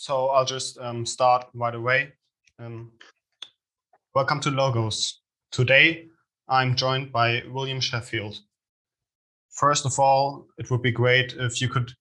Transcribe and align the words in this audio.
so 0.00 0.28
I'll 0.28 0.46
just 0.46 0.78
um, 0.78 1.04
start 1.04 1.46
right 1.52 1.74
away. 1.74 2.14
Um, 2.58 2.90
welcome 4.14 4.40
to 4.40 4.50
Logos. 4.50 5.20
Today, 5.52 6.06
I'm 6.48 6.74
joined 6.74 7.12
by 7.12 7.42
William 7.50 7.80
Shewfelt. 7.80 8.38
First 9.50 9.84
of 9.84 9.98
all, 9.98 10.46
it 10.56 10.70
would 10.70 10.80
be 10.80 10.90
great 10.90 11.34
if 11.34 11.60
you 11.60 11.68
could 11.68 11.92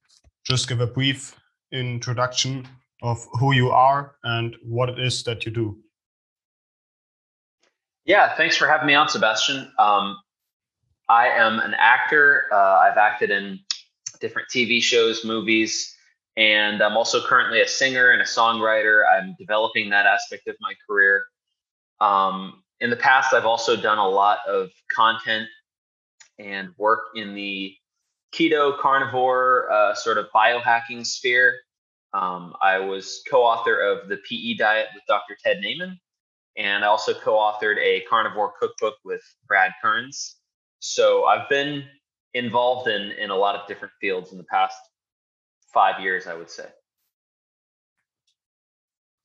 just 0.45 0.69
give 0.69 0.79
a 0.79 0.87
brief 0.87 1.35
introduction 1.73 2.65
of 3.01 3.27
who 3.33 3.53
you 3.53 3.69
are 3.69 4.15
and 4.23 4.55
what 4.63 4.87
it 4.87 4.97
is 4.97 5.21
that 5.23 5.45
you 5.45 5.51
do. 5.51 5.77
Yeah, 8.05 8.33
thanks 8.37 8.55
for 8.55 8.65
having 8.65 8.87
me 8.87 8.93
on, 8.93 9.09
Sebastian. 9.09 9.69
Um, 9.77 10.15
I 11.09 11.27
am 11.27 11.59
an 11.59 11.73
actor. 11.77 12.45
Uh, 12.49 12.79
I've 12.79 12.97
acted 12.97 13.29
in 13.29 13.59
different 14.21 14.47
TV 14.47 14.81
shows, 14.81 15.25
movies, 15.25 15.97
and 16.37 16.81
I'm 16.81 16.95
also 16.95 17.21
currently 17.21 17.61
a 17.61 17.67
singer 17.67 18.11
and 18.11 18.21
a 18.21 18.25
songwriter. 18.25 19.03
I'm 19.11 19.35
developing 19.37 19.89
that 19.89 20.05
aspect 20.05 20.47
of 20.47 20.55
my 20.61 20.73
career. 20.87 21.23
Um, 21.99 22.63
in 22.79 22.89
the 22.89 22.95
past, 22.95 23.33
I've 23.33 23.45
also 23.45 23.75
done 23.75 23.97
a 23.97 24.07
lot 24.07 24.39
of 24.47 24.69
content 24.95 25.47
and 26.37 26.69
work 26.77 26.99
in 27.15 27.35
the 27.35 27.75
keto 28.33 28.77
carnivore 28.77 29.69
uh, 29.71 29.93
sort 29.93 30.17
of 30.17 30.27
biohacking 30.33 31.05
sphere. 31.05 31.55
Um, 32.13 32.55
I 32.61 32.79
was 32.79 33.21
co 33.29 33.43
author 33.43 33.79
of 33.79 34.07
the 34.07 34.17
PE 34.17 34.55
diet 34.55 34.87
with 34.93 35.03
Dr. 35.07 35.37
Ted 35.43 35.57
Naiman, 35.63 35.97
and 36.57 36.83
I 36.83 36.87
also 36.87 37.13
co 37.13 37.33
authored 37.33 37.77
a 37.77 38.01
carnivore 38.09 38.53
cookbook 38.59 38.95
with 39.03 39.21
Brad 39.47 39.71
Kearns. 39.81 40.37
So 40.79 41.25
I've 41.25 41.49
been 41.49 41.83
involved 42.33 42.87
in, 42.87 43.11
in 43.11 43.29
a 43.29 43.35
lot 43.35 43.55
of 43.55 43.67
different 43.67 43.93
fields 43.99 44.31
in 44.31 44.37
the 44.37 44.45
past 44.45 44.77
five 45.73 46.01
years, 46.01 46.27
I 46.27 46.35
would 46.35 46.49
say. 46.49 46.65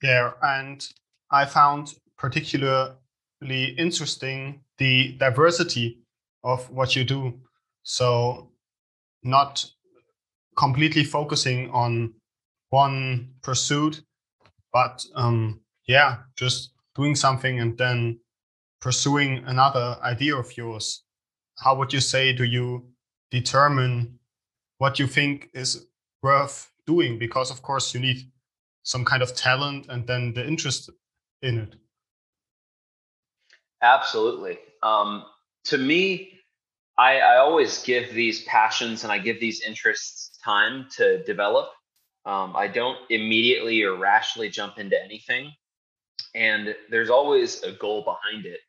Yeah, 0.03 0.33
and 0.43 0.87
I 1.31 1.45
found 1.47 1.95
particularly 2.19 2.97
interesting 3.79 4.61
the 4.79 5.13
diversity 5.19 5.99
of 6.43 6.71
what 6.71 6.95
you 6.95 7.05
do. 7.05 7.41
So, 7.83 8.51
not 9.23 9.65
completely 10.57 11.05
focusing 11.05 11.71
on 11.71 12.15
one 12.71 13.31
pursuit, 13.43 14.03
but 14.73 15.05
um, 15.15 15.61
yeah, 15.87 16.19
just 16.37 16.75
doing 16.95 17.15
something 17.15 17.61
and 17.61 17.77
then 17.79 18.21
pursuing 18.81 19.43
another 19.47 19.97
idea 20.03 20.37
of 20.37 20.57
yours. 20.57 21.05
How 21.59 21.75
would 21.77 21.93
you 21.93 22.01
say 22.01 22.33
do 22.33 22.45
you 22.45 22.89
determine 23.31 24.19
what 24.79 24.99
you 24.99 25.07
think 25.07 25.49
is 25.55 25.87
worth 26.25 26.73
doing? 26.87 27.19
Because 27.19 27.51
of 27.51 27.63
course 27.63 27.95
you 27.95 28.01
need 28.01 28.19
some 28.83 29.05
kind 29.05 29.23
of 29.23 29.35
talent 29.35 29.87
and 29.89 30.07
then 30.07 30.33
the 30.33 30.45
interest 30.45 30.91
in 31.43 31.59
it. 31.59 31.75
Absolutely. 33.83 34.59
Um, 34.83 35.25
to 35.65 35.79
me, 35.79 36.41
I, 36.97 37.19
I 37.19 37.37
always 37.37 37.83
give 37.83 38.15
these 38.15 38.45
passions 38.45 39.05
and 39.05 39.13
I 39.13 39.19
give 39.19 39.39
these 39.41 39.61
interests 39.61 40.39
time 40.43 40.87
to 40.97 41.23
develop. 41.25 41.69
Um, 42.25 42.55
I 42.57 42.69
don't 42.69 42.99
immediately 43.11 43.83
or 43.83 43.97
rashly 43.97 44.49
jump 44.49 44.79
into 44.79 44.97
anything. 45.03 45.53
And 46.35 46.75
there's 46.91 47.11
always 47.11 47.63
a 47.63 47.73
goal 47.73 48.03
behind 48.03 48.47
it. 48.47 48.61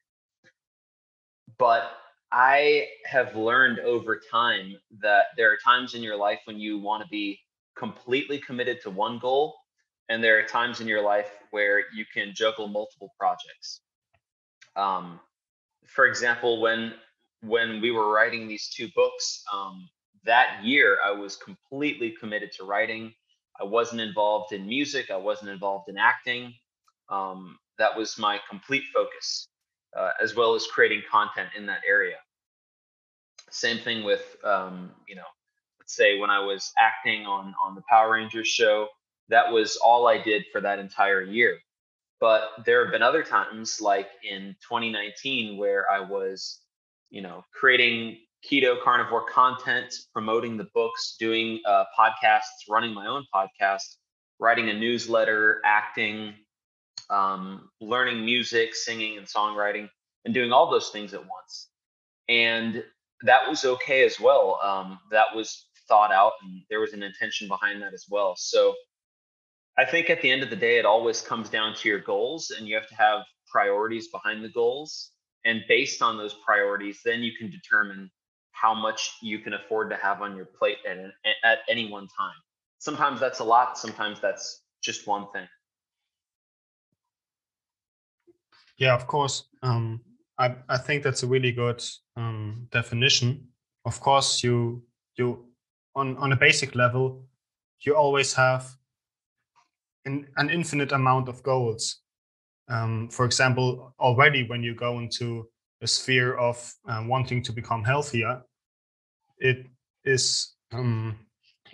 But 1.57 1.83
I 2.31 2.87
have 3.05 3.35
learned 3.35 3.79
over 3.79 4.19
time 4.29 4.75
that 5.01 5.27
there 5.37 5.51
are 5.51 5.57
times 5.63 5.93
in 5.93 6.03
your 6.03 6.17
life 6.17 6.41
when 6.45 6.59
you 6.59 6.79
want 6.79 7.03
to 7.03 7.09
be 7.09 7.39
completely 7.75 8.39
committed 8.39 8.81
to 8.81 8.89
one 8.89 9.19
goal. 9.19 9.55
And 10.09 10.23
there 10.23 10.37
are 10.39 10.43
times 10.43 10.81
in 10.81 10.87
your 10.87 11.01
life 11.01 11.31
where 11.51 11.83
you 11.93 12.05
can 12.13 12.33
juggle 12.35 12.67
multiple 12.67 13.13
projects. 13.19 13.81
Um, 14.75 15.19
for 15.85 16.05
example, 16.05 16.61
when 16.61 16.93
when 17.41 17.79
we 17.81 17.91
were 17.91 18.11
writing 18.11 18.47
these 18.47 18.69
two 18.69 18.87
books, 18.95 19.43
um, 19.53 19.87
that 20.23 20.63
year 20.63 20.97
I 21.05 21.11
was 21.11 21.35
completely 21.35 22.11
committed 22.11 22.51
to 22.53 22.63
writing. 22.63 23.13
I 23.59 23.63
wasn't 23.63 24.01
involved 24.01 24.51
in 24.51 24.67
music. 24.67 25.11
I 25.11 25.17
wasn't 25.17 25.51
involved 25.51 25.89
in 25.89 25.97
acting. 25.97 26.53
Um, 27.09 27.57
that 27.77 27.95
was 27.95 28.17
my 28.17 28.39
complete 28.49 28.83
focus, 28.93 29.47
uh, 29.95 30.11
as 30.21 30.35
well 30.35 30.55
as 30.55 30.65
creating 30.67 31.03
content 31.09 31.49
in 31.55 31.65
that 31.67 31.81
area. 31.87 32.17
Same 33.51 33.77
thing 33.77 34.03
with, 34.03 34.35
um, 34.43 34.91
you 35.07 35.15
know, 35.15 35.23
say 35.85 36.19
when 36.19 36.29
I 36.29 36.39
was 36.39 36.71
acting 36.79 37.25
on 37.25 37.53
on 37.61 37.75
the 37.75 37.83
Power 37.89 38.13
Rangers 38.13 38.47
show, 38.47 38.87
that 39.29 39.51
was 39.51 39.77
all 39.77 40.07
I 40.07 40.21
did 40.21 40.45
for 40.51 40.61
that 40.61 40.79
entire 40.79 41.21
year. 41.21 41.57
But 42.19 42.49
there 42.65 42.83
have 42.83 42.91
been 42.91 43.01
other 43.01 43.23
times, 43.23 43.81
like 43.81 44.07
in 44.23 44.55
2019, 44.67 45.57
where 45.57 45.85
I 45.91 45.99
was, 45.99 46.61
you 47.09 47.21
know, 47.21 47.43
creating 47.53 48.17
keto 48.49 48.81
carnivore 48.81 49.25
content, 49.25 49.93
promoting 50.13 50.57
the 50.57 50.67
books, 50.73 51.15
doing 51.19 51.59
uh, 51.65 51.85
podcasts, 51.97 52.69
running 52.69 52.93
my 52.93 53.07
own 53.07 53.25
podcast, 53.33 53.97
writing 54.39 54.69
a 54.69 54.73
newsletter, 54.73 55.61
acting, 55.65 56.33
um, 57.09 57.69
learning 57.81 58.23
music, 58.23 58.75
singing, 58.75 59.17
and 59.17 59.27
songwriting, 59.27 59.89
and 60.23 60.33
doing 60.33 60.51
all 60.51 60.69
those 60.69 60.89
things 60.89 61.13
at 61.13 61.21
once. 61.21 61.69
And 62.29 62.83
that 63.23 63.47
was 63.47 63.65
okay 63.65 64.05
as 64.05 64.19
well. 64.19 64.59
Um, 64.63 64.99
that 65.11 65.27
was 65.35 65.64
thought 65.87 66.11
out, 66.11 66.33
and 66.43 66.61
there 66.69 66.79
was 66.79 66.93
an 66.93 67.03
intention 67.03 67.47
behind 67.47 67.81
that 67.81 67.93
as 67.93 68.05
well. 68.09 68.35
So 68.37 68.73
I 69.77 69.85
think 69.85 70.09
at 70.09 70.21
the 70.21 70.31
end 70.31 70.43
of 70.43 70.49
the 70.49 70.55
day, 70.55 70.77
it 70.77 70.85
always 70.85 71.21
comes 71.21 71.49
down 71.49 71.75
to 71.75 71.89
your 71.89 71.99
goals, 71.99 72.51
and 72.51 72.67
you 72.67 72.75
have 72.75 72.87
to 72.87 72.95
have 72.95 73.21
priorities 73.51 74.07
behind 74.09 74.43
the 74.43 74.49
goals. 74.49 75.11
And 75.43 75.61
based 75.67 76.01
on 76.01 76.17
those 76.17 76.33
priorities, 76.45 77.01
then 77.05 77.21
you 77.21 77.31
can 77.37 77.51
determine 77.51 78.09
how 78.51 78.73
much 78.73 79.17
you 79.21 79.39
can 79.39 79.53
afford 79.53 79.89
to 79.89 79.95
have 79.97 80.21
on 80.21 80.35
your 80.35 80.45
plate 80.45 80.77
at, 80.89 80.97
at 81.43 81.59
any 81.69 81.91
one 81.91 82.07
time. 82.17 82.33
Sometimes 82.79 83.19
that's 83.19 83.39
a 83.39 83.43
lot, 83.43 83.77
sometimes 83.77 84.19
that's 84.21 84.63
just 84.81 85.07
one 85.07 85.27
thing. 85.33 85.47
Yeah, 88.77 88.93
of 88.93 89.07
course. 89.07 89.45
Um, 89.61 90.01
I, 90.37 90.55
I 90.67 90.77
think 90.77 91.03
that's 91.03 91.23
a 91.23 91.27
really 91.27 91.51
good 91.51 91.83
um, 92.17 92.67
definition. 92.71 93.47
Of 93.85 93.99
course, 93.99 94.43
you 94.43 94.83
you 95.15 95.45
on 95.95 96.17
on 96.17 96.31
a 96.31 96.35
basic 96.35 96.75
level, 96.75 97.25
you 97.81 97.95
always 97.95 98.33
have 98.33 98.67
an, 100.05 100.27
an 100.37 100.49
infinite 100.49 100.91
amount 100.91 101.29
of 101.29 101.41
goals. 101.43 102.01
Um, 102.67 103.09
for 103.09 103.25
example, 103.25 103.93
already 103.99 104.47
when 104.47 104.63
you 104.63 104.75
go 104.75 104.99
into 104.99 105.47
a 105.81 105.87
sphere 105.87 106.35
of 106.35 106.73
uh, 106.87 107.03
wanting 107.05 107.43
to 107.43 107.53
become 107.53 107.83
healthier, 107.83 108.41
it 109.37 109.67
is 110.03 110.55
um, 110.71 111.17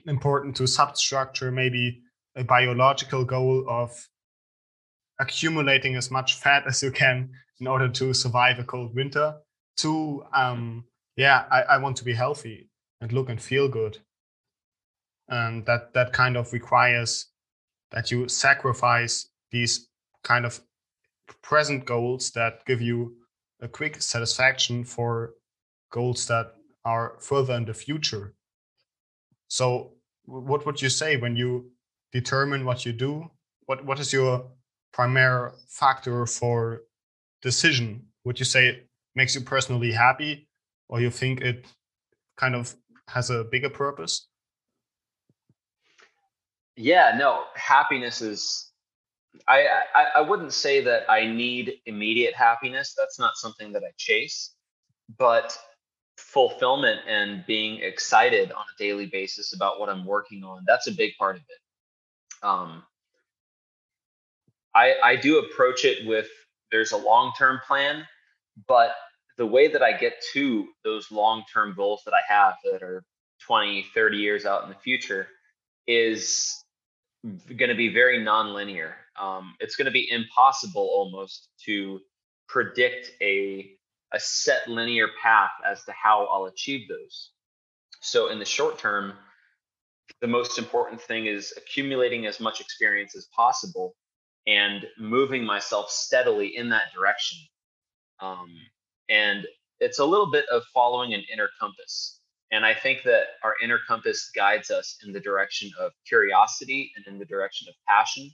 important 0.06 0.56
to 0.58 0.68
substructure 0.68 1.52
maybe 1.52 2.02
a 2.36 2.44
biological 2.44 3.26
goal 3.26 3.66
of 3.68 3.92
accumulating 5.20 5.96
as 5.96 6.10
much 6.10 6.36
fat 6.36 6.64
as 6.66 6.82
you 6.82 6.92
can 6.92 7.30
in 7.60 7.68
order 7.68 7.88
to 7.88 8.14
survive 8.14 8.58
a 8.58 8.64
cold 8.64 8.96
winter 8.96 9.36
to 9.78 10.24
um 10.34 10.84
yeah 11.16 11.46
I, 11.52 11.62
I 11.62 11.78
want 11.78 11.98
to 11.98 12.04
be 12.04 12.14
healthy 12.14 12.70
and 13.02 13.12
look 13.12 13.30
and 13.30 13.40
feel 13.40 13.68
good 13.68 14.00
and 15.32 15.66
that 15.66 15.94
that 15.94 16.14
kind 16.14 16.38
of 16.38 16.54
requires 16.54 17.28
that 17.92 18.12
you 18.12 18.28
sacrifice 18.30 19.28
these 19.52 19.90
kind 20.24 20.46
of 20.46 20.62
present 21.42 21.86
goals 21.86 22.32
that 22.32 22.64
give 22.66 22.82
you 22.82 23.16
a 23.62 23.68
quick 23.68 24.02
satisfaction 24.02 24.84
for 24.84 25.34
goals 25.92 26.28
that 26.28 26.54
are 26.86 27.18
further 27.20 27.56
in 27.56 27.66
the 27.66 27.74
future 27.74 28.36
so 29.48 29.94
what 30.26 30.66
would 30.66 30.82
you 30.82 30.90
say 30.90 31.18
when 31.18 31.36
you 31.36 31.72
determine 32.12 32.66
what 32.66 32.86
you 32.86 32.94
do 32.94 33.30
what 33.66 33.84
what 33.86 34.00
is 34.00 34.14
your 34.14 34.46
primary 34.92 35.52
factor 35.68 36.26
for 36.26 36.82
decision? 37.42 38.06
Would 38.26 38.40
you 38.40 38.46
say 38.46 38.68
it 38.68 38.88
makes 39.16 39.36
you 39.36 39.42
personally 39.42 39.92
happy, 39.92 40.48
or 40.90 41.02
you 41.02 41.10
think 41.10 41.42
it 41.42 41.66
kind 42.38 42.56
of 42.56 42.76
has 43.08 43.30
a 43.30 43.44
bigger 43.44 43.70
purpose? 43.70 44.28
Yeah, 46.76 47.16
no, 47.18 47.44
happiness 47.56 48.22
is. 48.22 48.68
I, 49.48 49.66
I 49.96 50.06
I 50.18 50.22
wouldn't 50.22 50.52
say 50.54 50.82
that 50.82 51.10
I 51.10 51.26
need 51.26 51.76
immediate 51.86 52.36
happiness. 52.36 52.94
That's 52.98 53.18
not 53.18 53.36
something 53.36 53.72
that 53.74 53.84
I 53.84 53.92
chase, 53.98 54.54
but 55.18 55.58
fulfillment 56.18 57.02
and 57.08 57.46
being 57.46 57.82
excited 57.82 58.52
on 58.52 58.64
a 58.64 58.78
daily 58.78 59.06
basis 59.06 59.54
about 59.54 59.80
what 59.80 59.90
I'm 59.90 60.06
working 60.06 60.44
on. 60.44 60.64
That's 60.68 60.88
a 60.88 60.92
big 60.92 61.14
part 61.18 61.38
of 61.38 61.42
it. 61.42 62.46
Um, 62.46 62.84
I, 64.74 64.96
I 65.04 65.16
do 65.16 65.40
approach 65.40 65.86
it 65.86 66.06
with 66.08 66.28
there's 66.72 66.92
a 66.92 66.98
long 66.98 67.34
term 67.38 67.60
plan, 67.68 68.06
but 68.68 68.92
the 69.38 69.46
way 69.46 69.68
that 69.68 69.82
I 69.82 69.98
get 69.98 70.22
to 70.34 70.68
those 70.84 71.12
long 71.12 71.44
term 71.52 71.74
goals 71.76 72.02
that 72.06 72.14
I 72.14 72.22
have 72.32 72.56
that 72.72 72.84
are 72.84 73.04
20, 73.48 73.86
30 73.94 74.18
years 74.18 74.46
out 74.46 74.64
in 74.64 74.70
the 74.70 74.76
future 74.76 75.28
is 75.88 76.61
going 77.24 77.70
to 77.70 77.76
be 77.76 77.94
very 77.94 78.20
nonlinear. 78.20 78.94
Um, 79.20 79.56
it's 79.60 79.76
going 79.76 79.86
to 79.86 79.92
be 79.92 80.10
impossible 80.10 80.90
almost 80.94 81.50
to 81.66 82.00
predict 82.48 83.12
a 83.22 83.76
a 84.14 84.20
set 84.20 84.68
linear 84.68 85.08
path 85.22 85.52
as 85.66 85.84
to 85.86 85.94
how 85.94 86.26
I'll 86.26 86.46
achieve 86.46 86.88
those. 86.90 87.32
So 88.02 88.30
in 88.30 88.40
the 88.40 88.46
short 88.46 88.78
term, 88.78 89.14
the 90.22 90.28
most 90.28 90.58
important 90.60 91.02
thing 91.02 91.28
is 91.28 91.54
accumulating 91.58 92.26
as 92.26 92.40
much 92.40 92.60
experience 92.60 93.16
as 93.16 93.28
possible 93.36 93.96
and 94.48 94.86
moving 94.98 95.46
myself 95.46 95.90
steadily 95.90 96.58
in 96.58 96.70
that 96.70 96.94
direction. 96.94 97.40
Um, 98.20 98.50
and 99.10 99.46
it's 99.80 100.00
a 100.00 100.06
little 100.06 100.30
bit 100.32 100.46
of 100.52 100.64
following 100.74 101.14
an 101.14 101.24
inner 101.32 101.50
compass. 101.60 102.21
And 102.52 102.66
I 102.66 102.74
think 102.74 103.04
that 103.04 103.24
our 103.44 103.56
inner 103.64 103.80
compass 103.88 104.30
guides 104.36 104.72
us 104.72 104.98
in 105.06 105.14
the 105.14 105.20
direction 105.20 105.72
of 105.80 105.94
curiosity 106.06 106.92
and 106.96 107.08
in 107.08 107.18
the 107.18 107.26
direction 107.26 107.70
of 107.70 107.76
passion. 107.88 108.30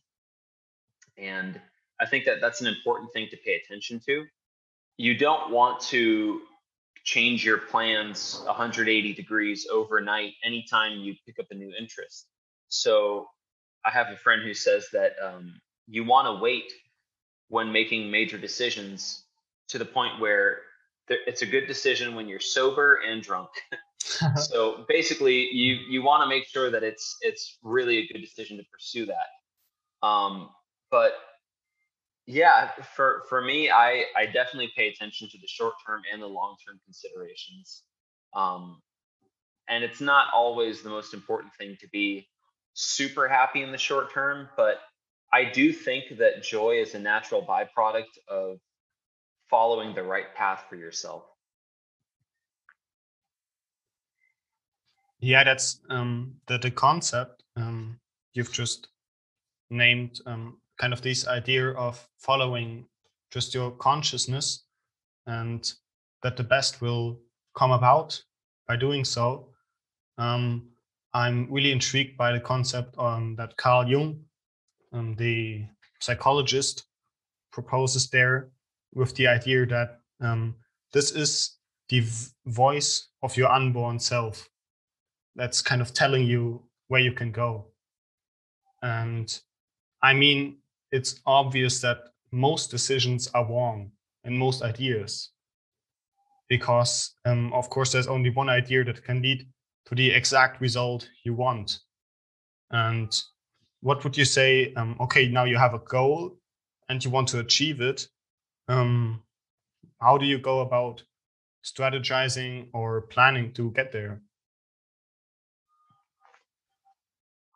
And 1.17 1.59
I 1.99 2.07
think 2.07 2.25
that 2.25 2.41
that's 2.41 2.61
an 2.61 2.67
important 2.67 3.13
thing 3.13 3.27
to 3.29 3.37
pay 3.37 3.61
attention 3.63 3.99
to. 4.07 4.25
You 4.97 5.15
don't 5.15 5.51
want 5.51 5.79
to 5.81 6.41
change 7.03 7.45
your 7.45 7.59
plans 7.59 8.41
180 8.45 9.13
degrees 9.13 9.67
overnight 9.71 10.33
anytime 10.43 10.99
you 10.99 11.15
pick 11.25 11.39
up 11.39 11.45
a 11.51 11.55
new 11.55 11.71
interest. 11.79 12.27
So 12.69 13.29
I 13.85 13.91
have 13.91 14.07
a 14.09 14.17
friend 14.17 14.41
who 14.41 14.53
says 14.53 14.87
that 14.93 15.13
um, 15.23 15.61
you 15.87 16.03
want 16.03 16.25
to 16.27 16.43
wait 16.43 16.71
when 17.49 17.71
making 17.71 18.11
major 18.11 18.37
decisions 18.37 19.23
to 19.69 19.77
the 19.77 19.85
point 19.85 20.19
where 20.19 20.59
it's 21.07 21.41
a 21.41 21.45
good 21.45 21.67
decision 21.67 22.15
when 22.15 22.27
you're 22.27 22.39
sober 22.39 22.99
and 23.07 23.21
drunk. 23.21 23.49
so 24.35 24.85
basically, 24.87 25.49
you 25.51 25.75
you 25.89 26.01
want 26.01 26.23
to 26.23 26.29
make 26.29 26.47
sure 26.47 26.69
that 26.71 26.83
it's 26.83 27.17
it's 27.21 27.57
really 27.63 27.97
a 27.97 28.07
good 28.07 28.21
decision 28.21 28.57
to 28.57 28.63
pursue 28.71 29.05
that. 29.07 30.07
Um, 30.07 30.49
but 30.91 31.13
yeah, 32.25 32.71
for 32.95 33.23
for 33.29 33.41
me, 33.41 33.69
I 33.69 34.05
I 34.15 34.25
definitely 34.25 34.71
pay 34.75 34.89
attention 34.89 35.29
to 35.29 35.37
the 35.37 35.47
short 35.47 35.73
term 35.85 36.01
and 36.11 36.21
the 36.21 36.27
long 36.27 36.55
term 36.65 36.79
considerations. 36.85 37.83
Um, 38.33 38.81
and 39.69 39.83
it's 39.83 40.01
not 40.01 40.27
always 40.33 40.81
the 40.81 40.89
most 40.89 41.13
important 41.13 41.53
thing 41.55 41.77
to 41.81 41.87
be 41.89 42.27
super 42.73 43.27
happy 43.27 43.63
in 43.63 43.71
the 43.71 43.77
short 43.77 44.13
term, 44.13 44.47
but 44.55 44.79
I 45.33 45.45
do 45.45 45.73
think 45.73 46.17
that 46.19 46.43
joy 46.43 46.81
is 46.81 46.95
a 46.95 46.99
natural 46.99 47.41
byproduct 47.41 48.17
of 48.29 48.59
following 49.49 49.93
the 49.93 50.03
right 50.03 50.33
path 50.35 50.65
for 50.69 50.75
yourself. 50.75 51.23
Yeah, 55.19 55.43
that's 55.43 55.79
um, 55.89 56.35
the 56.47 56.57
the 56.57 56.71
concept 56.71 57.43
um, 57.55 57.99
you've 58.33 58.51
just 58.51 58.89
named. 59.69 60.21
Um, 60.25 60.57
kind 60.77 60.93
of 60.93 61.01
this 61.01 61.27
idea 61.27 61.71
of 61.71 62.07
following 62.19 62.85
just 63.31 63.53
your 63.53 63.71
consciousness, 63.71 64.63
and 65.25 65.73
that 66.21 66.37
the 66.37 66.43
best 66.43 66.81
will 66.81 67.19
come 67.55 67.71
about 67.71 68.21
by 68.67 68.75
doing 68.75 69.03
so. 69.03 69.49
Um, 70.17 70.69
I'm 71.13 71.51
really 71.51 71.71
intrigued 71.71 72.15
by 72.17 72.31
the 72.31 72.39
concept 72.39 72.95
um, 72.99 73.35
that 73.37 73.57
Carl 73.57 73.87
Jung, 73.89 74.19
um, 74.93 75.15
the 75.15 75.65
psychologist, 75.99 76.85
proposes 77.51 78.09
there 78.09 78.49
with 78.93 79.15
the 79.15 79.27
idea 79.27 79.65
that 79.65 79.99
um, 80.21 80.55
this 80.93 81.11
is 81.11 81.57
the 81.89 82.03
voice 82.45 83.09
of 83.23 83.35
your 83.35 83.51
unborn 83.51 83.99
self 83.99 84.47
that's 85.37 85.61
kind 85.61 85.81
of 85.81 85.93
telling 85.93 86.25
you 86.25 86.63
where 86.89 87.01
you 87.01 87.13
can 87.13 87.31
go. 87.31 87.67
And 88.81 89.39
I 90.01 90.13
mean, 90.13 90.57
it's 90.91 91.21
obvious 91.25 91.79
that 91.81 91.99
most 92.31 92.71
decisions 92.71 93.27
are 93.33 93.45
wrong 93.45 93.91
and 94.23 94.37
most 94.37 94.61
ideas 94.61 95.31
because 96.49 97.13
um, 97.25 97.51
of 97.53 97.69
course 97.69 97.91
there's 97.91 98.07
only 98.07 98.29
one 98.29 98.49
idea 98.49 98.83
that 98.83 99.03
can 99.03 99.21
lead 99.21 99.47
to 99.85 99.95
the 99.95 100.11
exact 100.11 100.61
result 100.61 101.09
you 101.23 101.33
want 101.33 101.79
and 102.71 103.21
what 103.81 104.03
would 104.03 104.17
you 104.17 104.25
say 104.25 104.73
um, 104.73 104.95
okay 104.99 105.27
now 105.27 105.43
you 105.45 105.57
have 105.57 105.73
a 105.73 105.79
goal 105.79 106.37
and 106.89 107.03
you 107.03 107.11
want 107.11 107.27
to 107.27 107.39
achieve 107.39 107.81
it 107.81 108.07
um, 108.67 109.21
how 110.01 110.17
do 110.17 110.25
you 110.25 110.37
go 110.37 110.59
about 110.59 111.03
strategizing 111.63 112.67
or 112.73 113.01
planning 113.01 113.53
to 113.53 113.71
get 113.71 113.91
there 113.91 114.21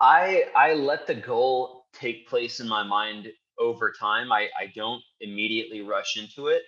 I 0.01 0.45
I 0.55 0.73
let 0.73 1.05
the 1.07 1.15
goal 1.15 1.85
take 1.93 2.27
place 2.27 2.59
in 2.59 2.67
my 2.67 2.83
mind 2.83 3.27
over 3.59 3.93
time. 3.97 4.31
I, 4.31 4.49
I 4.59 4.71
don't 4.75 5.01
immediately 5.19 5.81
rush 5.81 6.17
into 6.17 6.47
it, 6.47 6.63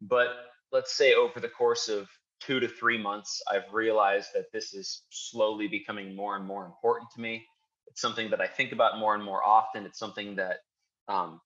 but 0.00 0.28
let's 0.72 0.96
say 0.96 1.14
over 1.14 1.38
the 1.38 1.48
course 1.48 1.88
of 1.88 2.08
two 2.40 2.58
to 2.58 2.66
three 2.66 2.98
months, 2.98 3.40
I've 3.50 3.72
realized 3.72 4.30
that 4.34 4.46
this 4.52 4.74
is 4.74 5.04
slowly 5.10 5.68
becoming 5.68 6.16
more 6.16 6.36
and 6.36 6.44
more 6.44 6.66
important 6.66 7.08
to 7.14 7.20
me. 7.20 7.46
It's 7.86 8.00
something 8.00 8.30
that 8.30 8.40
I 8.40 8.48
think 8.48 8.72
about 8.72 8.98
more 8.98 9.14
and 9.14 9.22
more 9.22 9.44
often. 9.44 9.86
It's 9.86 9.98
something 9.98 10.34
that 10.36 10.56
um, 11.06 11.40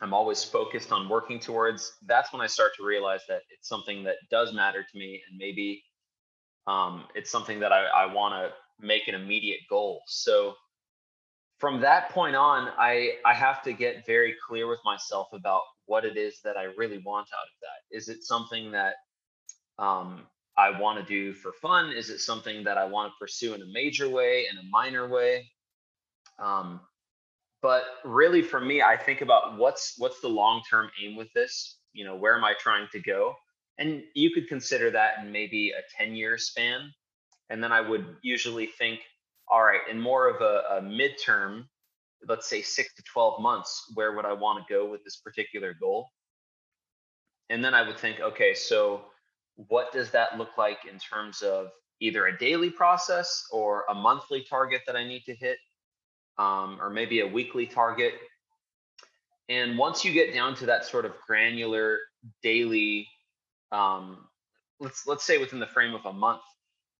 I'm 0.00 0.14
always 0.14 0.42
focused 0.42 0.92
on 0.92 1.10
working 1.10 1.38
towards. 1.38 1.92
That's 2.06 2.32
when 2.32 2.40
I 2.40 2.46
start 2.46 2.72
to 2.78 2.84
realize 2.84 3.20
that 3.28 3.42
it's 3.50 3.68
something 3.68 4.04
that 4.04 4.16
does 4.30 4.54
matter 4.54 4.82
to 4.82 4.98
me, 4.98 5.20
and 5.28 5.36
maybe 5.36 5.82
um, 6.66 7.04
it's 7.14 7.30
something 7.30 7.60
that 7.60 7.72
I, 7.72 7.84
I 7.84 8.12
want 8.12 8.32
to 8.34 8.54
make 8.80 9.08
an 9.08 9.14
immediate 9.14 9.60
goal. 9.68 10.02
So 10.06 10.54
from 11.58 11.80
that 11.80 12.10
point 12.10 12.36
on, 12.36 12.68
I 12.78 13.14
I 13.24 13.34
have 13.34 13.62
to 13.62 13.72
get 13.72 14.06
very 14.06 14.34
clear 14.46 14.66
with 14.68 14.80
myself 14.84 15.28
about 15.32 15.62
what 15.86 16.04
it 16.04 16.16
is 16.16 16.40
that 16.44 16.56
I 16.56 16.64
really 16.76 16.98
want 16.98 17.28
out 17.32 17.46
of 17.46 17.56
that. 17.62 17.96
Is 17.96 18.08
it 18.08 18.24
something 18.24 18.72
that 18.72 18.94
um, 19.78 20.26
I 20.58 20.78
want 20.78 20.98
to 20.98 21.04
do 21.04 21.32
for 21.32 21.52
fun? 21.52 21.92
Is 21.92 22.10
it 22.10 22.20
something 22.20 22.64
that 22.64 22.76
I 22.76 22.84
want 22.84 23.12
to 23.12 23.16
pursue 23.18 23.54
in 23.54 23.62
a 23.62 23.72
major 23.72 24.08
way, 24.08 24.46
in 24.50 24.58
a 24.58 24.68
minor 24.70 25.08
way? 25.08 25.48
Um, 26.38 26.80
but 27.62 27.84
really, 28.04 28.42
for 28.42 28.60
me, 28.60 28.82
I 28.82 28.96
think 28.96 29.22
about 29.22 29.56
what's 29.56 29.94
what's 29.98 30.20
the 30.20 30.28
long 30.28 30.62
term 30.68 30.90
aim 31.02 31.16
with 31.16 31.32
this. 31.34 31.78
You 31.92 32.04
know, 32.04 32.16
where 32.16 32.36
am 32.36 32.44
I 32.44 32.54
trying 32.60 32.88
to 32.92 33.00
go? 33.00 33.34
And 33.78 34.02
you 34.14 34.30
could 34.30 34.48
consider 34.48 34.90
that 34.90 35.18
in 35.22 35.32
maybe 35.32 35.70
a 35.70 35.82
ten 35.96 36.14
year 36.14 36.36
span. 36.36 36.92
And 37.50 37.62
then 37.62 37.72
I 37.72 37.80
would 37.80 38.16
usually 38.22 38.66
think, 38.66 39.00
all 39.48 39.62
right, 39.62 39.80
in 39.90 40.00
more 40.00 40.28
of 40.28 40.40
a, 40.40 40.62
a 40.76 40.80
midterm, 40.80 41.64
let's 42.28 42.48
say 42.48 42.62
six 42.62 42.94
to 42.94 43.02
12 43.02 43.40
months, 43.40 43.90
where 43.94 44.14
would 44.14 44.24
I 44.24 44.32
want 44.32 44.66
to 44.66 44.72
go 44.72 44.88
with 44.90 45.04
this 45.04 45.16
particular 45.16 45.74
goal? 45.74 46.08
And 47.48 47.64
then 47.64 47.74
I 47.74 47.86
would 47.86 47.98
think, 47.98 48.20
okay, 48.20 48.54
so 48.54 49.04
what 49.54 49.92
does 49.92 50.10
that 50.10 50.36
look 50.38 50.58
like 50.58 50.78
in 50.90 50.98
terms 50.98 51.42
of 51.42 51.68
either 52.00 52.26
a 52.26 52.38
daily 52.38 52.70
process 52.70 53.44
or 53.52 53.84
a 53.88 53.94
monthly 53.94 54.42
target 54.42 54.82
that 54.86 54.96
I 54.96 55.04
need 55.04 55.22
to 55.26 55.34
hit, 55.34 55.58
um, 56.38 56.78
or 56.80 56.90
maybe 56.90 57.20
a 57.20 57.26
weekly 57.26 57.66
target? 57.66 58.14
And 59.48 59.78
once 59.78 60.04
you 60.04 60.12
get 60.12 60.34
down 60.34 60.56
to 60.56 60.66
that 60.66 60.84
sort 60.84 61.04
of 61.04 61.12
granular 61.26 61.98
daily, 62.42 63.08
um, 63.70 64.26
let's 64.80 65.06
let's 65.06 65.24
say 65.24 65.38
within 65.38 65.60
the 65.60 65.66
frame 65.66 65.94
of 65.94 66.04
a 66.04 66.12
month, 66.12 66.42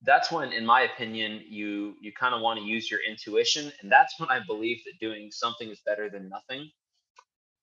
that's 0.06 0.30
when 0.30 0.52
in 0.52 0.64
my 0.64 0.82
opinion 0.82 1.42
you 1.48 1.94
you 2.00 2.12
kind 2.18 2.34
of 2.34 2.40
want 2.40 2.58
to 2.58 2.64
use 2.64 2.90
your 2.90 3.00
intuition 3.08 3.72
and 3.82 3.90
that's 3.90 4.18
when 4.18 4.30
i 4.30 4.40
believe 4.46 4.78
that 4.86 4.92
doing 5.00 5.30
something 5.30 5.68
is 5.68 5.80
better 5.84 6.08
than 6.08 6.28
nothing. 6.28 6.70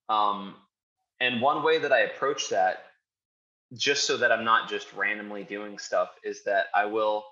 Um, 0.09 0.55
and 1.21 1.41
one 1.41 1.63
way 1.63 1.79
that 1.79 1.91
i 1.93 2.01
approach 2.01 2.49
that 2.49 2.83
just 3.73 4.05
so 4.05 4.17
that 4.17 4.31
i'm 4.31 4.43
not 4.43 4.69
just 4.69 4.93
randomly 4.93 5.43
doing 5.43 5.77
stuff 5.79 6.09
is 6.23 6.43
that 6.43 6.65
i 6.75 6.85
will 6.85 7.23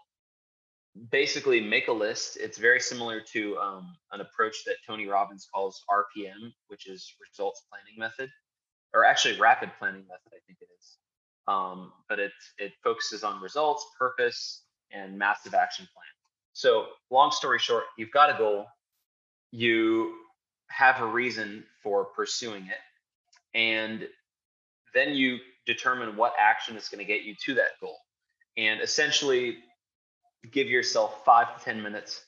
basically 1.10 1.62
make 1.62 1.88
a 1.88 1.92
list. 1.92 2.38
It's 2.38 2.58
very 2.58 2.82
similar 2.82 3.22
to 3.32 3.58
um, 3.58 3.96
an 4.12 4.22
approach 4.22 4.64
that 4.66 4.78
tony 4.88 5.08
robbins 5.08 5.48
calls 5.54 5.84
rpm 5.92 6.54
which 6.68 6.88
is 6.88 7.14
results 7.22 7.64
planning 7.70 8.00
method 8.00 8.30
or 8.94 9.06
actually 9.06 9.40
rapid 9.40 9.72
planning 9.78 10.04
method 10.08 10.32
i 10.34 10.40
think 10.48 10.60
it 10.62 10.70
is. 10.80 10.98
Um, 11.48 11.92
but 12.08 12.20
it 12.20 12.32
it 12.58 12.72
focuses 12.84 13.24
on 13.24 13.42
results 13.42 13.86
purpose 14.00 14.64
and 14.94 15.18
massive 15.18 15.54
action 15.54 15.88
plan. 15.94 16.06
So, 16.54 16.88
long 17.10 17.32
story 17.32 17.60
short, 17.60 17.86
you've 17.98 18.12
got 18.12 18.34
a 18.34 18.38
goal, 18.38 18.66
you 19.52 20.14
have 20.68 21.02
a 21.02 21.06
reason 21.06 21.64
for 21.82 22.06
pursuing 22.06 22.66
it, 22.68 23.58
and 23.58 24.08
then 24.94 25.14
you 25.14 25.40
determine 25.66 26.18
what 26.18 26.34
action 26.40 26.76
is 26.76 26.90
going 26.90 27.00
to 27.00 27.06
get 27.06 27.24
you 27.24 27.36
to 27.46 27.54
that 27.56 27.80
goal. 27.80 27.98
And 28.58 28.82
essentially, 28.82 29.58
give 30.52 30.68
yourself 30.68 31.24
five 31.24 31.58
to 31.58 31.64
10 31.64 31.82
minutes, 31.82 32.26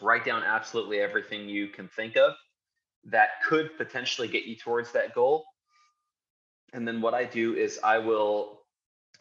write 0.00 0.24
down 0.24 0.42
absolutely 0.42 1.00
everything 1.00 1.48
you 1.48 1.68
can 1.68 1.88
think 1.88 2.16
of 2.16 2.34
that 3.04 3.42
could 3.48 3.76
potentially 3.76 4.28
get 4.28 4.44
you 4.44 4.56
towards 4.56 4.92
that 4.92 5.14
goal. 5.14 5.44
And 6.72 6.86
then 6.86 7.00
what 7.00 7.14
I 7.14 7.24
do 7.24 7.54
is 7.54 7.78
I 7.82 7.98
will 7.98 8.60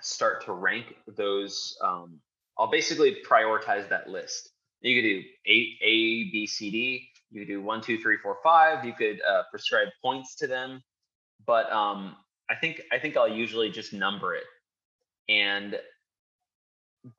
start 0.02 0.44
to 0.46 0.54
rank 0.54 0.96
those 1.08 1.78
um, 1.82 2.20
I'll 2.58 2.70
basically 2.72 3.18
prioritize 3.28 3.90
that 3.90 4.10
list. 4.10 4.50
You 4.82 5.02
could 5.02 5.08
do 5.08 5.24
A, 5.48 5.78
A, 5.82 6.32
B, 6.32 6.48
C, 6.48 6.70
D, 6.70 7.10
You 7.32 7.42
could 7.42 7.48
do 7.48 7.62
one, 7.62 7.82
two, 7.82 7.98
three, 8.00 8.18
four, 8.18 8.38
five. 8.44 8.86
You 8.86 8.94
could 8.94 9.20
uh, 9.28 9.44
prescribe 9.50 9.88
points 10.02 10.36
to 10.38 10.48
them, 10.48 10.82
but 11.46 11.72
um, 11.72 12.16
I 12.50 12.56
think 12.56 12.82
I 12.92 13.00
think 13.00 13.18
I'll 13.18 13.28
usually 13.28 13.70
just 13.72 13.94
number 13.94 14.36
it, 14.36 14.44
and 15.28 15.80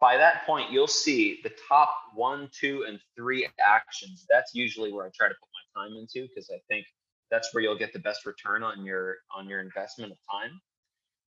by 0.00 0.16
that 0.16 0.44
point 0.46 0.70
you'll 0.72 0.86
see 0.86 1.40
the 1.42 1.52
top 1.68 1.90
one, 2.14 2.48
two, 2.58 2.84
and 2.88 2.98
three 3.16 3.48
actions. 3.64 4.26
That's 4.30 4.54
usually 4.54 4.92
where 4.92 5.06
I 5.06 5.10
try 5.14 5.28
to 5.28 5.34
put 5.34 5.48
my 5.74 5.82
time 5.82 5.96
into 5.96 6.28
because 6.28 6.50
I 6.50 6.58
think 6.68 6.86
that's 7.30 7.52
where 7.52 7.62
you'll 7.62 7.78
get 7.78 7.92
the 7.92 7.98
best 7.98 8.26
return 8.26 8.62
on 8.62 8.84
your 8.84 9.16
on 9.36 9.48
your 9.48 9.60
investment 9.60 10.12
of 10.12 10.18
time. 10.30 10.60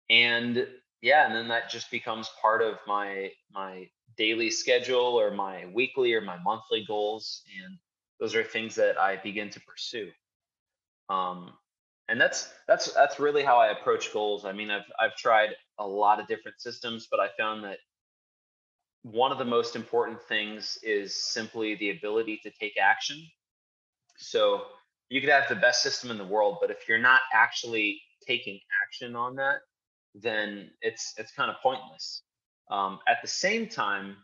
And 0.10 0.68
yeah, 1.02 1.26
and 1.26 1.36
then 1.36 1.48
that 1.48 1.70
just 1.70 1.90
becomes 1.92 2.30
part 2.42 2.62
of 2.62 2.76
my 2.88 3.32
my 3.52 3.90
daily 4.18 4.50
schedule 4.50 5.20
or 5.20 5.32
my 5.32 5.66
weekly 5.74 6.14
or 6.14 6.22
my 6.22 6.38
monthly 6.44 6.84
goals 6.88 7.44
and 7.64 7.78
those 8.20 8.36
are 8.36 8.44
things 8.44 8.76
that 8.76 9.00
I 9.00 9.16
begin 9.16 9.50
to 9.52 9.62
pursue. 9.62 10.10
Um, 11.10 11.54
and 12.10 12.20
that's 12.20 12.52
that's 12.68 12.92
that's 12.94 13.20
really 13.20 13.44
how 13.44 13.58
I 13.58 13.68
approach 13.68 14.12
goals. 14.12 14.46
I 14.46 14.52
mean, 14.52 14.70
I've 14.70 14.86
I've 15.00 15.16
tried 15.16 15.50
a 15.78 15.88
lot 15.88 16.20
of 16.20 16.28
different 16.28 16.60
systems, 16.60 17.08
but 17.10 17.20
I 17.20 17.30
found 17.38 17.64
that 17.64 17.78
one 19.04 19.32
of 19.32 19.38
the 19.38 19.46
most 19.46 19.76
important 19.76 20.22
things 20.22 20.78
is 20.84 21.24
simply 21.24 21.76
the 21.76 21.92
ability 21.92 22.40
to 22.44 22.52
take 22.60 22.74
action. 22.82 23.22
So 24.18 24.64
you 25.10 25.22
could 25.22 25.30
have 25.30 25.48
the 25.48 25.56
best 25.56 25.82
system 25.82 26.12
in 26.12 26.18
the 26.18 26.26
world, 26.26 26.58
but 26.60 26.72
if 26.72 26.88
you're 26.88 27.00
not 27.00 27.22
actually 27.34 28.02
taking 28.28 28.60
action 28.84 29.16
on 29.16 29.36
that, 29.36 29.60
then 30.16 30.72
it's 30.82 31.14
it's 31.18 31.32
kind 31.32 31.50
of 31.52 31.58
pointless. 31.62 32.24
Um, 32.70 33.00
at 33.08 33.18
the 33.22 33.28
same 33.28 33.68
time, 33.68 34.18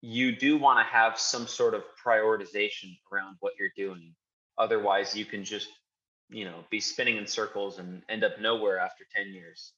you 0.00 0.34
do 0.34 0.58
want 0.58 0.78
to 0.78 0.84
have 0.84 1.18
some 1.18 1.46
sort 1.46 1.74
of 1.74 1.82
prioritization 2.04 2.96
around 3.12 3.36
what 3.40 3.52
you're 3.58 3.70
doing. 3.76 4.14
Otherwise, 4.58 5.16
you 5.16 5.24
can 5.24 5.44
just, 5.44 5.68
you 6.28 6.44
know, 6.44 6.64
be 6.70 6.80
spinning 6.80 7.16
in 7.16 7.26
circles 7.26 7.78
and 7.78 8.02
end 8.08 8.24
up 8.24 8.40
nowhere 8.40 8.78
after 8.78 9.04
10 9.14 9.32
years. 9.32 9.72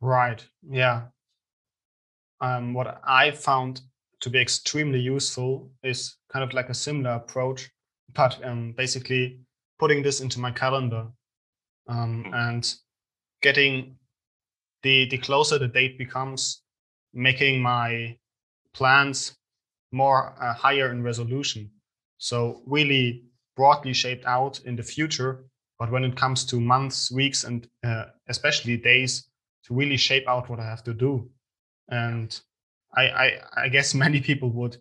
Right. 0.00 0.46
Yeah. 0.68 1.04
Um, 2.40 2.74
what 2.74 3.00
I 3.04 3.30
found 3.30 3.80
to 4.20 4.30
be 4.30 4.40
extremely 4.40 5.00
useful 5.00 5.70
is 5.82 6.16
kind 6.30 6.44
of 6.44 6.52
like 6.52 6.68
a 6.68 6.74
similar 6.74 7.12
approach, 7.12 7.70
but 8.14 8.38
um, 8.44 8.72
basically 8.76 9.40
putting 9.78 10.02
this 10.02 10.20
into 10.20 10.38
my 10.38 10.50
calendar 10.50 11.06
um, 11.88 12.24
mm-hmm. 12.24 12.34
and 12.34 12.74
getting 13.42 13.96
the 14.82 15.08
the 15.08 15.18
closer 15.18 15.58
the 15.58 15.68
date 15.68 15.98
becomes, 15.98 16.62
making 17.12 17.60
my 17.60 18.16
plans 18.74 19.36
more 19.92 20.34
uh, 20.40 20.54
higher 20.54 20.90
in 20.90 21.02
resolution. 21.02 21.70
So 22.18 22.62
really 22.66 23.24
broadly 23.56 23.92
shaped 23.92 24.26
out 24.26 24.60
in 24.60 24.76
the 24.76 24.82
future, 24.82 25.44
but 25.78 25.90
when 25.90 26.04
it 26.04 26.16
comes 26.16 26.44
to 26.46 26.60
months, 26.60 27.10
weeks, 27.10 27.44
and 27.44 27.66
uh, 27.84 28.06
especially 28.28 28.76
days, 28.76 29.28
to 29.64 29.74
really 29.74 29.96
shape 29.96 30.28
out 30.28 30.48
what 30.48 30.60
I 30.60 30.64
have 30.64 30.84
to 30.84 30.94
do. 30.94 31.28
And 31.88 32.38
I, 32.96 33.02
I, 33.02 33.32
I 33.56 33.68
guess 33.68 33.94
many 34.04 34.20
people 34.20 34.50
would 34.50 34.76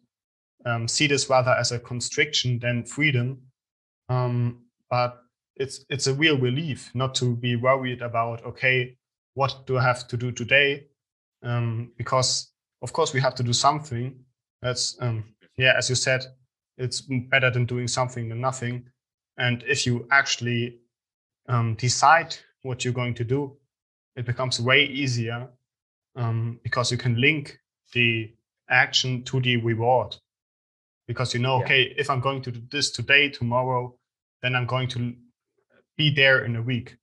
um, 0.65 0.87
see 0.87 1.07
this 1.07 1.29
rather 1.29 1.51
as 1.51 1.71
a 1.71 1.79
constriction 1.79 2.59
than 2.59 2.85
freedom. 2.85 3.41
Um, 4.09 4.65
but 4.89 5.21
it's 5.55 5.85
it's 5.89 6.07
a 6.07 6.13
real 6.13 6.37
relief 6.37 6.91
not 6.93 7.15
to 7.15 7.35
be 7.35 7.55
worried 7.55 8.01
about 8.01 8.43
okay 8.45 8.97
what 9.35 9.65
do 9.65 9.77
i 9.77 9.83
have 9.83 10.07
to 10.07 10.17
do 10.17 10.31
today? 10.31 10.87
Um, 11.43 11.91
because 11.97 12.51
of 12.81 12.93
course 12.93 13.13
we 13.13 13.21
have 13.21 13.35
to 13.35 13.43
do 13.43 13.53
something. 13.53 14.15
That's 14.61 14.97
um, 15.01 15.23
yeah 15.57 15.73
as 15.77 15.89
you 15.89 15.95
said 15.95 16.25
it's 16.77 17.01
better 17.01 17.49
than 17.49 17.65
doing 17.65 17.87
something 17.87 18.27
than 18.29 18.41
nothing. 18.41 18.85
And 19.37 19.63
if 19.63 19.85
you 19.85 20.07
actually 20.11 20.79
um, 21.47 21.75
decide 21.75 22.35
what 22.63 22.83
you're 22.83 22.93
going 22.93 23.15
to 23.15 23.23
do 23.23 23.57
it 24.15 24.25
becomes 24.25 24.59
way 24.59 24.85
easier 24.85 25.49
um, 26.15 26.59
because 26.63 26.91
you 26.91 26.97
can 26.97 27.19
link 27.19 27.59
the 27.93 28.33
action 28.69 29.23
to 29.23 29.41
the 29.41 29.57
reward. 29.57 30.15
Because 31.07 31.33
you 31.33 31.39
know 31.39 31.59
yeah. 31.59 31.65
okay 31.65 31.81
if 31.97 32.09
i'm 32.09 32.19
going 32.19 32.41
to 32.41 32.51
do 32.51 32.61
this 32.71 32.89
today 32.89 33.29
tomorrow 33.29 33.95
then 34.41 34.55
i'm 34.55 34.65
going 34.65 34.87
to 34.87 35.13
be 35.97 36.09
there 36.09 36.45
in 36.45 36.55
a 36.55 36.61
week, 36.61 36.97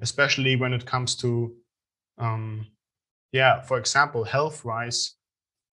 especially 0.00 0.56
when 0.56 0.72
it 0.72 0.86
comes 0.86 1.14
to, 1.16 1.54
um, 2.18 2.66
yeah, 3.32 3.60
for 3.60 3.78
example, 3.78 4.24
health 4.24 4.64
wise 4.64 5.14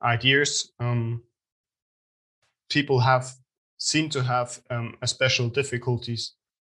ideas. 0.01 0.72
Um, 0.79 1.24
people 2.70 3.00
have 3.00 3.32
seem 3.77 4.10
to 4.10 4.24
have 4.24 4.62
um, 4.70 4.96
a 5.01 5.08
special 5.08 5.50
difficulties 5.50 6.34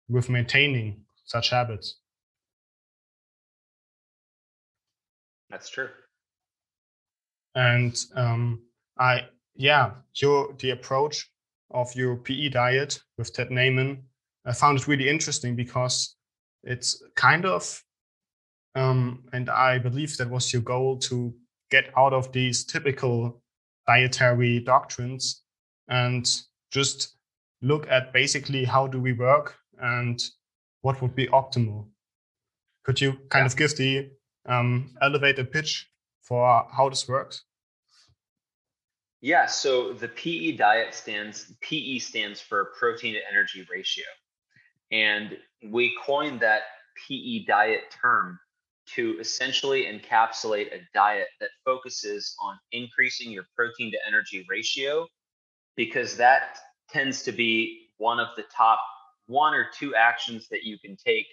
with 0.08 0.28
maintaining 0.28 1.04
such 1.24 1.50
habits. 1.50 1.98
That's 5.48 5.68
true. 5.68 5.88
And 7.54 7.96
um, 8.14 8.62
I, 8.98 9.26
yeah, 9.56 9.92
your 10.14 10.54
the 10.58 10.70
approach 10.70 11.28
of 11.70 11.94
your 11.94 12.16
PE 12.16 12.50
diet 12.50 13.00
with 13.18 13.32
Ted 13.32 13.48
Naiman 13.48 14.02
I 14.44 14.52
found 14.52 14.78
it 14.78 14.88
really 14.88 15.08
interesting 15.08 15.54
because 15.54 16.16
it's 16.62 17.02
kind 17.14 17.44
of, 17.44 17.82
um, 18.74 19.24
and 19.32 19.50
I 19.50 19.78
believe 19.78 20.16
that 20.16 20.30
was 20.30 20.52
your 20.52 20.62
goal 20.62 20.98
to 20.98 21.34
get 21.70 21.90
out 21.96 22.12
of 22.12 22.32
these 22.32 22.64
typical 22.64 23.42
dietary 23.86 24.60
doctrines 24.60 25.42
and 25.88 26.28
just 26.70 27.16
look 27.62 27.88
at 27.90 28.12
basically 28.12 28.64
how 28.64 28.86
do 28.86 29.00
we 29.00 29.12
work 29.12 29.56
and 29.80 30.22
what 30.82 31.00
would 31.02 31.14
be 31.14 31.26
optimal. 31.28 31.86
Could 32.84 33.00
you 33.00 33.12
kind 33.28 33.42
yeah. 33.42 33.46
of 33.46 33.56
give 33.56 33.76
the 33.76 34.10
um, 34.46 34.94
elevator 35.02 35.44
pitch 35.44 35.90
for 36.22 36.66
how 36.72 36.88
this 36.88 37.08
works? 37.08 37.44
Yeah, 39.20 39.46
so 39.46 39.92
the 39.92 40.08
PE 40.08 40.52
diet 40.52 40.94
stands 40.94 41.52
PE 41.60 41.98
stands 41.98 42.40
for 42.40 42.72
protein 42.78 43.14
to 43.14 43.20
energy 43.30 43.66
ratio. 43.70 44.04
And 44.90 45.36
we 45.68 45.96
coined 46.04 46.40
that 46.40 46.62
PE 47.08 47.44
diet 47.44 47.82
term 48.02 48.38
to 48.94 49.16
essentially 49.20 49.84
encapsulate 49.84 50.74
a 50.74 50.80
diet 50.92 51.28
that 51.40 51.50
focuses 51.64 52.34
on 52.42 52.58
increasing 52.72 53.30
your 53.30 53.44
protein 53.54 53.90
to 53.92 53.98
energy 54.06 54.44
ratio 54.48 55.06
because 55.76 56.16
that 56.16 56.58
tends 56.88 57.22
to 57.22 57.32
be 57.32 57.90
one 57.98 58.18
of 58.18 58.28
the 58.36 58.44
top 58.54 58.80
one 59.26 59.54
or 59.54 59.68
two 59.72 59.94
actions 59.94 60.48
that 60.48 60.64
you 60.64 60.78
can 60.78 60.96
take 60.96 61.26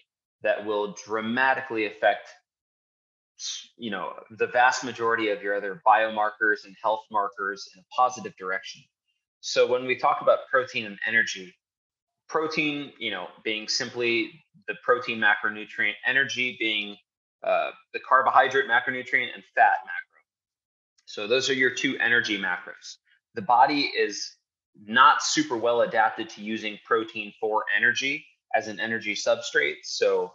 that 0.44 0.64
will 0.64 0.96
dramatically 1.06 1.88
affect 1.88 2.30
you 3.78 3.92
know 3.92 4.14
the 4.32 4.48
vast 4.48 4.84
majority 4.84 5.30
of 5.30 5.42
your 5.44 5.56
other 5.56 5.82
biomarkers 5.86 6.66
and 6.66 6.76
health 6.82 7.02
markers 7.12 7.70
in 7.76 7.80
a 7.80 7.84
positive 7.96 8.36
direction. 8.38 8.82
So 9.42 9.68
when 9.68 9.86
we 9.86 9.96
talk 9.96 10.22
about 10.22 10.40
protein 10.50 10.86
and 10.86 10.98
energy 11.08 11.54
protein, 12.30 12.92
you 12.98 13.12
know, 13.12 13.28
being 13.44 13.68
simply 13.68 14.32
the 14.68 14.76
protein 14.84 15.20
macronutrient, 15.20 15.94
energy 16.06 16.58
being 16.60 16.96
uh, 17.44 17.72
the 17.94 18.00
carbohydrate 18.00 18.66
macronutrient, 18.66 19.34
and 19.34 19.44
fat 19.56 19.78
macro. 19.86 20.22
So 21.06 21.28
those 21.28 21.50
are 21.50 21.54
your 21.54 21.72
two 21.72 21.98
energy 22.00 22.38
macros. 22.38 22.98
The 23.36 23.42
body 23.42 23.82
is 23.82 24.36
not 24.86 25.24
super 25.24 25.58
well 25.58 25.82
adapted 25.82 26.30
to 26.32 26.42
using 26.42 26.78
protein 26.86 27.34
for 27.40 27.64
energy 27.76 28.26
as 28.56 28.68
an 28.68 28.80
energy 28.80 29.14
substrate. 29.14 29.78
So 29.84 30.34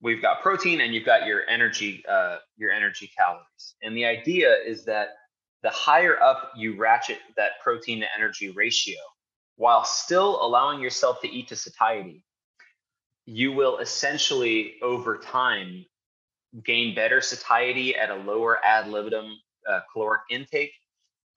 we've 0.00 0.22
got 0.22 0.42
protein 0.42 0.80
and 0.80 0.94
you've 0.94 1.04
got 1.04 1.26
your 1.26 1.48
energy, 1.48 2.04
uh, 2.08 2.38
your 2.56 2.70
energy 2.70 3.10
calories. 3.16 3.74
And 3.82 3.96
the 3.96 4.04
idea 4.04 4.54
is 4.64 4.84
that 4.84 5.08
the 5.62 5.70
higher 5.70 6.20
up 6.22 6.52
you 6.56 6.76
ratchet 6.76 7.18
that 7.36 7.52
protein 7.62 8.00
to 8.00 8.06
energy 8.16 8.50
ratio, 8.50 8.98
while 9.56 9.84
still 9.84 10.44
allowing 10.44 10.80
yourself 10.80 11.20
to 11.22 11.28
eat 11.28 11.48
to 11.48 11.56
satiety, 11.56 12.22
you 13.24 13.52
will 13.52 13.78
essentially 13.78 14.74
over 14.82 15.18
time 15.18 15.84
gain 16.64 16.94
better 16.94 17.20
satiety 17.20 17.96
at 17.96 18.10
a 18.10 18.14
lower 18.14 18.58
ad 18.64 18.88
libitum 18.88 19.36
uh, 19.68 19.80
caloric 19.92 20.22
intake. 20.30 20.72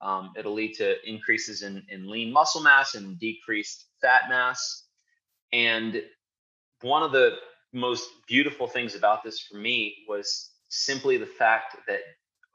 Um, 0.00 0.32
it'll 0.36 0.54
lead 0.54 0.74
to 0.74 0.96
increases 1.08 1.62
in, 1.62 1.82
in 1.88 2.08
lean 2.08 2.32
muscle 2.32 2.62
mass 2.62 2.94
and 2.94 3.18
decreased 3.18 3.86
fat 4.00 4.22
mass. 4.28 4.84
And 5.52 6.02
one 6.80 7.02
of 7.02 7.12
the 7.12 7.36
most 7.72 8.08
beautiful 8.26 8.66
things 8.66 8.94
about 8.94 9.22
this 9.22 9.40
for 9.40 9.58
me 9.58 9.96
was 10.08 10.52
simply 10.68 11.18
the 11.18 11.26
fact 11.26 11.76
that 11.86 12.00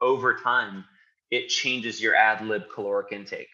over 0.00 0.38
time, 0.38 0.84
it 1.30 1.48
changes 1.48 2.00
your 2.00 2.14
ad 2.14 2.44
lib 2.44 2.62
caloric 2.72 3.12
intake. 3.12 3.48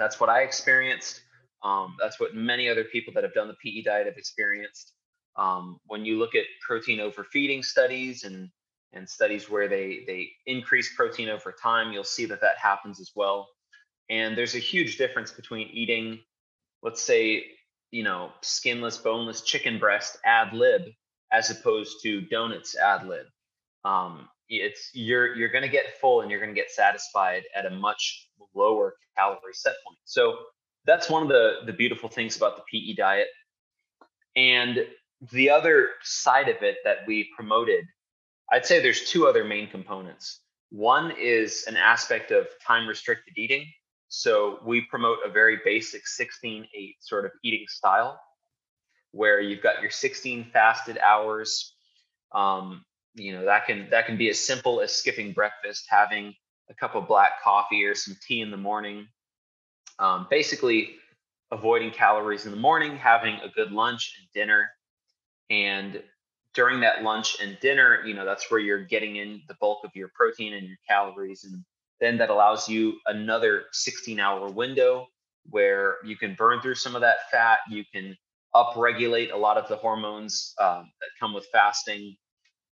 That's 0.00 0.18
what 0.18 0.30
I 0.30 0.40
experienced. 0.40 1.20
Um, 1.62 1.94
that's 2.00 2.18
what 2.18 2.34
many 2.34 2.70
other 2.70 2.84
people 2.84 3.12
that 3.12 3.22
have 3.22 3.34
done 3.34 3.48
the 3.48 3.56
PE 3.62 3.82
diet 3.82 4.06
have 4.06 4.16
experienced. 4.16 4.94
Um, 5.36 5.78
when 5.86 6.06
you 6.06 6.18
look 6.18 6.34
at 6.34 6.44
protein 6.66 7.00
overfeeding 7.00 7.62
studies 7.62 8.24
and 8.24 8.48
and 8.92 9.08
studies 9.08 9.48
where 9.48 9.68
they 9.68 10.02
they 10.06 10.30
increase 10.46 10.96
protein 10.96 11.28
over 11.28 11.54
time, 11.62 11.92
you'll 11.92 12.02
see 12.02 12.24
that 12.24 12.40
that 12.40 12.56
happens 12.56 12.98
as 12.98 13.10
well. 13.14 13.46
And 14.08 14.36
there's 14.36 14.54
a 14.54 14.58
huge 14.58 14.96
difference 14.96 15.32
between 15.32 15.68
eating, 15.68 16.18
let's 16.82 17.02
say, 17.02 17.44
you 17.90 18.02
know, 18.02 18.32
skinless, 18.40 18.96
boneless 18.96 19.42
chicken 19.42 19.78
breast 19.78 20.16
ad 20.24 20.54
lib 20.54 20.82
as 21.30 21.50
opposed 21.50 21.98
to 22.04 22.22
donuts 22.22 22.74
ad 22.74 23.06
lib. 23.06 23.26
Um, 23.84 24.28
it's 24.50 24.90
you're 24.92 25.34
you're 25.36 25.48
going 25.48 25.62
to 25.62 25.68
get 25.68 25.98
full 26.00 26.20
and 26.20 26.30
you're 26.30 26.40
going 26.40 26.54
to 26.54 26.60
get 26.60 26.70
satisfied 26.70 27.44
at 27.54 27.66
a 27.66 27.70
much 27.70 28.28
lower 28.54 28.94
calorie 29.16 29.54
set 29.54 29.74
point. 29.86 29.98
So 30.04 30.36
that's 30.84 31.08
one 31.08 31.22
of 31.22 31.28
the 31.28 31.60
the 31.66 31.72
beautiful 31.72 32.08
things 32.08 32.36
about 32.36 32.56
the 32.56 32.62
PE 32.70 32.94
diet. 32.94 33.28
And 34.36 34.86
the 35.32 35.50
other 35.50 35.90
side 36.02 36.48
of 36.48 36.62
it 36.62 36.78
that 36.84 36.98
we 37.06 37.30
promoted, 37.36 37.84
I'd 38.50 38.66
say 38.66 38.80
there's 38.80 39.04
two 39.04 39.26
other 39.26 39.44
main 39.44 39.68
components. 39.68 40.40
One 40.70 41.12
is 41.18 41.64
an 41.66 41.76
aspect 41.76 42.30
of 42.30 42.46
time 42.64 42.86
restricted 42.86 43.36
eating. 43.36 43.66
So 44.08 44.58
we 44.64 44.82
promote 44.82 45.18
a 45.24 45.30
very 45.30 45.60
basic 45.64 46.06
16 46.06 46.66
8 46.74 46.96
sort 47.00 47.24
of 47.24 47.32
eating 47.44 47.66
style 47.68 48.20
where 49.12 49.40
you've 49.40 49.62
got 49.62 49.82
your 49.82 49.90
16 49.90 50.50
fasted 50.52 50.98
hours. 50.98 51.74
Um, 52.32 52.84
you 53.14 53.32
know, 53.32 53.44
that 53.44 53.66
can 53.66 53.88
that 53.90 54.06
can 54.06 54.16
be 54.16 54.28
as 54.28 54.38
simple 54.38 54.80
as 54.80 54.92
skipping 54.92 55.32
breakfast, 55.32 55.86
having 55.88 56.34
a 56.68 56.74
cup 56.74 56.94
of 56.94 57.08
black 57.08 57.42
coffee 57.42 57.84
or 57.84 57.94
some 57.94 58.16
tea 58.26 58.40
in 58.40 58.50
the 58.50 58.56
morning. 58.56 59.06
Um, 59.98 60.26
basically, 60.30 60.96
avoiding 61.50 61.90
calories 61.90 62.46
in 62.46 62.52
the 62.52 62.56
morning, 62.56 62.96
having 62.96 63.34
a 63.36 63.48
good 63.48 63.72
lunch 63.72 64.14
and 64.18 64.28
dinner. 64.32 64.68
And 65.50 66.02
during 66.54 66.80
that 66.80 67.02
lunch 67.02 67.36
and 67.40 67.58
dinner, 67.60 68.02
you 68.04 68.14
know, 68.14 68.24
that's 68.24 68.50
where 68.50 68.60
you're 68.60 68.84
getting 68.84 69.16
in 69.16 69.42
the 69.48 69.54
bulk 69.60 69.84
of 69.84 69.90
your 69.94 70.10
protein 70.14 70.54
and 70.54 70.66
your 70.66 70.78
calories. 70.88 71.44
And 71.44 71.64
then 72.00 72.16
that 72.18 72.30
allows 72.30 72.68
you 72.68 72.94
another 73.06 73.64
16 73.72 74.18
hour 74.20 74.48
window 74.48 75.06
where 75.50 75.96
you 76.04 76.16
can 76.16 76.34
burn 76.34 76.60
through 76.60 76.76
some 76.76 76.94
of 76.94 77.00
that 77.00 77.30
fat. 77.30 77.58
You 77.68 77.84
can 77.92 78.16
upregulate 78.54 79.32
a 79.32 79.36
lot 79.36 79.56
of 79.56 79.68
the 79.68 79.76
hormones 79.76 80.54
um, 80.60 80.90
that 81.00 81.08
come 81.18 81.34
with 81.34 81.46
fasting 81.52 82.16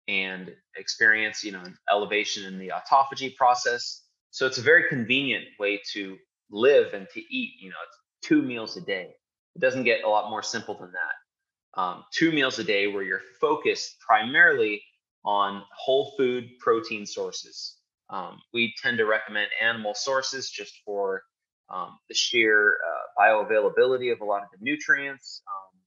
and 0.08 0.54
experience, 0.78 1.44
you 1.44 1.52
know, 1.52 1.62
an 1.62 1.78
elevation 1.92 2.46
in 2.46 2.60
the 2.60 2.72
autophagy 2.72 3.36
process. 3.36 4.04
So 4.32 4.46
it's 4.46 4.58
a 4.58 4.62
very 4.62 4.88
convenient 4.90 5.46
way 5.60 5.82
to 5.94 6.18
live 6.52 6.94
and 6.94 7.08
to 7.14 7.20
eat. 7.20 7.54
You 7.60 7.70
know, 7.70 7.76
it's 7.88 7.98
two 8.28 8.42
meals 8.42 8.78
a 8.78 8.82
day. 8.82 9.10
It 9.56 9.60
doesn't 9.60 9.84
get 9.84 10.04
a 10.04 10.10
lot 10.10 10.30
more 10.30 10.44
simple 10.44 10.78
than 10.78 10.92
that. 10.92 11.82
Um, 11.82 12.04
two 12.14 12.32
meals 12.32 12.60
a 12.60 12.64
day 12.64 12.88
where 12.88 13.04
you're 13.04 13.22
focused 13.42 13.98
primarily 14.06 14.82
on 15.26 15.64
whole 15.76 16.14
food 16.18 16.50
protein 16.60 17.06
sources. 17.06 17.78
Um, 18.10 18.40
we 18.54 18.74
tend 18.82 18.98
to 19.00 19.06
recommend 19.06 19.48
animal 19.62 19.94
sources 19.96 20.50
just 20.50 20.74
for 20.86 21.24
um, 21.70 21.98
the 22.08 22.16
sheer 22.16 22.78
uh, 22.78 23.22
bioavailability 23.22 24.12
of 24.12 24.22
a 24.22 24.26
lot 24.26 24.44
of 24.44 24.50
the 24.52 24.64
nutrients, 24.64 25.42
um, 25.48 25.80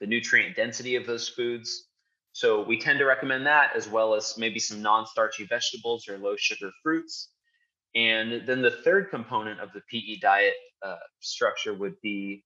the 0.00 0.06
nutrient 0.06 0.54
density 0.54 0.94
of 0.96 1.06
those 1.06 1.28
foods. 1.28 1.88
So 2.34 2.64
we 2.64 2.80
tend 2.80 2.98
to 2.98 3.04
recommend 3.04 3.46
that 3.46 3.76
as 3.76 3.88
well 3.88 4.12
as 4.12 4.36
maybe 4.36 4.58
some 4.58 4.82
non-starchy 4.82 5.46
vegetables 5.46 6.08
or 6.08 6.18
low 6.18 6.34
sugar 6.36 6.72
fruits. 6.82 7.30
And 7.94 8.44
then 8.44 8.60
the 8.60 8.72
third 8.72 9.08
component 9.10 9.60
of 9.60 9.72
the 9.72 9.82
PE 9.88 10.16
diet 10.16 10.54
uh, 10.84 10.96
structure 11.20 11.72
would 11.72 11.94
be 12.02 12.44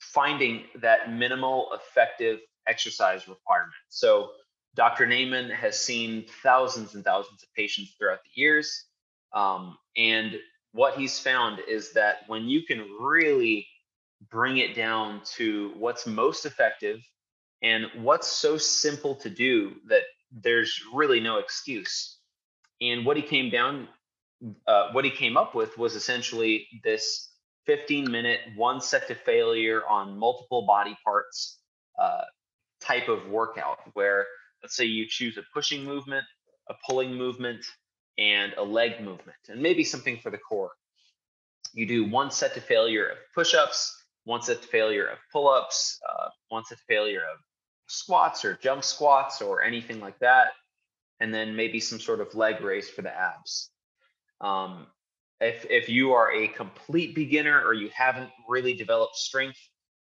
finding 0.00 0.64
that 0.82 1.10
minimal 1.10 1.70
effective 1.72 2.40
exercise 2.68 3.26
requirement. 3.26 3.72
So 3.88 4.32
Dr. 4.74 5.06
Naiman 5.06 5.50
has 5.50 5.80
seen 5.80 6.26
thousands 6.42 6.94
and 6.94 7.02
thousands 7.02 7.42
of 7.42 7.48
patients 7.56 7.94
throughout 7.98 8.18
the 8.22 8.38
years. 8.38 8.84
Um, 9.32 9.78
and 9.96 10.38
what 10.72 10.98
he's 10.98 11.18
found 11.18 11.60
is 11.66 11.94
that 11.94 12.18
when 12.26 12.50
you 12.50 12.64
can 12.66 12.86
really 13.00 13.66
bring 14.30 14.58
it 14.58 14.74
down 14.74 15.22
to 15.36 15.72
what's 15.78 16.06
most 16.06 16.44
effective 16.44 16.98
and 17.64 17.86
what's 17.96 18.28
so 18.28 18.58
simple 18.58 19.14
to 19.16 19.30
do 19.30 19.72
that 19.88 20.02
there's 20.30 20.82
really 20.92 21.18
no 21.18 21.38
excuse. 21.38 22.18
And 22.82 23.06
what 23.06 23.16
he 23.16 23.22
came 23.22 23.48
down, 23.48 23.88
uh, 24.66 24.90
what 24.92 25.04
he 25.04 25.10
came 25.10 25.38
up 25.38 25.54
with 25.54 25.78
was 25.78 25.94
essentially 25.94 26.68
this 26.84 27.30
15 27.64 28.10
minute, 28.10 28.40
one 28.54 28.82
set 28.82 29.08
to 29.08 29.14
failure 29.14 29.82
on 29.88 30.18
multiple 30.18 30.66
body 30.66 30.94
parts 31.02 31.60
uh, 31.98 32.24
type 32.82 33.08
of 33.08 33.28
workout, 33.28 33.78
where 33.94 34.26
let's 34.62 34.76
say 34.76 34.84
you 34.84 35.06
choose 35.08 35.38
a 35.38 35.42
pushing 35.54 35.84
movement, 35.84 36.26
a 36.68 36.74
pulling 36.86 37.14
movement, 37.14 37.64
and 38.18 38.52
a 38.58 38.62
leg 38.62 39.00
movement, 39.00 39.38
and 39.48 39.62
maybe 39.62 39.84
something 39.84 40.18
for 40.18 40.30
the 40.30 40.38
core. 40.38 40.72
You 41.72 41.86
do 41.86 42.10
one 42.10 42.30
set 42.30 42.52
to 42.54 42.60
failure 42.60 43.06
of 43.06 43.16
push 43.34 43.54
ups, 43.54 44.04
one 44.24 44.42
set 44.42 44.60
to 44.60 44.68
failure 44.68 45.06
of 45.06 45.18
pull 45.32 45.48
ups, 45.48 45.98
uh, 46.06 46.28
one 46.50 46.64
set 46.66 46.76
to 46.76 46.84
failure 46.86 47.22
of 47.32 47.38
squats 47.94 48.44
or 48.44 48.58
jump 48.62 48.84
squats 48.84 49.40
or 49.40 49.62
anything 49.62 50.00
like 50.00 50.18
that, 50.18 50.48
and 51.20 51.32
then 51.32 51.56
maybe 51.56 51.80
some 51.80 52.00
sort 52.00 52.20
of 52.20 52.34
leg 52.34 52.60
raise 52.60 52.88
for 52.90 53.02
the 53.02 53.14
abs. 53.14 53.70
Um, 54.40 54.86
if 55.40 55.66
if 55.70 55.88
you 55.88 56.12
are 56.12 56.32
a 56.32 56.48
complete 56.48 57.14
beginner 57.14 57.62
or 57.64 57.74
you 57.74 57.90
haven't 57.94 58.30
really 58.48 58.74
developed 58.74 59.16
strength, 59.16 59.58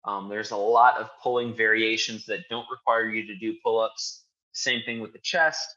um, 0.06 0.30
there's 0.30 0.52
a 0.52 0.58
lot 0.58 0.98
of 0.98 1.10
pulling 1.22 1.56
variations 1.56 2.26
that 2.26 2.40
don't 2.50 2.66
require 2.72 3.08
you 3.10 3.28
to 3.28 3.36
do 3.38 3.56
pull-ups. 3.64 4.26
Same 4.54 4.82
thing 4.84 5.00
with 5.00 5.14
the 5.14 5.20
chest. 5.20 5.76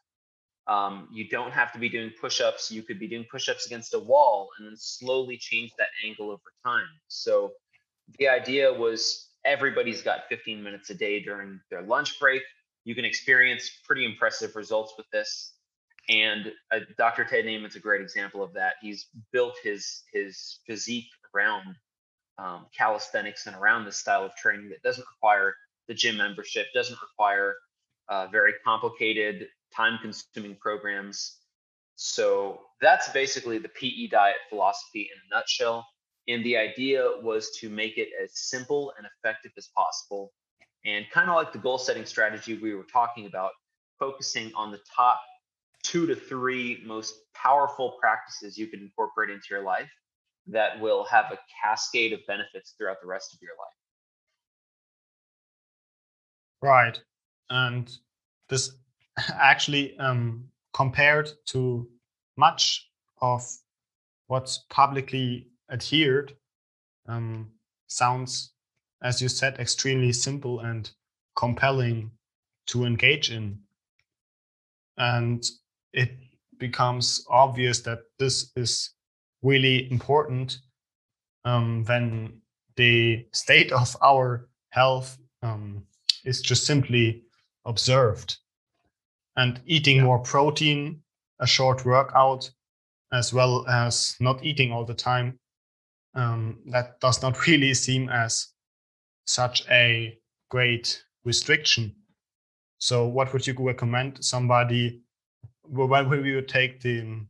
Um, 0.67 1.09
you 1.13 1.29
don't 1.29 1.53
have 1.53 1.73
to 1.73 1.79
be 1.79 1.91
doing 1.91 2.11
push-ups. 2.21 2.71
You 2.71 2.83
could 2.83 2.99
be 2.99 3.07
doing 3.07 3.27
push-ups 3.31 3.67
against 3.67 3.93
a 3.95 3.99
wall 3.99 4.49
and 4.59 4.67
then 4.67 4.77
slowly 4.77 5.37
change 5.37 5.73
that 5.79 5.89
angle 6.05 6.31
over 6.31 6.53
time. 6.65 6.89
So 7.09 7.53
the 8.19 8.29
idea 8.29 8.73
was 8.73 9.29
everybody's 9.45 10.03
got 10.03 10.29
15 10.29 10.63
minutes 10.63 10.91
a 10.91 10.95
day 10.95 11.23
during 11.23 11.61
their 11.71 11.83
lunch 11.83 12.19
break. 12.19 12.43
You 12.85 12.95
can 12.95 13.05
experience 13.05 13.71
pretty 13.87 14.05
impressive 14.05 14.57
results 14.57 14.95
with 14.97 15.07
this. 15.11 15.55
And 16.09 16.53
uh, 16.71 16.81
Dr. 16.99 17.25
Ted 17.25 17.47
Naiman's 17.47 17.77
a 17.77 17.81
great 17.81 18.03
example 18.03 18.43
of 18.43 18.53
that. 18.55 18.75
He's 18.83 19.07
built 19.33 19.55
his 19.63 20.03
his 20.13 20.61
physique 20.67 21.09
around 21.35 21.77
um, 22.39 22.67
calisthenics 22.77 23.47
and 23.47 23.57
around 23.57 23.85
this 23.85 23.97
style 23.97 24.25
of 24.25 24.35
training 24.37 24.69
that 24.71 24.83
doesn't 24.83 25.07
require 25.17 25.55
the 25.89 25.95
gym 25.95 26.17
membership, 26.17 26.67
doesn't 26.75 26.99
require 27.01 27.55
uh, 28.09 28.27
very 28.27 28.53
complicated, 28.65 29.49
time-consuming 29.75 30.57
programs. 30.61 31.39
So 31.97 32.61
that's 32.81 33.09
basically 33.11 33.59
the 33.59 33.69
PE 33.69 34.09
diet 34.09 34.37
philosophy 34.51 35.09
in 35.13 35.19
a 35.31 35.39
nutshell. 35.39 35.87
And 36.29 36.45
the 36.45 36.57
idea 36.57 37.05
was 37.23 37.51
to 37.61 37.69
make 37.69 37.99
it 37.99 38.09
as 38.23 38.31
simple 38.35 38.93
and 38.97 39.07
effective 39.07 39.53
as 39.59 39.69
possible. 39.77 40.33
And 40.85 41.05
kind 41.13 41.29
of 41.29 41.37
like 41.37 41.53
the 41.53 41.59
goal 41.59 41.79
setting 41.79 42.07
strategy 42.07 42.57
we 42.57 42.75
were 42.75 42.87
talking 42.91 43.27
about, 43.27 43.53
focusing 43.99 44.53
on 44.55 44.71
the 44.71 44.81
top 44.95 45.21
two 45.83 46.07
to 46.07 46.17
three 46.17 46.83
most 46.85 47.15
powerful 47.35 47.97
practices 48.01 48.57
you 48.57 48.67
can 48.67 48.81
incorporate 48.81 49.31
into 49.31 49.47
your 49.51 49.63
life 49.63 49.91
that 50.47 50.81
will 50.81 51.05
have 51.05 51.27
a 51.31 51.39
cascade 51.63 52.13
of 52.13 52.21
benefits 52.27 52.75
throughout 52.77 52.97
the 53.01 53.07
rest 53.07 53.33
of 53.35 53.41
your 53.43 53.53
life. 53.59 53.75
Right. 56.63 57.01
And 57.51 57.91
this 58.49 58.73
actually 59.33 59.99
um, 59.99 60.49
compared 60.73 61.31
to 61.47 61.89
much 62.37 62.91
of 63.21 63.47
what's 64.27 64.65
publicly 64.71 65.49
adhered 65.71 66.35
um, 67.09 67.51
sounds, 67.87 68.53
as 69.03 69.21
you 69.21 69.29
said, 69.29 69.59
extremely 69.59 70.13
simple 70.13 70.61
and 70.61 70.91
compelling 71.37 72.11
to 72.67 72.85
engage 72.85 73.31
in. 73.31 73.59
And 74.97 75.45
it 75.93 76.11
becomes 76.59 77.25
obvious 77.29 77.81
that 77.81 78.01
this 78.19 78.53
is 78.57 78.91
really 79.43 79.91
important 79.91 80.59
um, 81.45 81.85
when 81.85 82.41
the 82.77 83.27
state 83.33 83.73
of 83.73 83.97
our 84.03 84.49
health 84.71 85.19
um, 85.43 85.85
is 86.25 86.41
just 86.41 86.65
simply 86.65 87.23
observed. 87.65 88.39
And 89.37 89.61
eating 89.67 89.97
yeah. 89.97 90.05
more 90.05 90.21
protein, 90.21 91.03
a 91.41 91.47
short 91.47 91.85
workout, 91.85 92.51
as 93.13 93.33
well 93.33 93.67
as 93.69 94.17
not 94.21 94.45
eating 94.45 94.73
all 94.73 94.85
the 94.85 94.95
time, 94.95 95.39
um, 96.15 96.59
that 96.67 97.01
does 97.01 97.23
not 97.23 97.47
really 97.47 97.75
seem 97.75 98.09
as 98.09 98.49
such 99.27 99.67
a 99.71 100.17
great 100.51 101.03
restriction. 101.25 101.95
So, 102.79 103.07
what 103.07 103.33
would 103.33 103.47
you 103.47 103.55
recommend 103.59 104.25
somebody 104.25 105.03
when 105.63 106.09
we 106.09 106.35
would 106.35 106.49
take 106.49 106.81
the 106.81 107.27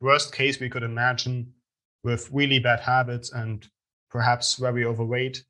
worst 0.00 0.34
case 0.34 0.60
we 0.60 0.68
could 0.68 0.82
imagine 0.82 1.52
with 2.04 2.30
really 2.32 2.58
bad 2.58 2.80
habits 2.80 3.32
and 3.32 3.66
perhaps 4.10 4.54
very 4.56 4.84
overweight 4.84 5.42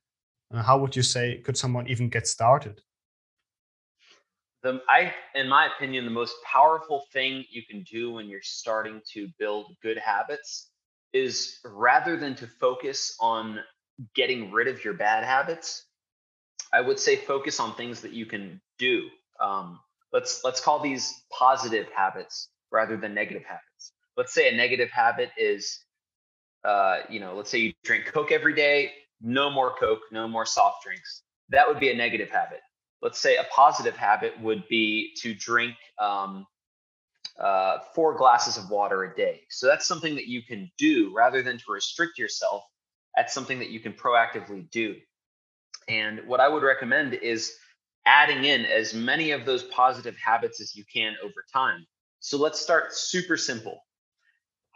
uh, 0.53 0.63
how 0.63 0.79
would 0.79 0.97
you 0.97 1.03
say 1.03 1.39
could 1.45 1.57
someone 1.57 1.87
even 1.89 2.09
get 2.09 2.27
started 2.27 2.81
the 4.63 4.81
i 4.89 5.13
in 5.35 5.49
my 5.49 5.67
opinion 5.67 6.05
the 6.05 6.11
most 6.11 6.35
powerful 6.45 7.05
thing 7.13 7.45
you 7.51 7.63
can 7.69 7.83
do 7.83 8.13
when 8.13 8.29
you're 8.29 8.43
starting 8.43 9.01
to 9.13 9.29
build 9.39 9.77
good 9.83 9.99
habits 9.99 10.71
is 11.13 11.59
rather 11.65 12.17
than 12.17 12.35
to 12.37 12.47
focus 12.47 13.17
on 13.21 13.61
getting 14.15 14.53
rid 14.53 14.69
of 14.69 14.85
your 14.85 14.95
bad 14.95 15.25
habits, 15.25 15.85
I 16.73 16.81
would 16.81 16.99
say 16.99 17.17
focus 17.17 17.61
on 17.61 17.75
things 17.75 18.03
that 18.03 18.13
you 18.13 18.27
can 18.27 18.61
do. 18.79 19.09
Um, 19.41 19.81
let's 20.13 20.43
let's 20.45 20.61
call 20.61 20.81
these 20.81 21.15
positive 21.31 21.87
habits 21.95 22.49
rather 22.71 22.97
than 22.97 23.15
negative 23.15 23.45
habits. 23.45 23.93
Let's 24.17 24.35
say 24.35 24.53
a 24.53 24.57
negative 24.57 24.91
habit 24.91 25.31
is, 25.39 25.85
uh, 26.65 27.01
you 27.09 27.21
know, 27.21 27.35
let's 27.35 27.51
say 27.51 27.59
you 27.59 27.73
drink 27.85 28.07
Coke 28.07 28.33
every 28.33 28.55
day. 28.55 28.93
No 29.21 29.51
more 29.51 29.75
Coke, 29.79 30.03
no 30.13 30.29
more 30.29 30.45
soft 30.47 30.85
drinks. 30.85 31.23
That 31.49 31.67
would 31.67 31.81
be 31.81 31.91
a 31.91 31.97
negative 31.97 32.31
habit. 32.31 32.61
Let's 33.01 33.19
say 33.19 33.37
a 33.37 33.45
positive 33.55 33.97
habit 33.97 34.39
would 34.41 34.67
be 34.69 35.15
to 35.23 35.35
drink 35.35 35.75
um, 36.01 36.47
uh, 37.39 37.79
four 37.95 38.17
glasses 38.17 38.57
of 38.57 38.71
water 38.71 39.05
a 39.05 39.15
day. 39.15 39.43
So 39.51 39.67
that's 39.67 39.87
something 39.87 40.15
that 40.17 40.27
you 40.27 40.43
can 40.43 40.71
do 40.79 41.13
rather 41.15 41.43
than 41.43 41.59
to 41.59 41.65
restrict 41.69 42.19
yourself. 42.19 42.65
That's 43.17 43.33
something 43.33 43.59
that 43.61 43.71
you 43.71 43.81
can 43.81 43.93
proactively 43.93 44.71
do. 44.71 44.97
And 45.89 46.27
what 46.27 46.41
I 46.41 46.49
would 46.49 46.63
recommend 46.63 47.15
is 47.15 47.55
adding 48.07 48.45
in 48.45 48.65
as 48.65 48.95
many 48.95 49.33
of 49.33 49.45
those 49.45 49.63
positive 49.65 50.17
habits 50.17 50.61
as 50.61 50.75
you 50.75 50.85
can 50.93 51.15
over 51.23 51.45
time. 51.53 51.87
So 52.21 52.39
let's 52.39 52.61
start 52.61 52.93
super 52.95 53.37
simple. 53.37 53.81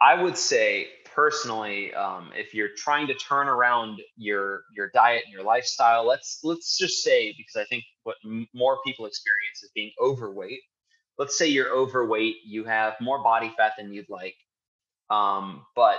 I 0.01 0.21
would 0.21 0.37
say 0.37 0.87
personally, 1.15 1.93
um, 1.93 2.31
if 2.35 2.53
you're 2.53 2.75
trying 2.75 3.07
to 3.07 3.13
turn 3.13 3.47
around 3.47 4.01
your 4.17 4.63
your 4.75 4.89
diet 4.93 5.23
and 5.25 5.33
your 5.33 5.43
lifestyle, 5.43 6.05
let's 6.05 6.39
let's 6.43 6.77
just 6.77 7.03
say 7.03 7.33
because 7.37 7.55
I 7.55 7.65
think 7.65 7.83
what 8.03 8.17
m- 8.25 8.47
more 8.53 8.79
people 8.85 9.05
experience 9.05 9.63
is 9.63 9.71
being 9.73 9.91
overweight 10.01 10.59
let's 11.17 11.37
say 11.37 11.47
you're 11.47 11.73
overweight, 11.73 12.37
you 12.45 12.63
have 12.65 12.95
more 12.99 13.21
body 13.21 13.53
fat 13.57 13.73
than 13.77 13.93
you'd 13.93 14.09
like, 14.09 14.35
um, 15.09 15.65
but 15.75 15.97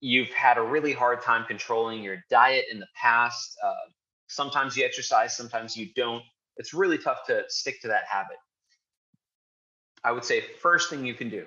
you've 0.00 0.32
had 0.32 0.58
a 0.58 0.62
really 0.62 0.92
hard 0.92 1.22
time 1.22 1.44
controlling 1.46 2.02
your 2.02 2.18
diet 2.30 2.66
in 2.70 2.78
the 2.78 2.86
past. 2.94 3.56
Uh, 3.64 3.72
sometimes 4.28 4.76
you 4.76 4.84
exercise, 4.84 5.36
sometimes 5.36 5.76
you 5.76 5.88
don't. 5.96 6.22
It's 6.56 6.74
really 6.74 6.98
tough 6.98 7.26
to 7.26 7.44
stick 7.48 7.80
to 7.82 7.88
that 7.88 8.04
habit. 8.08 8.36
I 10.04 10.12
would 10.12 10.24
say 10.24 10.42
first 10.60 10.90
thing 10.90 11.06
you 11.06 11.14
can 11.14 11.30
do. 11.30 11.46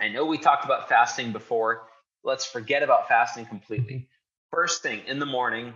I 0.00 0.08
know 0.08 0.26
we 0.26 0.38
talked 0.38 0.64
about 0.64 0.88
fasting 0.88 1.32
before. 1.32 1.88
Let's 2.22 2.44
forget 2.44 2.82
about 2.82 3.08
fasting 3.08 3.46
completely. 3.46 4.08
First 4.50 4.82
thing 4.82 5.00
in 5.06 5.18
the 5.18 5.26
morning, 5.26 5.72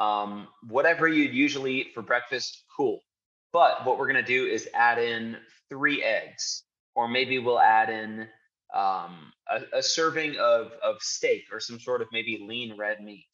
um, 0.00 0.48
whatever 0.68 1.06
you'd 1.06 1.34
usually 1.34 1.80
eat 1.80 1.94
for 1.94 2.02
breakfast, 2.02 2.64
cool. 2.74 3.02
But 3.52 3.84
what 3.84 3.98
we're 3.98 4.10
going 4.10 4.22
to 4.24 4.30
do 4.30 4.46
is 4.46 4.68
add 4.74 4.98
in 4.98 5.36
three 5.68 6.02
eggs, 6.02 6.64
or 6.94 7.08
maybe 7.08 7.38
we'll 7.38 7.60
add 7.60 7.90
in 7.90 8.28
um, 8.74 9.32
a, 9.48 9.78
a, 9.78 9.82
serving 9.82 10.36
of, 10.38 10.72
of 10.82 10.96
steak 11.00 11.44
or 11.52 11.60
some 11.60 11.78
sort 11.78 12.02
of 12.02 12.08
maybe 12.12 12.44
lean 12.46 12.76
red 12.76 13.02
meat. 13.02 13.26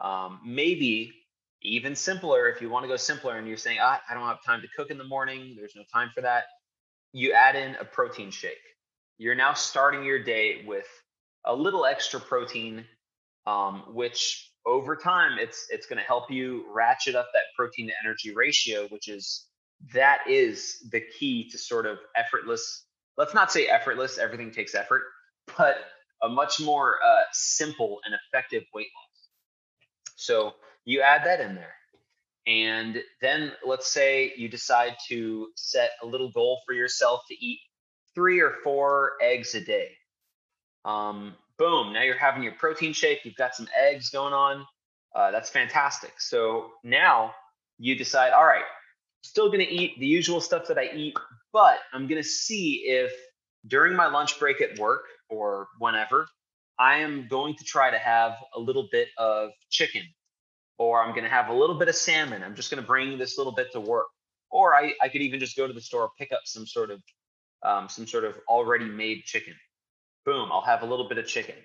Um, 0.00 0.40
maybe 0.44 1.12
even 1.62 1.94
simpler, 1.94 2.48
if 2.48 2.62
you 2.62 2.70
want 2.70 2.84
to 2.84 2.88
go 2.88 2.96
simpler 2.96 3.36
and 3.36 3.46
you're 3.46 3.56
saying, 3.56 3.78
ah, 3.80 4.00
I 4.08 4.14
don't 4.14 4.22
have 4.22 4.42
time 4.44 4.62
to 4.62 4.68
cook 4.76 4.90
in 4.90 4.98
the 4.98 5.04
morning, 5.04 5.54
there's 5.56 5.74
no 5.76 5.82
time 5.92 6.10
for 6.14 6.22
that, 6.22 6.44
you 7.12 7.32
add 7.32 7.56
in 7.56 7.74
a 7.76 7.84
protein 7.84 8.30
shake. 8.30 8.56
You're 9.18 9.34
now 9.34 9.54
starting 9.54 10.04
your 10.04 10.22
day 10.22 10.64
with 10.66 10.86
a 11.44 11.54
little 11.54 11.84
extra 11.84 12.20
protein, 12.20 12.84
um, 13.46 13.82
which 13.88 14.52
over 14.66 14.94
time 14.94 15.38
it's 15.38 15.66
it's 15.70 15.86
going 15.86 15.98
to 15.98 16.04
help 16.04 16.30
you 16.30 16.66
ratchet 16.72 17.16
up 17.16 17.28
that 17.32 17.42
protein 17.56 17.88
to 17.88 17.92
energy 18.04 18.32
ratio, 18.34 18.86
which 18.88 19.08
is 19.08 19.47
that 19.94 20.20
is 20.28 20.84
the 20.90 21.02
key 21.18 21.48
to 21.50 21.58
sort 21.58 21.86
of 21.86 21.98
effortless 22.16 22.84
let's 23.16 23.34
not 23.34 23.52
say 23.52 23.66
effortless 23.66 24.18
everything 24.18 24.50
takes 24.50 24.74
effort 24.74 25.02
but 25.56 25.76
a 26.22 26.28
much 26.28 26.60
more 26.60 26.96
uh, 27.04 27.22
simple 27.32 28.00
and 28.04 28.14
effective 28.14 28.64
weight 28.74 28.88
loss. 28.94 30.12
So 30.16 30.52
you 30.84 31.00
add 31.02 31.24
that 31.24 31.40
in 31.40 31.54
there. 31.54 31.74
And 32.46 33.02
then 33.20 33.52
let's 33.66 33.92
say 33.92 34.32
you 34.36 34.48
decide 34.48 34.96
to 35.08 35.48
set 35.54 35.90
a 36.02 36.06
little 36.06 36.30
goal 36.30 36.60
for 36.66 36.72
yourself 36.72 37.20
to 37.28 37.34
eat 37.34 37.60
three 38.14 38.40
or 38.40 38.54
four 38.64 39.12
eggs 39.20 39.54
a 39.54 39.60
day. 39.60 39.90
Um, 40.84 41.34
boom 41.58 41.92
now 41.92 42.02
you're 42.02 42.16
having 42.16 42.42
your 42.44 42.52
protein 42.52 42.92
shake 42.92 43.24
you've 43.24 43.34
got 43.34 43.54
some 43.54 43.68
eggs 43.78 44.10
going 44.10 44.32
on. 44.32 44.64
Uh, 45.14 45.30
that's 45.30 45.50
fantastic. 45.50 46.12
So 46.18 46.70
now 46.82 47.34
you 47.78 47.96
decide 47.96 48.32
all 48.32 48.46
right 48.46 48.64
still 49.22 49.48
going 49.48 49.64
to 49.64 49.72
eat 49.72 49.98
the 49.98 50.06
usual 50.06 50.40
stuff 50.40 50.66
that 50.68 50.78
I 50.78 50.90
eat, 50.94 51.16
but 51.52 51.78
I'm 51.92 52.06
going 52.06 52.22
to 52.22 52.28
see 52.28 52.84
if 52.86 53.12
during 53.66 53.96
my 53.96 54.06
lunch 54.06 54.38
break 54.38 54.60
at 54.60 54.78
work 54.78 55.04
or 55.28 55.68
whenever, 55.78 56.26
I 56.78 56.98
am 56.98 57.26
going 57.28 57.56
to 57.56 57.64
try 57.64 57.90
to 57.90 57.98
have 57.98 58.36
a 58.54 58.60
little 58.60 58.88
bit 58.90 59.08
of 59.18 59.50
chicken 59.70 60.02
or 60.78 61.02
I'm 61.02 61.10
going 61.10 61.24
to 61.24 61.30
have 61.30 61.48
a 61.48 61.52
little 61.52 61.76
bit 61.76 61.88
of 61.88 61.96
salmon. 61.96 62.42
I'm 62.42 62.54
just 62.54 62.70
going 62.70 62.80
to 62.80 62.86
bring 62.86 63.18
this 63.18 63.36
little 63.36 63.52
bit 63.52 63.72
to 63.72 63.80
work. 63.80 64.06
Or 64.50 64.74
I, 64.74 64.94
I 65.02 65.08
could 65.08 65.20
even 65.20 65.40
just 65.40 65.56
go 65.56 65.66
to 65.66 65.72
the 65.72 65.80
store, 65.80 66.10
pick 66.18 66.32
up 66.32 66.40
some 66.44 66.66
sort 66.66 66.90
of 66.90 67.02
um, 67.64 67.88
some 67.88 68.06
sort 68.06 68.24
of 68.24 68.36
already 68.48 68.84
made 68.84 69.24
chicken. 69.24 69.54
Boom, 70.24 70.48
I'll 70.52 70.62
have 70.62 70.82
a 70.82 70.86
little 70.86 71.08
bit 71.08 71.18
of 71.18 71.26
chicken. 71.26 71.56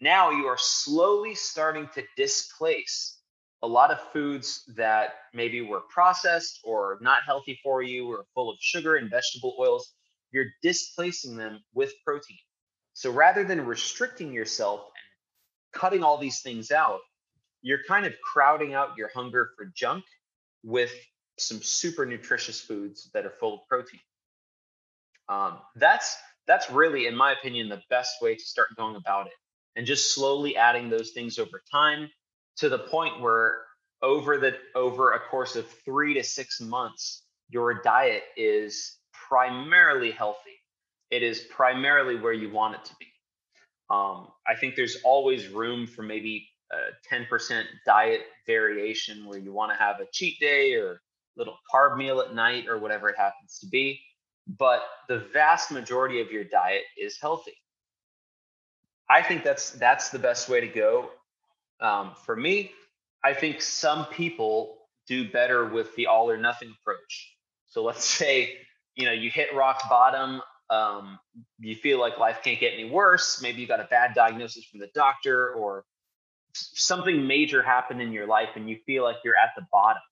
Now 0.00 0.30
you 0.30 0.46
are 0.46 0.56
slowly 0.58 1.34
starting 1.34 1.88
to 1.94 2.02
displace 2.16 3.15
a 3.62 3.66
lot 3.66 3.90
of 3.90 4.00
foods 4.12 4.64
that 4.76 5.14
maybe 5.32 5.62
were 5.62 5.82
processed 5.88 6.60
or 6.64 6.98
not 7.00 7.22
healthy 7.24 7.58
for 7.62 7.82
you 7.82 8.06
or 8.08 8.24
full 8.34 8.50
of 8.50 8.56
sugar 8.60 8.96
and 8.96 9.10
vegetable 9.10 9.56
oils, 9.58 9.94
you're 10.30 10.46
displacing 10.62 11.36
them 11.36 11.60
with 11.74 11.92
protein. 12.04 12.38
So 12.92 13.10
rather 13.10 13.44
than 13.44 13.66
restricting 13.66 14.32
yourself 14.32 14.80
and 14.80 15.80
cutting 15.80 16.02
all 16.02 16.18
these 16.18 16.42
things 16.42 16.70
out, 16.70 17.00
you're 17.62 17.82
kind 17.88 18.06
of 18.06 18.12
crowding 18.22 18.74
out 18.74 18.96
your 18.96 19.10
hunger 19.14 19.50
for 19.56 19.72
junk 19.74 20.04
with 20.62 20.92
some 21.38 21.60
super 21.62 22.06
nutritious 22.06 22.60
foods 22.60 23.10
that 23.12 23.26
are 23.26 23.30
full 23.30 23.54
of 23.54 23.60
protein. 23.68 24.00
Um, 25.28 25.58
that's 25.74 26.16
that's 26.46 26.70
really, 26.70 27.06
in 27.06 27.16
my 27.16 27.32
opinion, 27.32 27.68
the 27.68 27.82
best 27.90 28.22
way 28.22 28.36
to 28.36 28.44
start 28.44 28.68
going 28.76 28.94
about 28.94 29.26
it, 29.26 29.32
and 29.74 29.84
just 29.84 30.14
slowly 30.14 30.56
adding 30.56 30.88
those 30.88 31.10
things 31.10 31.38
over 31.38 31.62
time 31.70 32.08
to 32.58 32.68
the 32.68 32.78
point 32.78 33.20
where 33.20 33.58
over 34.02 34.38
the 34.38 34.54
over 34.74 35.12
a 35.12 35.20
course 35.20 35.56
of 35.56 35.66
three 35.84 36.14
to 36.14 36.22
six 36.22 36.60
months, 36.60 37.22
your 37.48 37.82
diet 37.82 38.22
is 38.36 38.98
primarily 39.28 40.10
healthy. 40.10 40.40
It 41.10 41.22
is 41.22 41.40
primarily 41.50 42.16
where 42.16 42.32
you 42.32 42.50
want 42.50 42.74
it 42.74 42.84
to 42.86 42.94
be. 42.98 43.06
Um, 43.90 44.28
I 44.46 44.56
think 44.56 44.74
there's 44.74 44.98
always 45.04 45.48
room 45.48 45.86
for 45.86 46.02
maybe 46.02 46.48
a 46.72 47.14
10% 47.14 47.64
diet 47.84 48.22
variation 48.46 49.24
where 49.26 49.38
you 49.38 49.52
want 49.52 49.70
to 49.70 49.78
have 49.78 50.00
a 50.00 50.06
cheat 50.12 50.40
day 50.40 50.74
or 50.74 50.92
a 50.92 50.98
little 51.36 51.56
carb 51.72 51.96
meal 51.96 52.20
at 52.20 52.34
night 52.34 52.66
or 52.68 52.78
whatever 52.78 53.08
it 53.08 53.16
happens 53.16 53.58
to 53.60 53.68
be. 53.68 54.00
But 54.58 54.82
the 55.08 55.18
vast 55.32 55.70
majority 55.70 56.20
of 56.20 56.32
your 56.32 56.44
diet 56.44 56.82
is 56.98 57.18
healthy. 57.20 57.54
I 59.08 59.22
think 59.22 59.44
that's 59.44 59.70
that's 59.70 60.10
the 60.10 60.18
best 60.18 60.48
way 60.48 60.60
to 60.60 60.68
go. 60.68 61.10
Um, 61.80 62.12
for 62.24 62.36
me, 62.36 62.72
I 63.24 63.34
think 63.34 63.60
some 63.60 64.06
people 64.06 64.78
do 65.06 65.30
better 65.30 65.66
with 65.66 65.94
the 65.96 66.06
all 66.06 66.30
or 66.30 66.36
nothing 66.36 66.72
approach. 66.80 67.36
So 67.66 67.82
let's 67.82 68.04
say, 68.18 68.54
you 68.94 69.06
know, 69.06 69.12
you 69.12 69.30
hit 69.30 69.54
rock 69.54 69.82
bottom, 69.88 70.40
um, 70.70 71.18
you 71.60 71.76
feel 71.76 72.00
like 72.00 72.18
life 72.18 72.38
can't 72.42 72.58
get 72.58 72.72
any 72.72 72.90
worse. 72.90 73.40
Maybe 73.42 73.60
you 73.60 73.68
got 73.68 73.80
a 73.80 73.88
bad 73.90 74.14
diagnosis 74.14 74.64
from 74.64 74.80
the 74.80 74.90
doctor 74.94 75.50
or 75.50 75.84
something 76.54 77.26
major 77.26 77.62
happened 77.62 78.00
in 78.00 78.12
your 78.12 78.26
life 78.26 78.50
and 78.56 78.68
you 78.68 78.78
feel 78.86 79.04
like 79.04 79.16
you're 79.24 79.36
at 79.36 79.50
the 79.56 79.66
bottom 79.70 80.02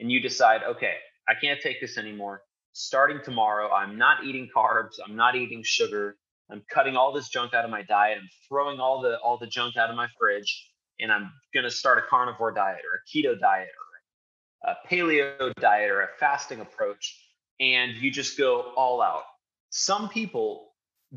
and 0.00 0.10
you 0.10 0.20
decide, 0.20 0.62
okay, 0.62 0.94
I 1.28 1.34
can't 1.40 1.60
take 1.60 1.80
this 1.80 1.98
anymore. 1.98 2.42
Starting 2.72 3.20
tomorrow, 3.22 3.70
I'm 3.70 3.98
not 3.98 4.24
eating 4.24 4.48
carbs, 4.54 4.98
I'm 5.04 5.16
not 5.16 5.36
eating 5.36 5.62
sugar. 5.64 6.16
I'm 6.50 6.62
cutting 6.68 6.96
all 6.96 7.12
this 7.12 7.28
junk 7.28 7.54
out 7.54 7.64
of 7.64 7.70
my 7.70 7.82
diet. 7.82 8.18
I'm 8.20 8.28
throwing 8.48 8.80
all 8.80 9.00
the 9.02 9.18
all 9.20 9.38
the 9.38 9.46
junk 9.46 9.76
out 9.76 9.90
of 9.90 9.94
my 9.94 10.08
fridge 10.18 10.69
and 11.00 11.12
I'm 11.12 11.32
going 11.54 11.64
to 11.64 11.70
start 11.70 11.98
a 11.98 12.02
carnivore 12.02 12.52
diet 12.52 12.80
or 12.84 12.98
a 12.98 13.08
keto 13.08 13.38
diet 13.38 13.68
or 13.68 14.72
a 14.72 14.88
paleo 14.88 15.52
diet 15.60 15.90
or 15.90 16.02
a 16.02 16.08
fasting 16.18 16.60
approach, 16.60 17.18
and 17.58 17.96
you 17.96 18.10
just 18.10 18.36
go 18.36 18.72
all 18.76 19.00
out. 19.00 19.24
Some 19.70 20.08
people 20.08 20.72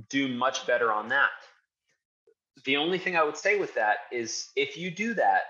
do 0.09 0.27
much 0.27 0.65
better 0.65 0.91
on 0.91 1.09
that. 1.09 1.29
The 2.65 2.77
only 2.77 2.97
thing 2.97 3.17
I 3.17 3.23
would 3.23 3.37
say 3.37 3.59
with 3.59 3.75
that 3.75 3.97
is 4.11 4.49
if 4.55 4.77
you 4.77 4.91
do 4.91 5.13
that, 5.15 5.41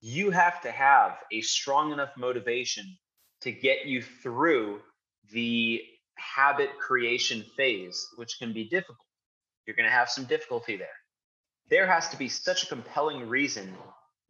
you 0.00 0.30
have 0.30 0.60
to 0.62 0.70
have 0.70 1.18
a 1.32 1.40
strong 1.40 1.92
enough 1.92 2.10
motivation 2.16 2.84
to 3.42 3.52
get 3.52 3.86
you 3.86 4.02
through 4.02 4.80
the 5.32 5.82
habit 6.16 6.70
creation 6.78 7.44
phase, 7.56 8.06
which 8.16 8.36
can 8.38 8.52
be 8.52 8.64
difficult. 8.68 8.98
You're 9.66 9.76
going 9.76 9.88
to 9.88 9.94
have 9.94 10.08
some 10.08 10.24
difficulty 10.24 10.76
there 10.76 10.88
there 11.70 11.86
has 11.86 12.08
to 12.10 12.16
be 12.16 12.28
such 12.28 12.64
a 12.64 12.66
compelling 12.66 13.28
reason 13.28 13.74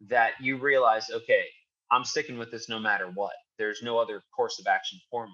that 0.07 0.33
you 0.41 0.57
realize, 0.57 1.09
okay, 1.11 1.43
I'm 1.91 2.05
sticking 2.05 2.37
with 2.37 2.51
this 2.51 2.69
no 2.69 2.79
matter 2.79 3.11
what. 3.13 3.33
There's 3.57 3.83
no 3.83 3.99
other 3.99 4.21
course 4.35 4.59
of 4.59 4.67
action 4.67 4.99
for 5.09 5.27
me. 5.27 5.33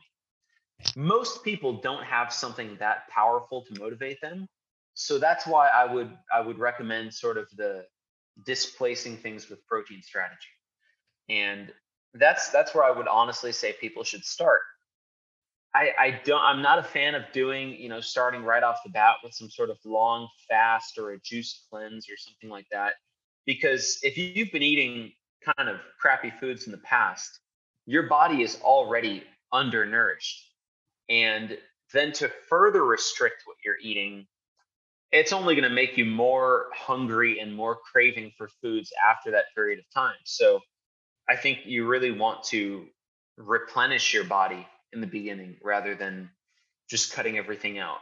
Most 0.96 1.44
people 1.44 1.82
don't 1.82 2.04
have 2.04 2.34
something 2.34 2.78
that 2.80 3.08
powerful 3.10 3.64
to 3.66 3.80
motivate 3.80 4.22
them. 4.22 4.48
so 4.94 5.20
that's 5.20 5.46
why 5.46 5.68
I 5.70 5.86
would 5.94 6.12
I 6.34 6.42
would 6.42 6.58
recommend 6.60 7.14
sort 7.14 7.38
of 7.38 7.48
the 7.56 7.86
displacing 8.46 9.18
things 9.18 9.50
with 9.50 9.66
protein 9.68 10.02
strategy. 10.02 10.54
And 11.30 11.72
that's 12.14 12.50
that's 12.50 12.74
where 12.74 12.84
I 12.84 12.92
would 12.92 13.08
honestly 13.08 13.52
say 13.52 13.74
people 13.74 14.04
should 14.04 14.24
start. 14.26 14.62
I, 15.74 15.92
I 16.00 16.22
don't 16.24 16.42
I'm 16.42 16.62
not 16.62 16.80
a 16.80 16.84
fan 16.84 17.14
of 17.14 17.24
doing, 17.34 17.76
you 17.76 17.90
know, 17.90 18.02
starting 18.02 18.44
right 18.44 18.64
off 18.64 18.80
the 18.84 18.90
bat 18.90 19.16
with 19.24 19.34
some 19.34 19.50
sort 19.50 19.70
of 19.70 19.78
long 19.86 20.28
fast 20.50 20.98
or 20.98 21.12
a 21.12 21.20
juice 21.20 21.66
cleanse 21.70 22.10
or 22.10 22.18
something 22.18 22.50
like 22.50 22.66
that. 22.72 22.94
Because 23.46 24.00
if 24.02 24.18
you've 24.18 24.52
been 24.52 24.64
eating 24.64 25.12
kind 25.56 25.70
of 25.70 25.78
crappy 26.00 26.34
foods 26.40 26.66
in 26.66 26.72
the 26.72 26.80
past, 26.80 27.40
your 27.86 28.04
body 28.04 28.42
is 28.42 28.60
already 28.62 29.24
undernourished. 29.54 30.52
And 31.10 31.58
then 31.94 32.12
to 32.14 32.30
further 32.50 32.84
restrict 32.84 33.44
what 33.46 33.58
you're 33.64 33.78
eating, 33.82 34.28
it's 35.12 35.32
only 35.32 35.56
going 35.56 35.70
to 35.70 35.74
make 35.74 35.98
you 35.98 36.06
more 36.06 36.66
hungry 36.74 37.40
and 37.40 37.56
more 37.56 37.78
craving 37.78 38.34
for 38.38 38.50
foods 38.62 38.92
after 39.08 39.32
that 39.32 39.46
period 39.56 39.80
of 39.80 39.86
time. 39.94 40.18
So 40.26 40.60
I 41.30 41.36
think 41.38 41.60
you 41.66 41.88
really 41.88 42.12
want 42.12 42.44
to 42.46 42.88
replenish 43.38 44.14
your 44.14 44.26
body 44.26 44.68
in 44.94 45.02
the 45.02 45.08
beginning 45.08 45.56
rather 45.64 45.96
than 45.96 46.30
just 46.90 47.14
cutting 47.14 47.38
everything 47.38 47.80
out. 47.80 48.00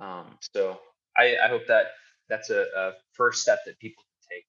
Um, 0.00 0.38
so 0.54 0.78
I, 1.16 1.36
I, 1.44 1.48
hope 1.48 1.66
that 1.68 1.86
that's 2.28 2.48
a, 2.48 2.64
a 2.76 2.92
first 3.12 3.42
step 3.42 3.58
that 3.66 3.78
people 3.78 4.02
can 4.02 4.36
take. 4.36 4.44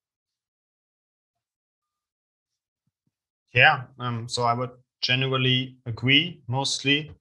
Yeah. 3.53 3.83
Um, 3.99 4.29
so 4.29 4.43
I 4.43 4.53
would 4.53 4.71
generally 5.01 5.75
agree 5.85 6.41
mostly. 6.47 7.11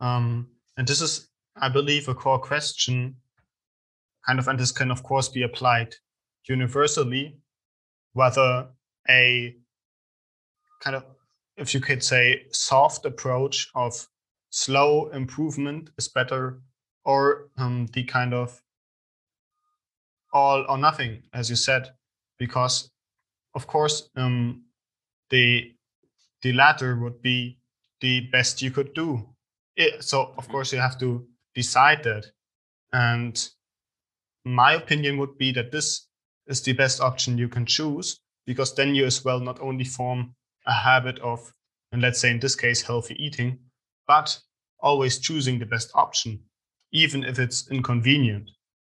Um, 0.00 0.48
and 0.76 0.88
this 0.88 1.00
is, 1.00 1.28
I 1.56 1.68
believe, 1.68 2.08
a 2.08 2.14
core 2.14 2.40
question, 2.40 3.16
kind 4.26 4.38
of, 4.38 4.48
and 4.48 4.58
this 4.58 4.72
can, 4.72 4.90
of 4.90 5.02
course, 5.02 5.28
be 5.28 5.42
applied 5.42 5.94
universally, 6.48 7.36
whether 8.14 8.68
a 9.08 9.54
kind 10.82 10.96
of, 10.96 11.04
if 11.60 11.74
you 11.74 11.80
could 11.80 12.02
say, 12.02 12.46
soft 12.50 13.04
approach 13.04 13.68
of 13.74 14.08
slow 14.48 15.08
improvement 15.10 15.90
is 15.98 16.08
better, 16.08 16.62
or 17.04 17.48
um, 17.58 17.86
the 17.92 18.02
kind 18.04 18.32
of 18.34 18.60
all 20.32 20.64
or 20.68 20.78
nothing, 20.78 21.22
as 21.34 21.50
you 21.50 21.56
said, 21.56 21.90
because, 22.38 22.90
of 23.54 23.66
course, 23.66 24.08
um, 24.16 24.64
the 25.28 25.72
the 26.42 26.52
latter 26.54 26.96
would 26.96 27.20
be 27.20 27.58
the 28.00 28.20
best 28.32 28.62
you 28.62 28.70
could 28.70 28.94
do. 28.94 29.28
It, 29.76 30.02
so 30.02 30.32
of 30.38 30.48
course 30.48 30.72
you 30.72 30.78
have 30.78 30.98
to 31.00 31.26
decide 31.54 32.02
that. 32.04 32.26
And 32.92 33.48
my 34.44 34.72
opinion 34.72 35.18
would 35.18 35.36
be 35.36 35.52
that 35.52 35.70
this 35.70 36.06
is 36.46 36.62
the 36.62 36.72
best 36.72 37.00
option 37.00 37.36
you 37.36 37.48
can 37.48 37.66
choose 37.66 38.18
because 38.46 38.74
then 38.74 38.94
you 38.94 39.04
as 39.04 39.22
well 39.22 39.38
not 39.38 39.60
only 39.60 39.84
form 39.84 40.34
a 40.70 40.72
habit 40.72 41.18
of, 41.18 41.52
and 41.92 42.00
let's 42.00 42.20
say 42.20 42.30
in 42.30 42.40
this 42.40 42.56
case, 42.56 42.80
healthy 42.80 43.14
eating, 43.22 43.58
but 44.06 44.38
always 44.80 45.18
choosing 45.18 45.58
the 45.58 45.66
best 45.66 45.90
option, 45.94 46.40
even 46.92 47.24
if 47.24 47.38
it's 47.38 47.70
inconvenient. 47.70 48.50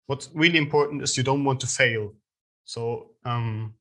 What's 0.07 0.31
really 0.35 0.59
important 0.59 1.03
is 1.03 1.17
you 1.17 1.23
don't 1.23 1.45
want 1.45 1.61
to 1.61 1.67
fail. 1.69 2.15
So 2.65 3.11
um, 3.25 3.75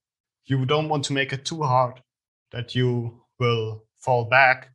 you 0.46 0.66
don't 0.66 0.90
want 0.90 1.04
to 1.06 1.14
make 1.14 1.34
it 1.34 1.46
too 1.46 1.64
hard 1.64 2.02
that 2.52 2.76
you 2.76 3.22
will 3.40 3.84
fall 3.98 4.26
back 4.26 4.70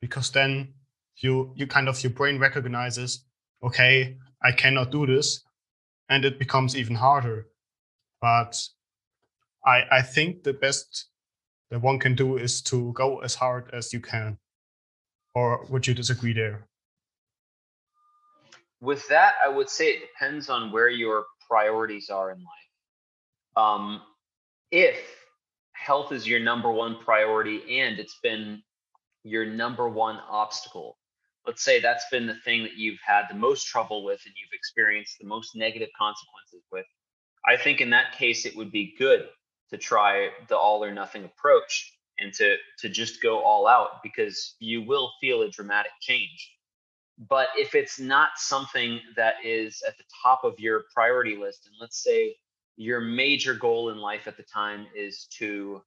because 0.00 0.30
then 0.30 0.72
you 1.16 1.52
you 1.54 1.66
kind 1.66 1.88
of 1.88 2.02
your 2.02 2.12
brain 2.12 2.38
recognizes 2.38 3.24
okay 3.62 4.16
i 4.42 4.50
cannot 4.50 4.90
do 4.90 5.06
this 5.06 5.44
and 6.08 6.24
it 6.24 6.38
becomes 6.38 6.74
even 6.74 6.96
harder 6.96 7.46
but 8.20 8.58
i 9.66 9.82
i 9.92 10.02
think 10.02 10.42
the 10.42 10.52
best 10.54 11.09
that 11.70 11.80
one 11.80 11.98
can 11.98 12.14
do 12.14 12.36
is 12.36 12.60
to 12.62 12.92
go 12.92 13.18
as 13.20 13.34
hard 13.34 13.70
as 13.72 13.92
you 13.92 14.00
can. 14.00 14.38
Or 15.34 15.64
would 15.68 15.86
you 15.86 15.94
disagree 15.94 16.32
there? 16.32 16.66
With 18.80 19.06
that 19.08 19.34
i 19.44 19.48
would 19.48 19.68
say 19.68 19.88
it 19.90 20.00
depends 20.00 20.48
on 20.48 20.72
where 20.72 20.88
your 20.88 21.26
priorities 21.48 22.08
are 22.08 22.30
in 22.30 22.38
life. 22.38 23.64
Um, 23.64 24.00
if 24.70 24.98
health 25.72 26.12
is 26.12 26.26
your 26.26 26.40
number 26.40 26.70
one 26.70 26.96
priority 26.98 27.80
and 27.80 27.98
it's 27.98 28.18
been 28.22 28.62
your 29.24 29.44
number 29.44 29.88
one 29.88 30.18
obstacle 30.28 30.96
let's 31.46 31.64
say 31.64 31.80
that's 31.80 32.04
been 32.10 32.26
the 32.26 32.36
thing 32.44 32.62
that 32.62 32.76
you've 32.76 32.98
had 33.04 33.24
the 33.30 33.34
most 33.34 33.64
trouble 33.66 34.04
with 34.04 34.20
and 34.26 34.34
you've 34.38 34.52
experienced 34.52 35.16
the 35.20 35.26
most 35.26 35.56
negative 35.56 35.88
consequences 35.98 36.62
with 36.70 36.84
i 37.46 37.56
think 37.56 37.80
in 37.80 37.90
that 37.90 38.12
case 38.12 38.44
it 38.44 38.54
would 38.56 38.70
be 38.70 38.94
good 38.98 39.26
to 39.70 39.78
try 39.78 40.28
the 40.48 40.56
all 40.56 40.84
or 40.84 40.92
nothing 40.92 41.24
approach 41.24 41.92
and 42.18 42.32
to 42.34 42.56
to 42.78 42.88
just 42.88 43.22
go 43.22 43.40
all 43.42 43.66
out 43.66 44.02
because 44.02 44.54
you 44.60 44.82
will 44.82 45.12
feel 45.20 45.42
a 45.42 45.50
dramatic 45.50 45.92
change. 46.00 46.52
But 47.28 47.48
if 47.56 47.74
it's 47.74 47.98
not 48.00 48.30
something 48.36 49.00
that 49.16 49.34
is 49.44 49.82
at 49.86 49.96
the 49.98 50.04
top 50.22 50.42
of 50.44 50.58
your 50.58 50.84
priority 50.94 51.36
list 51.36 51.66
and 51.66 51.74
let's 51.80 52.02
say 52.02 52.36
your 52.76 53.00
major 53.00 53.54
goal 53.54 53.90
in 53.90 53.98
life 53.98 54.26
at 54.26 54.36
the 54.36 54.42
time 54.42 54.86
is 54.96 55.26
to 55.38 55.82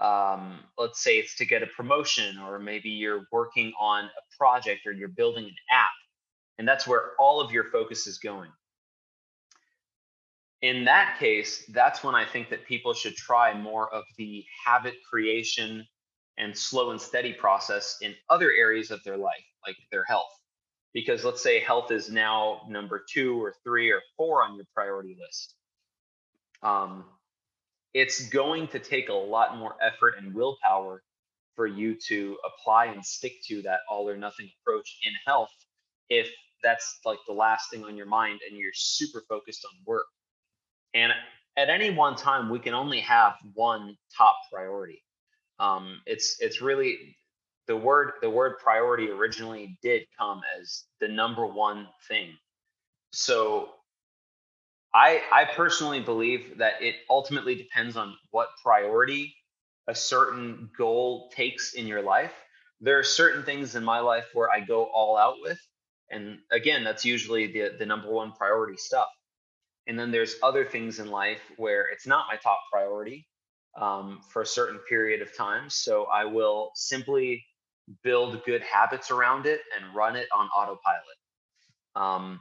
um, 0.00 0.58
let's 0.76 1.02
say 1.02 1.18
it's 1.18 1.36
to 1.36 1.44
get 1.44 1.62
a 1.62 1.66
promotion 1.66 2.38
or 2.38 2.58
maybe 2.58 2.88
you're 2.88 3.26
working 3.30 3.72
on 3.80 4.04
a 4.04 4.36
project 4.36 4.86
or 4.86 4.92
you're 4.92 5.08
building 5.08 5.44
an 5.44 5.54
app 5.70 5.90
and 6.58 6.66
that's 6.66 6.86
where 6.86 7.12
all 7.18 7.40
of 7.40 7.52
your 7.52 7.64
focus 7.64 8.06
is 8.06 8.18
going 8.18 8.50
in 10.64 10.84
that 10.84 11.16
case 11.18 11.62
that's 11.74 12.02
when 12.02 12.14
i 12.14 12.24
think 12.24 12.48
that 12.48 12.64
people 12.64 12.94
should 12.94 13.14
try 13.14 13.52
more 13.52 13.92
of 13.92 14.02
the 14.16 14.42
habit 14.64 14.94
creation 15.08 15.86
and 16.38 16.56
slow 16.56 16.90
and 16.90 17.00
steady 17.00 17.34
process 17.34 17.98
in 18.00 18.14
other 18.30 18.50
areas 18.50 18.90
of 18.90 19.02
their 19.04 19.18
life 19.18 19.44
like 19.66 19.76
their 19.92 20.04
health 20.04 20.32
because 20.94 21.22
let's 21.22 21.42
say 21.42 21.60
health 21.60 21.90
is 21.90 22.10
now 22.10 22.62
number 22.68 23.04
two 23.12 23.42
or 23.42 23.54
three 23.62 23.90
or 23.90 24.00
four 24.16 24.42
on 24.42 24.56
your 24.56 24.66
priority 24.74 25.14
list 25.20 25.54
um, 26.62 27.04
it's 27.92 28.28
going 28.30 28.66
to 28.68 28.78
take 28.78 29.10
a 29.10 29.12
lot 29.12 29.58
more 29.58 29.76
effort 29.82 30.14
and 30.18 30.34
willpower 30.34 31.02
for 31.56 31.66
you 31.66 31.94
to 32.08 32.38
apply 32.44 32.86
and 32.86 33.04
stick 33.04 33.34
to 33.46 33.60
that 33.62 33.80
all 33.90 34.08
or 34.08 34.16
nothing 34.16 34.48
approach 34.62 34.98
in 35.04 35.12
health 35.26 35.52
if 36.08 36.30
that's 36.62 37.00
like 37.04 37.18
the 37.28 37.34
last 37.34 37.70
thing 37.70 37.84
on 37.84 37.96
your 37.96 38.06
mind 38.06 38.40
and 38.48 38.58
you're 38.58 38.72
super 38.74 39.22
focused 39.28 39.64
on 39.66 39.72
work. 39.86 40.06
And 40.94 41.12
at 41.56 41.68
any 41.68 41.90
one 41.90 42.16
time, 42.16 42.48
we 42.48 42.58
can 42.58 42.74
only 42.74 43.00
have 43.00 43.34
one 43.54 43.96
top 44.16 44.36
priority. 44.52 45.02
Um, 45.58 46.00
it's 46.06 46.36
it's 46.40 46.60
really 46.60 47.16
the 47.66 47.76
word 47.76 48.12
the 48.20 48.30
word 48.30 48.58
priority 48.58 49.10
originally 49.10 49.78
did 49.82 50.06
come 50.18 50.40
as 50.60 50.84
the 51.00 51.08
number 51.08 51.46
one 51.46 51.88
thing. 52.08 52.30
So 53.12 53.70
I 54.92 55.22
I 55.32 55.44
personally 55.44 56.00
believe 56.00 56.58
that 56.58 56.82
it 56.82 56.96
ultimately 57.08 57.54
depends 57.54 57.96
on 57.96 58.16
what 58.30 58.48
priority 58.62 59.34
a 59.88 59.94
certain 59.94 60.70
goal 60.76 61.30
takes 61.34 61.74
in 61.74 61.86
your 61.86 62.02
life. 62.02 62.32
There 62.80 62.98
are 62.98 63.04
certain 63.04 63.44
things 63.44 63.76
in 63.76 63.84
my 63.84 64.00
life 64.00 64.26
where 64.34 64.50
I 64.50 64.60
go 64.60 64.84
all 64.84 65.16
out 65.16 65.36
with, 65.40 65.58
and 66.10 66.38
again, 66.50 66.84
that's 66.84 67.04
usually 67.04 67.46
the 67.46 67.76
the 67.78 67.86
number 67.86 68.10
one 68.10 68.32
priority 68.32 68.76
stuff. 68.76 69.08
And 69.86 69.98
then 69.98 70.10
there's 70.10 70.36
other 70.42 70.64
things 70.64 70.98
in 70.98 71.10
life 71.10 71.42
where 71.56 71.86
it's 71.92 72.06
not 72.06 72.26
my 72.30 72.36
top 72.36 72.58
priority 72.72 73.26
um, 73.78 74.20
for 74.30 74.42
a 74.42 74.46
certain 74.46 74.78
period 74.88 75.20
of 75.20 75.36
time. 75.36 75.68
So 75.68 76.04
I 76.04 76.24
will 76.24 76.70
simply 76.74 77.44
build 78.02 78.42
good 78.44 78.62
habits 78.62 79.10
around 79.10 79.46
it 79.46 79.60
and 79.76 79.94
run 79.94 80.16
it 80.16 80.28
on 80.34 80.46
autopilot. 80.48 81.18
Um, 81.96 82.40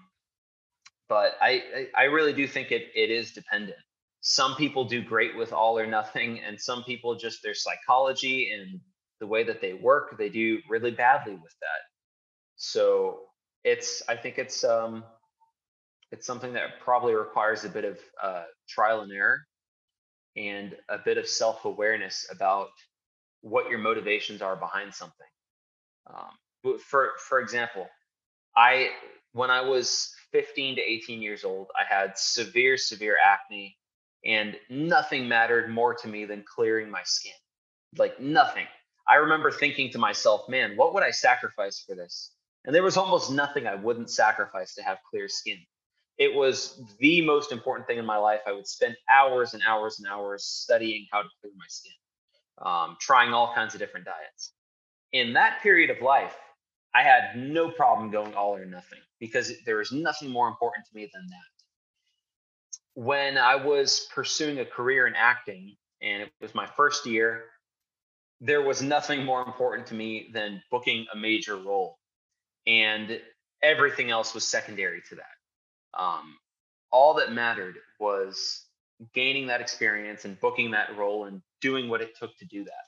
but 1.10 1.34
I, 1.42 1.88
I 1.96 2.04
really 2.04 2.34
do 2.34 2.48
think 2.48 2.72
it, 2.72 2.84
it 2.96 3.12
is 3.12 3.34
dependent. 3.34 3.78
Some 4.22 4.56
people 4.56 4.86
do 4.86 5.04
great 5.04 5.36
with 5.36 5.52
all 5.52 5.78
or 5.78 5.86
nothing, 5.86 6.40
and 6.40 6.60
some 6.60 6.84
people 6.84 7.16
just 7.16 7.44
their 7.44 7.54
psychology 7.54 8.52
and 8.52 8.80
the 9.20 9.28
way 9.28 9.44
that 9.44 9.62
they 9.62 9.74
work, 9.74 10.18
they 10.18 10.30
do 10.30 10.60
really 10.70 10.92
badly 10.92 11.34
with 11.34 11.54
that. 11.62 11.82
So 12.56 13.20
it's 13.64 14.02
I 14.08 14.16
think 14.16 14.38
it's 14.38 14.64
um 14.64 15.04
it's 16.13 16.28
something 16.28 16.54
that 16.54 16.80
probably 16.80 17.15
requires 17.15 17.65
a 17.65 17.69
bit 17.69 17.84
of 17.84 17.97
uh, 18.21 18.43
trial 18.69 19.02
and 19.02 19.12
error 19.12 19.39
and 20.38 20.76
a 20.88 20.99
bit 21.04 21.17
of 21.17 21.28
self-awareness 21.28 22.28
about 22.32 22.69
what 23.41 23.67
your 23.67 23.80
motivations 23.80 24.39
are 24.43 24.56
behind 24.56 24.93
something. 24.93 25.28
Um, 26.08 26.78
for 26.80 27.13
for 27.17 27.39
example, 27.39 27.88
I 28.56 28.89
when 29.32 29.49
I 29.49 29.62
was 29.62 30.13
15 30.32 30.76
to 30.76 30.82
18 30.82 31.21
years 31.21 31.43
old, 31.43 31.67
I 31.80 31.91
had 31.91 32.15
severe, 32.15 32.78
severe 32.78 33.17
acne, 33.26 33.76
and 34.23 34.56
nothing 34.69 35.28
mattered 35.28 35.71
more 35.71 35.95
to 35.95 36.08
me 36.08 36.26
than 36.26 36.45
clearing 36.47 36.91
my 36.91 37.02
skin. 37.04 37.34
Like 37.97 38.19
nothing. 38.19 38.67
I 39.08 39.15
remember 39.15 39.49
thinking 39.49 39.91
to 39.91 39.97
myself, 39.97 40.47
man, 40.47 40.78
what 40.78 40.93
would 40.93 41.04
I 41.04 41.12
sacrifice 41.12 41.84
for 41.86 41.95
this? 41.95 42.32
And 42.65 42.73
there 42.73 42.84
was 42.84 42.97
almost 42.97 43.32
nothing 43.32 43.65
I 43.65 43.76
wouldn't 43.76 44.12
sacrifice 44.12 44.76
to 44.76 44.84
have 44.84 44.99
clear 45.10 45.28
skin. 45.28 45.58
It 46.17 46.34
was 46.34 46.82
the 46.99 47.21
most 47.21 47.52
important 47.52 47.88
thing 47.88 47.97
in 47.97 48.06
my 48.06 48.17
life. 48.17 48.41
I 48.45 48.52
would 48.52 48.67
spend 48.67 48.95
hours 49.12 49.54
and 49.54 49.63
hours 49.67 49.99
and 49.99 50.08
hours 50.08 50.45
studying 50.45 51.08
how 51.12 51.21
to 51.23 51.30
clear 51.41 51.54
my 51.58 51.65
skin, 51.67 51.93
um, 52.62 52.97
trying 52.99 53.34
all 53.34 53.54
kinds 53.54 53.73
of 53.73 53.80
different 53.80 54.06
diets. 54.06 54.54
In 55.12 55.34
that 55.34 55.62
period 55.62 55.89
of 55.89 56.02
life, 56.02 56.36
I 56.95 57.02
had 57.02 57.36
no 57.36 57.69
problem 57.69 58.12
going 58.12 58.36
all 58.36 58.56
or 58.56 58.65
nothing 58.65 58.99
because 59.19 59.52
there 59.65 59.78
was 59.78 59.91
nothing 59.91 60.30
more 60.30 60.47
important 60.47 60.86
to 60.86 60.95
me 60.95 61.10
than 61.13 61.26
that. 61.28 63.02
When 63.02 63.38
I 63.38 63.56
was 63.56 64.08
pursuing 64.13 64.60
a 64.60 64.65
career 64.65 65.08
in 65.08 65.15
acting, 65.15 65.76
and 66.02 66.21
it 66.21 66.32
was 66.41 66.54
my 66.54 66.67
first 66.67 67.08
year, 67.08 67.45
there 68.41 68.62
was 68.62 68.84
nothing 68.84 69.23
more 69.23 69.41
important 69.41 69.88
to 69.88 69.95
me 69.95 70.30
than 70.34 70.62
booking 70.69 71.08
a 71.13 71.17
major 71.17 71.56
role. 71.56 71.97
And 72.67 73.19
everything 73.63 74.12
else 74.12 74.34
was 74.34 74.45
secondary 74.45 75.02
to 75.10 75.15
that. 75.15 75.23
Um, 75.98 76.38
all 76.92 77.16
that 77.16 77.32
mattered 77.32 77.76
was 78.00 78.66
gaining 79.14 79.48
that 79.48 79.62
experience 79.62 80.26
and 80.26 80.40
booking 80.40 80.72
that 80.72 80.96
role 80.96 81.26
and 81.26 81.42
doing 81.62 81.90
what 81.90 82.02
it 82.02 82.18
took 82.18 82.38
to 82.38 82.46
do 82.46 82.64
that. 82.64 82.86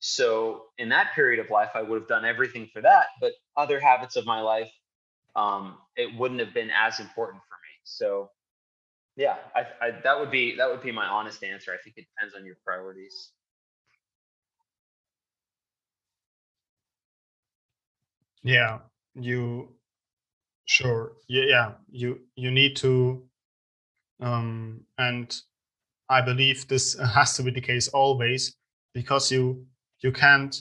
So 0.00 0.64
in 0.78 0.88
that 0.90 1.12
period 1.14 1.38
of 1.38 1.50
life, 1.50 1.70
I 1.74 1.82
would 1.82 2.00
have 2.00 2.08
done 2.08 2.24
everything 2.24 2.68
for 2.72 2.80
that, 2.82 3.06
but 3.20 3.32
other 3.56 3.78
habits 3.78 4.16
of 4.16 4.26
my 4.26 4.40
life, 4.40 4.70
um, 5.36 5.76
it 5.96 6.16
wouldn't 6.16 6.40
have 6.40 6.52
been 6.54 6.70
as 6.70 7.00
important 7.00 7.42
for 7.48 7.54
me. 7.54 7.74
So 7.84 8.30
yeah, 9.16 9.36
I, 9.54 9.60
I, 9.80 9.90
that 10.02 10.18
would 10.18 10.30
be 10.30 10.56
that 10.56 10.70
would 10.70 10.82
be 10.82 10.92
my 10.92 11.06
honest 11.06 11.44
answer. 11.44 11.72
I 11.72 11.76
think 11.82 11.96
it 11.98 12.06
depends 12.16 12.34
on 12.34 12.44
your 12.44 12.56
priorities. 12.64 13.30
Yeah, 18.42 18.80
you 19.14 19.68
sure. 20.72 21.12
Yeah, 21.28 21.44
yeah. 21.46 21.72
You 21.90 22.20
you 22.34 22.50
need 22.50 22.76
to 22.76 23.22
um 24.20 24.80
and 24.98 25.28
I 26.08 26.20
believe 26.22 26.66
this 26.68 26.98
has 27.14 27.36
to 27.36 27.42
be 27.42 27.50
the 27.50 27.60
case 27.60 27.88
always 27.88 28.56
because 28.94 29.30
you 29.30 29.66
you 30.00 30.12
can't 30.12 30.56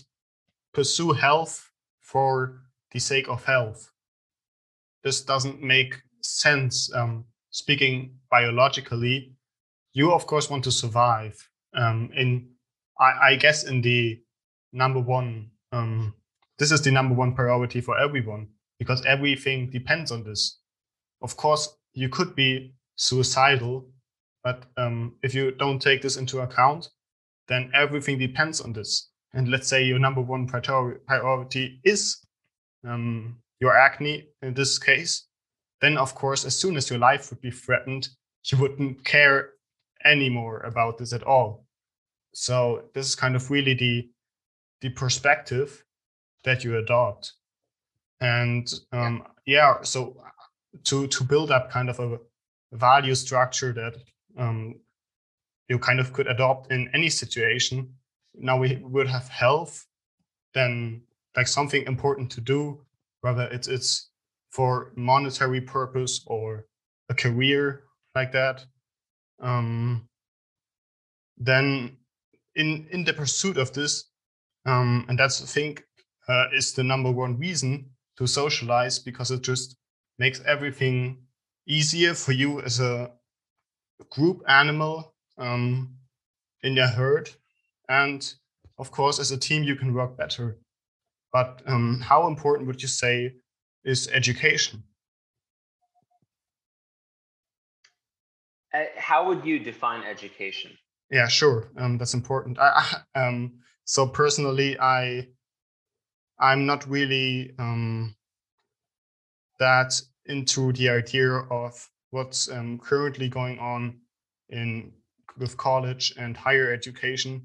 pursue 0.74 1.14
health 1.14 1.72
for 2.00 2.62
the 2.92 3.00
sake 3.00 3.30
of 3.30 3.44
health. 3.46 3.92
This 5.04 5.22
doesn't 5.22 5.62
make 5.64 5.96
sense. 6.22 6.94
Um, 6.94 7.26
speaking 7.50 8.20
biologically, 8.30 9.34
you 9.94 10.12
of 10.14 10.28
course 10.28 10.50
want 10.50 10.64
to 10.66 10.72
survive. 10.72 11.36
Um, 11.74 12.10
in 12.16 12.50
I, 13.00 13.32
I, 13.32 13.36
guess 13.36 13.64
in 13.64 13.82
the 13.82 14.22
number 14.74 15.00
one, 15.00 15.50
um, 15.72 16.14
this 16.60 16.72
is 16.72 16.82
the 16.82 16.92
number 16.92 17.16
one 17.16 17.34
priority 17.34 17.80
for 17.82 17.98
everyone 17.98 18.50
because 18.82 19.06
everything 19.06 19.70
depends 19.70 20.12
on 20.12 20.24
this. 20.24 20.58
Of 21.22 21.38
course, 21.38 21.78
you 21.94 22.10
could 22.10 22.36
be 22.36 22.74
suicidal, 22.96 23.86
but 24.44 24.64
um, 24.76 25.18
if 25.22 25.36
you 25.36 25.52
don't 25.52 25.80
take 25.80 26.02
this 26.02 26.18
into 26.18 26.40
account, 26.40 26.90
then 27.48 27.70
everything 27.76 28.18
depends 28.18 28.60
on 28.60 28.74
this 28.74 29.12
and 29.34 29.50
let's 29.50 29.68
say 29.68 29.84
your 29.84 30.00
number 30.00 30.22
one 30.22 30.48
priority 30.48 31.80
is 31.84 32.18
um, 32.88 33.38
your 33.60 33.78
acne 33.78 34.28
in 34.42 34.54
this 34.54 34.78
case, 34.78 35.28
then 35.80 35.98
of 35.98 36.16
course, 36.16 36.46
as 36.46 36.58
soon 36.58 36.76
as 36.76 36.90
your 36.90 37.00
life 37.00 37.30
would 37.30 37.42
be 37.42 37.52
threatened, 37.52 38.10
you 38.46 38.58
wouldn't 38.58 39.04
care 39.06 39.52
anymore 40.04 40.62
about 40.62 40.98
this 40.98 41.14
at 41.14 41.24
all. 41.24 41.66
So 42.34 42.86
this 42.94 43.08
is 43.08 43.16
kind 43.16 43.36
of 43.36 43.52
really 43.52 43.74
the 43.74 44.10
the 44.82 44.90
perspective 44.90 45.84
that 46.44 46.64
you 46.64 46.78
adopt, 46.78 47.34
and 48.22 48.72
um, 48.94 49.24
yeah. 49.46 49.82
So 49.82 50.16
to 50.86 51.08
to 51.08 51.24
build 51.24 51.52
up 51.52 51.70
kind 51.70 51.90
of 51.90 52.00
a 52.00 52.20
value 52.72 53.16
structure 53.16 53.74
that 53.74 53.96
um, 54.38 54.76
you 55.68 55.78
kind 55.78 56.00
of 56.00 56.14
could 56.14 56.28
adopt 56.28 56.72
in 56.72 56.90
any 56.94 57.10
situation 57.10 57.94
now 58.34 58.58
we 58.58 58.78
would 58.84 59.08
have 59.08 59.28
health 59.28 59.86
then 60.54 61.02
like 61.36 61.48
something 61.48 61.84
important 61.86 62.32
to 62.32 62.42
do 62.42 62.80
whether 63.22 63.44
it's 63.52 63.68
it's 63.68 64.10
for 64.50 64.92
monetary 64.96 65.62
purpose 65.62 66.24
or 66.28 66.66
a 67.10 67.14
career 67.14 67.84
like 68.16 68.32
that 68.32 68.66
um, 69.42 70.08
then 71.38 71.98
in 72.56 72.88
in 72.92 73.04
the 73.04 73.14
pursuit 73.14 73.58
of 73.58 73.74
this 73.74 74.06
um, 74.66 75.06
and 75.10 75.20
that's 75.20 75.42
i 75.42 75.46
think 75.46 75.84
uh, 76.30 76.46
is 76.54 76.74
the 76.74 76.84
number 76.84 77.12
one 77.12 77.38
reason 77.38 77.90
to 78.22 78.28
socialize 78.28 79.00
because 79.00 79.32
it 79.32 79.42
just 79.42 79.76
makes 80.20 80.42
everything 80.46 81.18
easier 81.68 82.14
for 82.14 82.34
you 82.34 82.62
as 82.62 82.80
a 82.80 83.12
group 84.10 84.44
animal 84.48 85.14
um, 85.38 85.96
in 86.64 86.76
your 86.76 86.88
herd 86.88 87.30
and 87.90 88.36
of 88.82 88.90
course, 88.90 89.20
as 89.20 89.32
a 89.32 89.38
team, 89.38 89.64
you 89.64 89.76
can 89.76 89.94
work 89.94 90.18
better. 90.18 90.58
But 91.32 91.62
um, 91.68 92.00
how 92.02 92.28
important 92.28 92.68
would 92.68 92.82
you 92.82 92.88
say 92.88 93.36
is 93.84 94.08
education? 94.08 94.84
Uh, 98.74 98.86
how 98.98 99.28
would 99.28 99.46
you 99.46 99.60
define 99.60 100.04
education? 100.04 100.72
Yeah, 101.12 101.28
sure. 101.28 101.70
Um, 101.78 102.00
that's 102.00 102.16
important. 102.16 102.58
I, 102.60 103.02
um, 103.16 103.60
so 103.86 104.08
personally, 104.08 104.80
I 104.80 105.28
I'm 106.42 106.66
not 106.66 106.90
really 106.90 107.54
um, 107.60 108.16
that 109.60 110.02
into 110.26 110.74
the 110.74 110.90
idea 110.90 111.32
of 111.32 111.90
what's 112.10 112.50
um, 112.50 112.80
currently 112.80 113.30
going 113.30 113.60
on 113.60 114.00
in 114.50 114.92
with 115.38 115.56
college 115.56 116.14
and 116.18 116.36
higher 116.36 116.74
education 116.74 117.42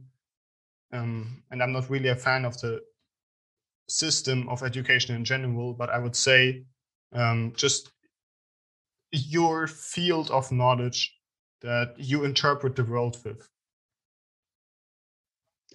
um, 0.92 1.42
and 1.50 1.62
I'm 1.62 1.72
not 1.72 1.90
really 1.90 2.09
a 2.09 2.16
fan 2.16 2.44
of 2.44 2.59
the 2.61 2.80
system 3.88 4.48
of 4.48 4.62
education 4.62 5.14
in 5.14 5.24
general, 5.24 5.72
but 5.72 5.90
I 5.90 5.98
would 5.98 6.16
say 6.16 6.64
um, 7.12 7.52
just 7.56 7.90
your 9.12 9.66
field 9.66 10.30
of 10.30 10.50
knowledge 10.52 11.14
that 11.62 11.94
you 11.96 12.24
interpret 12.24 12.76
the 12.76 12.85
world 12.85 13.18
with. 13.24 13.48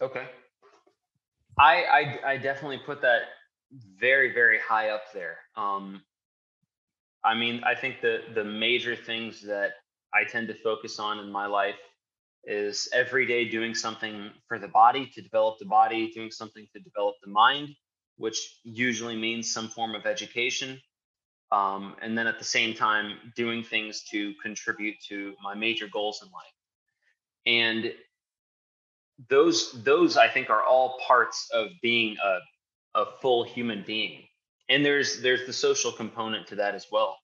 Okay. 0.02 0.28
I, 1.58 1.84
I, 1.84 2.32
I 2.34 2.38
definitely 2.38 2.80
put 2.86 3.02
that 3.02 3.24
very 4.00 4.34
very 4.34 4.60
high 4.60 4.90
up 4.90 5.04
there. 5.14 5.38
Um, 5.56 6.02
I 7.24 7.36
mean, 7.36 7.64
I 7.64 7.76
think 7.76 8.02
the 8.02 8.22
the 8.34 8.44
major 8.44 8.96
things 8.96 9.42
that 9.44 9.74
I 10.14 10.24
tend 10.26 10.48
to 10.50 10.54
focus 10.54 11.00
on 11.00 11.20
in 11.20 11.32
my 11.32 11.46
life 11.46 11.80
is 12.44 12.90
every 12.94 13.26
day 13.26 13.48
doing 13.48 13.76
something 13.76 14.32
for 14.48 14.58
the 14.58 14.68
body 14.68 15.06
to 15.14 15.22
develop 15.22 15.60
the 15.60 15.66
body, 15.66 16.12
doing 16.12 16.32
something 16.32 16.68
to 16.74 16.80
develop 16.82 17.16
the 17.24 17.30
mind, 17.30 17.70
which 18.18 18.60
usually 18.64 19.16
means 19.16 19.52
some 19.52 19.68
form 19.68 19.94
of 19.96 20.06
education. 20.06 20.80
Um, 21.52 21.96
and 22.02 22.18
then 22.18 22.28
at 22.28 22.40
the 22.40 22.46
same 22.46 22.74
time, 22.74 23.18
doing 23.36 23.62
things 23.64 24.04
to 24.12 24.34
contribute 24.42 24.96
to 25.10 25.34
my 25.44 25.54
major 25.54 25.88
goals 25.88 26.24
in 26.24 26.30
life. 26.32 26.56
And 27.46 27.94
those, 29.30 29.84
those 29.84 30.18
I 30.18 30.28
think 30.28 30.50
are 30.50 30.64
all 30.64 31.00
parts 31.06 31.50
of 31.54 31.70
being 31.82 32.18
a, 32.24 33.00
a 33.00 33.06
full 33.22 33.44
human 33.44 33.84
being. 33.86 34.24
And 34.70 34.86
there's 34.86 35.22
there's 35.22 35.46
the 35.46 35.54
social 35.54 35.92
component 35.92 36.48
to 36.48 36.56
that 36.56 36.76
as 36.76 36.88
well. 36.92 37.18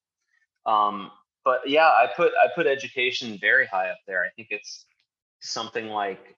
Um, 0.65 1.11
but 1.45 1.61
yeah, 1.65 1.87
I 1.87 2.09
put 2.13 2.33
I 2.43 2.49
put 2.53 2.67
education 2.67 3.37
very 3.39 3.65
high 3.65 3.89
up 3.89 3.99
there. 4.05 4.21
I 4.25 4.29
think 4.35 4.49
it's 4.51 4.85
something 5.39 5.87
like 5.87 6.35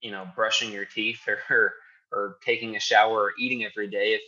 you 0.00 0.10
know 0.10 0.26
brushing 0.34 0.72
your 0.72 0.84
teeth 0.84 1.20
or 1.28 1.74
or 2.12 2.38
taking 2.44 2.76
a 2.76 2.80
shower 2.80 3.24
or 3.24 3.32
eating 3.38 3.64
every 3.64 3.88
day 3.88 4.14
if 4.14 4.22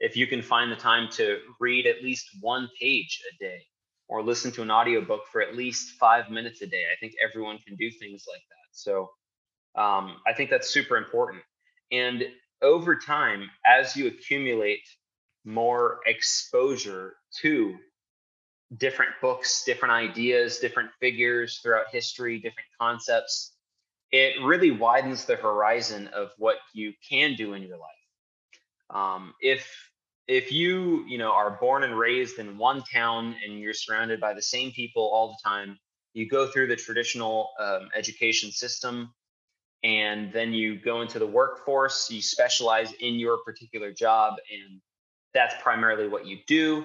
if 0.00 0.16
you 0.16 0.26
can 0.26 0.42
find 0.42 0.72
the 0.72 0.76
time 0.76 1.08
to 1.12 1.38
read 1.60 1.86
at 1.86 2.02
least 2.02 2.30
one 2.40 2.68
page 2.80 3.22
a 3.32 3.38
day 3.42 3.62
or 4.08 4.22
listen 4.22 4.50
to 4.50 4.62
an 4.62 4.70
audiobook 4.70 5.26
for 5.30 5.40
at 5.40 5.56
least 5.56 5.90
five 5.98 6.30
minutes 6.30 6.62
a 6.62 6.66
day 6.66 6.84
i 6.92 6.96
think 6.98 7.12
everyone 7.22 7.58
can 7.58 7.76
do 7.76 7.90
things 7.90 8.24
like 8.28 8.42
that 8.48 8.68
so 8.72 9.10
um, 9.76 10.16
i 10.26 10.32
think 10.32 10.50
that's 10.50 10.70
super 10.70 10.96
important 10.96 11.42
and 11.92 12.24
over 12.62 12.96
time 12.96 13.48
as 13.66 13.96
you 13.96 14.06
accumulate 14.06 14.86
more 15.44 16.00
exposure 16.06 17.14
to 17.40 17.74
different 18.76 19.12
books 19.20 19.64
different 19.64 19.92
ideas 19.92 20.58
different 20.58 20.90
figures 21.00 21.60
throughout 21.62 21.86
history 21.90 22.38
different 22.38 22.68
concepts 22.80 23.54
it 24.12 24.42
really 24.42 24.70
widens 24.70 25.24
the 25.24 25.36
horizon 25.36 26.08
of 26.08 26.32
what 26.36 26.56
you 26.72 26.92
can 27.08 27.34
do 27.34 27.54
in 27.54 27.62
your 27.62 27.78
life. 27.78 27.90
Um, 28.90 29.34
if 29.40 29.72
if 30.26 30.52
you 30.52 31.04
you 31.08 31.18
know 31.18 31.32
are 31.32 31.58
born 31.60 31.84
and 31.84 31.96
raised 31.96 32.38
in 32.38 32.58
one 32.58 32.82
town 32.82 33.36
and 33.44 33.58
you're 33.58 33.74
surrounded 33.74 34.20
by 34.20 34.34
the 34.34 34.42
same 34.42 34.72
people 34.72 35.02
all 35.02 35.28
the 35.28 35.48
time, 35.48 35.78
you 36.12 36.28
go 36.28 36.48
through 36.48 36.66
the 36.66 36.76
traditional 36.76 37.50
um, 37.60 37.88
education 37.94 38.50
system, 38.50 39.14
and 39.82 40.32
then 40.32 40.52
you 40.52 40.78
go 40.78 41.02
into 41.02 41.18
the 41.18 41.26
workforce. 41.26 42.10
You 42.10 42.22
specialize 42.22 42.92
in 43.00 43.14
your 43.14 43.38
particular 43.44 43.92
job, 43.92 44.34
and 44.52 44.80
that's 45.34 45.54
primarily 45.62 46.08
what 46.08 46.26
you 46.26 46.38
do. 46.46 46.84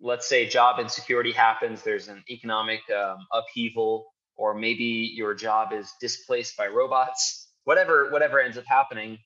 let's 0.00 0.28
say 0.28 0.48
job 0.48 0.80
insecurity 0.80 1.32
happens, 1.32 1.82
there's 1.82 2.08
an 2.08 2.24
economic 2.30 2.80
um, 2.90 3.18
upheaval, 3.32 4.06
or 4.36 4.54
maybe 4.54 5.12
your 5.14 5.34
job 5.34 5.72
is 5.72 5.92
displaced 6.00 6.56
by 6.56 6.66
robots, 6.66 7.48
whatever 7.64 8.10
whatever 8.10 8.40
ends 8.40 8.56
up 8.56 8.64
happening, 8.66 9.18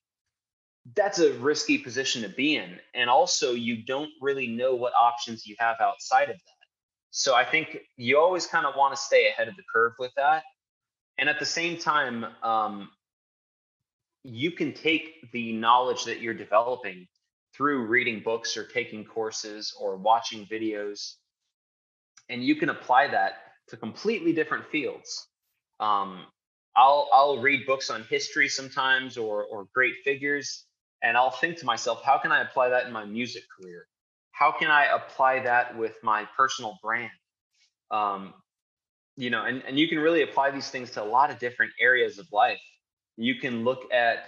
that's 0.96 1.18
a 1.18 1.32
risky 1.34 1.78
position 1.78 2.22
to 2.22 2.28
be 2.28 2.56
in. 2.56 2.78
And 2.94 3.08
also, 3.08 3.52
you 3.52 3.84
don't 3.84 4.10
really 4.20 4.48
know 4.48 4.74
what 4.74 4.92
options 5.00 5.46
you 5.46 5.56
have 5.58 5.76
outside 5.80 6.28
of 6.30 6.36
that. 6.36 6.66
So 7.10 7.34
I 7.34 7.44
think 7.44 7.78
you 7.96 8.18
always 8.18 8.46
kind 8.46 8.66
of 8.66 8.74
want 8.76 8.94
to 8.94 9.00
stay 9.00 9.28
ahead 9.28 9.48
of 9.48 9.56
the 9.56 9.62
curve 9.72 9.92
with 9.98 10.12
that. 10.16 10.42
And 11.16 11.28
at 11.28 11.38
the 11.38 11.46
same 11.46 11.78
time, 11.78 12.26
um, 12.42 12.90
you 14.24 14.50
can 14.50 14.72
take 14.72 15.30
the 15.32 15.52
knowledge 15.52 16.04
that 16.04 16.20
you're 16.20 16.34
developing 16.34 17.06
through 17.54 17.86
reading 17.86 18.20
books 18.20 18.56
or 18.56 18.66
taking 18.66 19.04
courses 19.04 19.76
or 19.78 19.96
watching 19.96 20.46
videos, 20.46 21.14
and 22.28 22.42
you 22.42 22.56
can 22.56 22.70
apply 22.70 23.08
that 23.08 23.34
to 23.68 23.76
completely 23.76 24.32
different 24.32 24.66
fields. 24.66 25.28
Um, 25.78 26.24
I'll 26.76 27.08
I'll 27.12 27.38
read 27.38 27.66
books 27.66 27.90
on 27.90 28.02
history 28.04 28.48
sometimes 28.48 29.16
or 29.16 29.44
or 29.44 29.66
great 29.74 29.94
figures, 30.04 30.64
and 31.02 31.16
I'll 31.16 31.30
think 31.30 31.58
to 31.58 31.66
myself, 31.66 32.02
how 32.02 32.18
can 32.18 32.32
I 32.32 32.40
apply 32.40 32.70
that 32.70 32.86
in 32.86 32.92
my 32.92 33.04
music 33.04 33.44
career? 33.60 33.86
How 34.32 34.50
can 34.50 34.70
I 34.70 34.86
apply 34.86 35.40
that 35.40 35.78
with 35.78 35.94
my 36.02 36.26
personal 36.36 36.78
brand? 36.82 37.10
Um, 37.90 38.34
you 39.16 39.30
know, 39.30 39.44
and, 39.44 39.62
and 39.62 39.78
you 39.78 39.86
can 39.86 39.98
really 39.98 40.22
apply 40.22 40.50
these 40.50 40.70
things 40.70 40.90
to 40.92 41.02
a 41.02 41.04
lot 41.04 41.30
of 41.30 41.38
different 41.38 41.72
areas 41.80 42.18
of 42.18 42.26
life. 42.32 42.58
You 43.16 43.36
can 43.36 43.64
look 43.64 43.92
at 43.92 44.26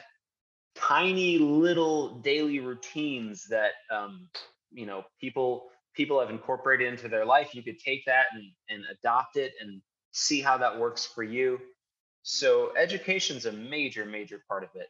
tiny 0.76 1.39
little 1.39 2.18
daily 2.20 2.61
routines 2.61 3.47
that 3.49 3.72
um, 3.91 4.28
you 4.72 4.87
know 4.87 5.05
people 5.20 5.68
people 5.95 6.20
have 6.20 6.30
incorporated 6.30 6.89
into 6.93 7.09
their 7.09 7.24
life. 7.24 7.55
You 7.55 7.62
could 7.62 7.78
take 7.78 8.05
that 8.07 8.26
and, 8.34 8.45
and 8.68 8.84
adopt 8.91 9.37
it 9.37 9.53
and 9.61 9.80
see 10.12 10.41
how 10.41 10.59
that 10.59 10.78
works 10.78 11.07
for 11.07 11.22
you. 11.22 11.59
So 12.22 12.72
education 12.76 13.37
is 13.37 13.47
a 13.47 13.53
major 13.53 14.05
major 14.05 14.43
part 14.49 14.64
of 14.64 14.70
it. 14.74 14.89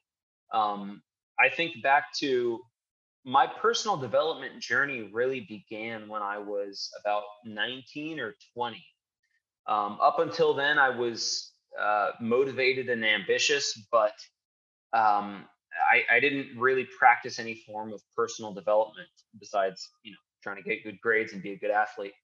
Um, 0.53 1.03
i 1.38 1.49
think 1.49 1.82
back 1.82 2.12
to 2.18 2.61
my 3.24 3.47
personal 3.47 3.97
development 3.97 4.61
journey 4.61 5.11
really 5.12 5.40
began 5.40 6.09
when 6.09 6.22
i 6.22 6.38
was 6.38 6.90
about 7.01 7.24
19 7.44 8.20
or 8.20 8.34
20 8.55 8.84
um, 9.66 9.99
up 10.01 10.18
until 10.18 10.55
then 10.55 10.78
i 10.78 10.88
was 10.88 11.53
uh, 11.81 12.11
motivated 12.20 12.89
and 12.89 13.05
ambitious 13.05 13.87
but 13.91 14.12
um, 14.93 15.45
I, 15.91 16.16
I 16.16 16.20
didn't 16.20 16.59
really 16.59 16.87
practice 16.99 17.39
any 17.39 17.55
form 17.66 17.93
of 17.93 18.03
personal 18.14 18.53
development 18.53 19.09
besides, 19.39 19.91
you 20.03 20.12
know, 20.12 20.18
trying 20.43 20.57
to 20.57 20.62
get 20.62 20.85
good 20.85 21.01
grades 21.01 21.33
and 21.33 21.43
be 21.43 21.53
a 21.53 21.59
good 21.59 21.70
athlete. 21.70 22.14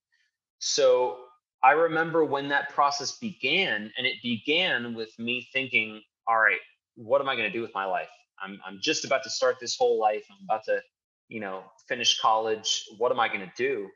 So 0.59 1.17
I 1.61 1.71
remember 1.71 2.23
when 2.23 2.49
that 2.49 2.69
process 2.69 3.17
began, 3.19 3.91
and 3.97 4.07
it 4.07 4.15
began 4.23 4.93
with 4.93 5.11
me 5.19 5.47
thinking, 5.53 6.01
all 6.27 6.39
right, 6.39 6.59
what 6.95 7.21
am 7.21 7.29
I 7.29 7.35
going 7.35 7.47
to 7.47 7.53
do 7.53 7.61
with 7.61 7.73
my 7.73 7.85
life? 7.85 8.09
I'm, 8.41 8.59
I'm 8.65 8.79
just 8.81 9.05
about 9.05 9.23
to 9.23 9.29
start 9.29 9.57
this 9.59 9.77
whole 9.77 9.99
life. 9.99 10.25
I'm 10.31 10.45
about 10.45 10.63
to, 10.65 10.81
you 11.27 11.39
know, 11.39 11.63
finish 11.87 12.19
college. 12.19 12.83
What 12.97 13.11
am 13.11 13.19
I 13.19 13.27
going 13.27 13.41
to 13.41 13.51
do? 13.57 13.87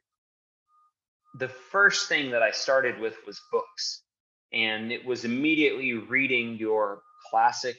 The 1.39 1.49
first 1.49 2.09
thing 2.09 2.31
that 2.31 2.41
I 2.41 2.51
started 2.51 2.99
with 2.99 3.15
was 3.25 3.41
books. 3.51 4.03
And 4.53 4.91
it 4.91 5.05
was 5.05 5.25
immediately 5.25 5.93
reading 5.93 6.57
your 6.57 7.01
classic 7.29 7.77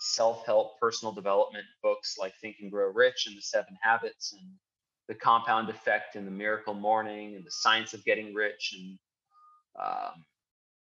self-help 0.00 0.78
personal 0.80 1.12
development 1.12 1.64
books 1.82 2.16
like 2.18 2.34
Think 2.40 2.56
and 2.60 2.70
Grow 2.70 2.90
Rich 2.90 3.26
and 3.26 3.36
The 3.36 3.42
Seven 3.42 3.76
Habits 3.82 4.32
and 4.32 4.50
The 5.08 5.14
Compound 5.14 5.68
Effect 5.68 6.16
and 6.16 6.26
The 6.26 6.30
Miracle 6.32 6.74
Morning 6.74 7.36
and 7.36 7.44
The 7.44 7.50
Science 7.50 7.94
of 7.94 8.04
Getting 8.04 8.34
Rich 8.34 8.74
and 8.78 8.98
um, 9.80 10.24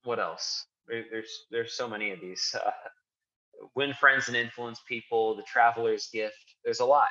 what 0.04 0.20
else? 0.20 0.66
there's 0.90 1.46
there's 1.52 1.74
so 1.74 1.88
many 1.88 2.12
of 2.12 2.20
these. 2.20 2.56
Uh, 2.56 2.72
Win 3.76 3.94
Friends 3.94 4.28
and 4.28 4.38
Influence 4.38 4.80
People, 4.88 5.36
The 5.36 5.44
Traveler's 5.44 6.08
Gift. 6.12 6.56
There's 6.64 6.80
a 6.80 6.86
lot. 6.86 7.10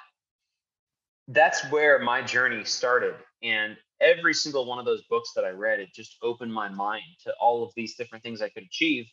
That's 1.28 1.62
where 1.70 1.98
my 1.98 2.22
journey 2.22 2.64
started, 2.64 3.14
and 3.42 3.76
every 4.00 4.34
single 4.34 4.66
one 4.66 4.78
of 4.78 4.84
those 4.84 5.02
books 5.10 5.32
that 5.34 5.44
I 5.44 5.50
read, 5.50 5.80
it 5.80 5.92
just 5.94 6.16
opened 6.22 6.52
my 6.52 6.68
mind 6.68 7.04
to 7.24 7.32
all 7.40 7.64
of 7.64 7.72
these 7.76 7.96
different 7.96 8.22
things 8.24 8.42
I 8.42 8.48
could 8.48 8.64
achieve 8.64 9.06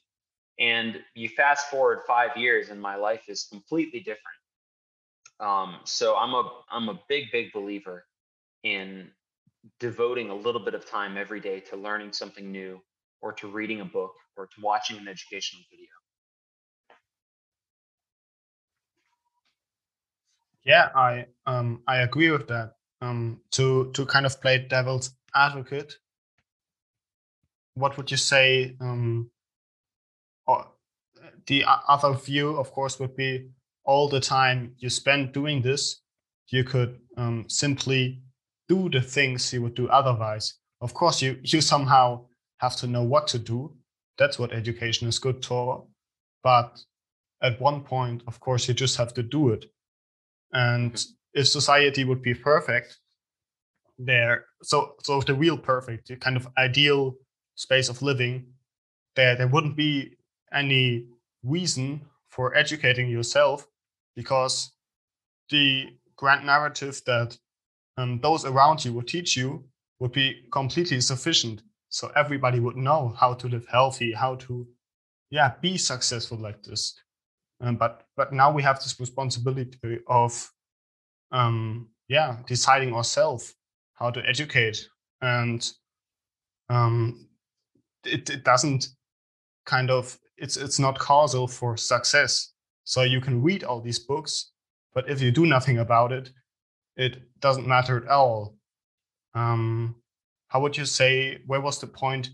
and 0.59 1.01
you 1.15 1.29
fast 1.29 1.69
forward 1.69 1.99
five 2.07 2.35
years 2.37 2.69
and 2.69 2.81
my 2.81 2.95
life 2.95 3.23
is 3.27 3.43
completely 3.51 3.99
different. 3.99 4.21
Um, 5.39 5.79
so 5.83 6.15
i'm 6.15 6.33
a 6.33 6.49
i'm 6.71 6.87
a 6.87 6.99
big 7.09 7.25
big 7.31 7.51
believer 7.51 8.05
in 8.63 9.11
devoting 9.81 10.29
a 10.29 10.35
little 10.35 10.63
bit 10.63 10.73
of 10.73 10.89
time 10.89 11.17
every 11.17 11.41
day 11.41 11.59
to 11.59 11.75
learning 11.75 12.13
something 12.13 12.51
new 12.51 12.79
or 13.21 13.33
to 13.33 13.47
reading 13.47 13.81
a 13.81 13.85
book 13.85 14.13
or 14.37 14.45
to 14.45 14.61
watching 14.61 14.97
an 14.97 15.07
educational 15.09 15.63
video. 15.69 15.89
Yeah 20.63 20.89
i 20.95 21.25
um 21.45 21.81
i 21.85 21.97
agree 21.97 22.31
with 22.31 22.47
that 22.47 22.75
um 23.05 23.39
to 23.51 23.91
to 23.93 24.05
kind 24.05 24.25
of 24.25 24.41
play 24.41 24.57
devil's 24.57 25.07
advocate 25.33 25.97
what 27.75 27.97
would 27.97 28.09
you 28.11 28.17
say 28.17 28.75
um 28.79 29.29
or 30.47 30.67
the 31.47 31.63
other 31.87 32.13
view, 32.13 32.57
of 32.57 32.71
course, 32.71 32.99
would 32.99 33.15
be 33.15 33.49
all 33.83 34.07
the 34.07 34.19
time 34.19 34.73
you 34.77 34.89
spend 34.89 35.31
doing 35.31 35.61
this, 35.61 36.01
you 36.49 36.63
could 36.63 36.99
um, 37.17 37.45
simply 37.47 38.21
do 38.67 38.89
the 38.89 39.01
things 39.01 39.53
you 39.53 39.61
would 39.61 39.75
do 39.75 39.87
otherwise. 39.89 40.55
Of 40.81 40.93
course, 40.93 41.21
you 41.21 41.39
you 41.43 41.61
somehow 41.61 42.25
have 42.59 42.75
to 42.77 42.87
know 42.87 43.03
what 43.03 43.27
to 43.29 43.39
do. 43.39 43.75
That's 44.17 44.39
what 44.39 44.53
education 44.53 45.07
is 45.07 45.19
good 45.19 45.45
for. 45.45 45.85
But 46.43 46.79
at 47.41 47.59
one 47.59 47.81
point, 47.81 48.23
of 48.27 48.39
course, 48.39 48.67
you 48.67 48.73
just 48.73 48.97
have 48.97 49.13
to 49.15 49.23
do 49.23 49.49
it. 49.49 49.65
And 50.51 50.93
mm-hmm. 50.93 51.11
If 51.35 51.47
society 51.47 52.05
would 52.05 52.21
be 52.21 52.33
perfect, 52.33 52.97
there, 53.99 54.45
so 54.63 54.95
so 55.03 55.21
the 55.21 55.33
real 55.33 55.57
perfect, 55.57 56.07
the 56.07 56.15
kind 56.15 56.35
of 56.37 56.47
ideal 56.57 57.15
space 57.55 57.89
of 57.89 58.01
living, 58.01 58.45
there 59.15 59.35
there 59.35 59.47
wouldn't 59.47 59.77
be 59.77 60.15
any 60.53 61.05
reason 61.43 62.01
for 62.29 62.55
educating 62.55 63.09
yourself 63.09 63.67
because 64.15 64.71
the 65.49 65.85
grand 66.15 66.45
narrative 66.45 67.01
that 67.05 67.37
um, 67.97 68.19
those 68.21 68.45
around 68.45 68.83
you 68.83 68.93
would 68.93 69.07
teach 69.07 69.37
you 69.37 69.63
would 69.99 70.11
be 70.11 70.43
completely 70.51 70.99
sufficient. 70.99 71.61
So 71.89 72.11
everybody 72.15 72.59
would 72.59 72.75
know 72.75 73.15
how 73.17 73.33
to 73.35 73.47
live 73.47 73.65
healthy 73.67 74.11
how 74.11 74.35
to 74.35 74.67
yeah 75.29 75.53
be 75.61 75.77
successful 75.77 76.37
like 76.37 76.63
this. 76.63 76.99
Um, 77.61 77.77
but 77.77 78.03
but 78.17 78.33
now 78.33 78.51
we 78.51 78.63
have 78.63 78.79
this 78.79 78.99
responsibility 78.99 79.99
of 80.07 80.51
um 81.35 81.87
yeah 82.07 82.37
deciding 82.47 82.93
ourselves 82.93 83.53
how 83.93 84.09
to 84.09 84.21
educate 84.27 84.87
and 85.21 85.71
um 86.69 87.27
it, 88.05 88.29
it 88.29 88.43
doesn't 88.43 88.87
kind 89.65 89.89
of 89.91 90.17
it's 90.37 90.57
it's 90.57 90.79
not 90.79 90.99
causal 90.99 91.47
for 91.47 91.77
success. 91.77 92.53
So 92.83 93.01
you 93.01 93.21
can 93.21 93.41
read 93.41 93.63
all 93.63 93.81
these 93.81 93.99
books, 93.99 94.51
but 94.93 95.09
if 95.09 95.21
you 95.21 95.31
do 95.31 95.45
nothing 95.45 95.79
about 95.79 96.11
it, 96.11 96.29
it 96.95 97.21
doesn't 97.39 97.67
matter 97.67 97.97
at 97.97 98.07
all. 98.07 98.55
Um, 99.33 99.95
how 100.49 100.61
would 100.61 100.77
you 100.77 100.85
say? 100.85 101.39
Where 101.47 101.61
was 101.61 101.79
the 101.79 101.87
point? 101.87 102.29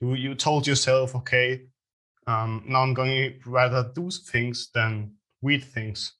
You 0.00 0.14
you 0.14 0.34
told 0.34 0.66
yourself, 0.66 1.14
okay, 1.14 1.62
um, 2.26 2.64
now 2.66 2.82
I'm 2.82 2.94
going 2.94 3.10
to 3.10 3.50
rather 3.50 3.90
do 3.94 4.10
things 4.10 4.70
than 4.74 5.12
read 5.42 5.62
things. 5.62 6.12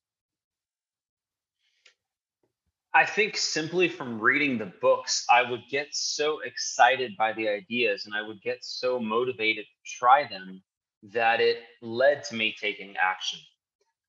I 2.94 3.06
think 3.06 3.36
simply 3.38 3.88
from 3.88 4.20
reading 4.20 4.58
the 4.58 4.72
books, 4.82 5.24
I 5.30 5.48
would 5.48 5.62
get 5.70 5.88
so 5.92 6.40
excited 6.40 7.12
by 7.16 7.32
the 7.32 7.48
ideas 7.48 8.04
and 8.04 8.14
I 8.14 8.20
would 8.20 8.42
get 8.42 8.58
so 8.60 8.98
motivated 8.98 9.64
to 9.64 9.98
try 9.98 10.28
them 10.28 10.62
that 11.04 11.40
it 11.40 11.58
led 11.80 12.22
to 12.24 12.34
me 12.34 12.54
taking 12.60 12.94
action. 13.00 13.40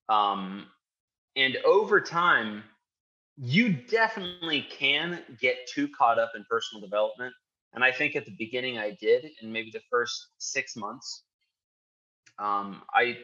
Um, 0.09 0.67
and 1.35 1.57
over 1.65 2.01
time, 2.01 2.63
you 3.37 3.73
definitely 3.73 4.67
can 4.69 5.21
get 5.39 5.67
too 5.67 5.87
caught 5.87 6.19
up 6.19 6.33
in 6.35 6.45
personal 6.49 6.81
development. 6.81 7.33
And 7.73 7.83
I 7.83 7.91
think 7.91 8.15
at 8.15 8.25
the 8.25 8.35
beginning 8.37 8.77
I 8.77 8.97
did, 8.99 9.25
in 9.41 9.51
maybe 9.51 9.71
the 9.71 9.81
first 9.89 10.27
six 10.37 10.75
months, 10.75 11.23
um, 12.37 12.83
I, 12.93 13.17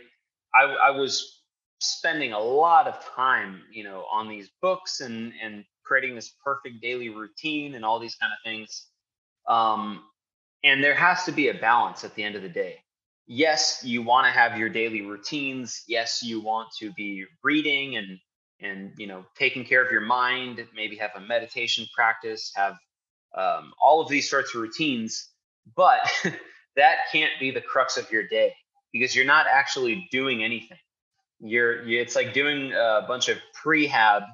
I, 0.55 0.63
I 0.63 0.89
was 0.91 1.38
spending 1.79 2.33
a 2.33 2.39
lot 2.39 2.87
of 2.87 3.03
time, 3.15 3.61
you 3.71 3.83
know, 3.83 4.05
on 4.11 4.27
these 4.27 4.49
books 4.61 5.01
and 5.01 5.33
and 5.41 5.63
creating 5.83 6.15
this 6.15 6.33
perfect 6.43 6.81
daily 6.81 7.09
routine 7.09 7.75
and 7.75 7.83
all 7.83 7.99
these 7.99 8.15
kind 8.15 8.31
of 8.31 8.39
things. 8.43 8.87
Um, 9.47 10.03
and 10.63 10.83
there 10.83 10.93
has 10.93 11.23
to 11.23 11.31
be 11.31 11.49
a 11.49 11.53
balance 11.53 12.03
at 12.03 12.13
the 12.15 12.23
end 12.23 12.35
of 12.35 12.43
the 12.43 12.49
day 12.49 12.83
yes, 13.29 13.81
you 13.83 14.01
want 14.01 14.25
to 14.25 14.31
have 14.31 14.57
your 14.57 14.67
daily 14.67 15.01
routines. 15.03 15.83
Yes, 15.87 16.21
you 16.21 16.41
want 16.41 16.67
to 16.79 16.91
be 16.93 17.25
reading 17.43 17.95
and 17.95 18.19
and 18.59 18.91
you 18.97 19.07
know 19.07 19.23
taking 19.37 19.63
care 19.63 19.85
of 19.85 19.91
your 19.91 20.01
mind. 20.01 20.65
Maybe 20.75 20.97
have 20.97 21.11
a 21.15 21.21
meditation 21.21 21.85
practice. 21.95 22.51
Have 22.55 22.75
um, 23.37 23.71
all 23.81 24.01
of 24.01 24.09
these 24.09 24.29
sorts 24.29 24.53
of 24.53 24.61
routines. 24.61 25.29
But 25.75 25.99
that 26.75 26.97
can't 27.11 27.31
be 27.39 27.51
the 27.51 27.61
crux 27.61 27.95
of 27.95 28.11
your 28.11 28.27
day 28.27 28.53
because 28.91 29.15
you're 29.15 29.25
not 29.25 29.45
actually 29.47 30.09
doing 30.11 30.43
anything. 30.43 30.77
You're 31.39 31.87
it's 31.87 32.15
like 32.15 32.33
doing 32.33 32.73
a 32.73 33.05
bunch 33.07 33.29
of 33.29 33.37
prehab 33.63 34.25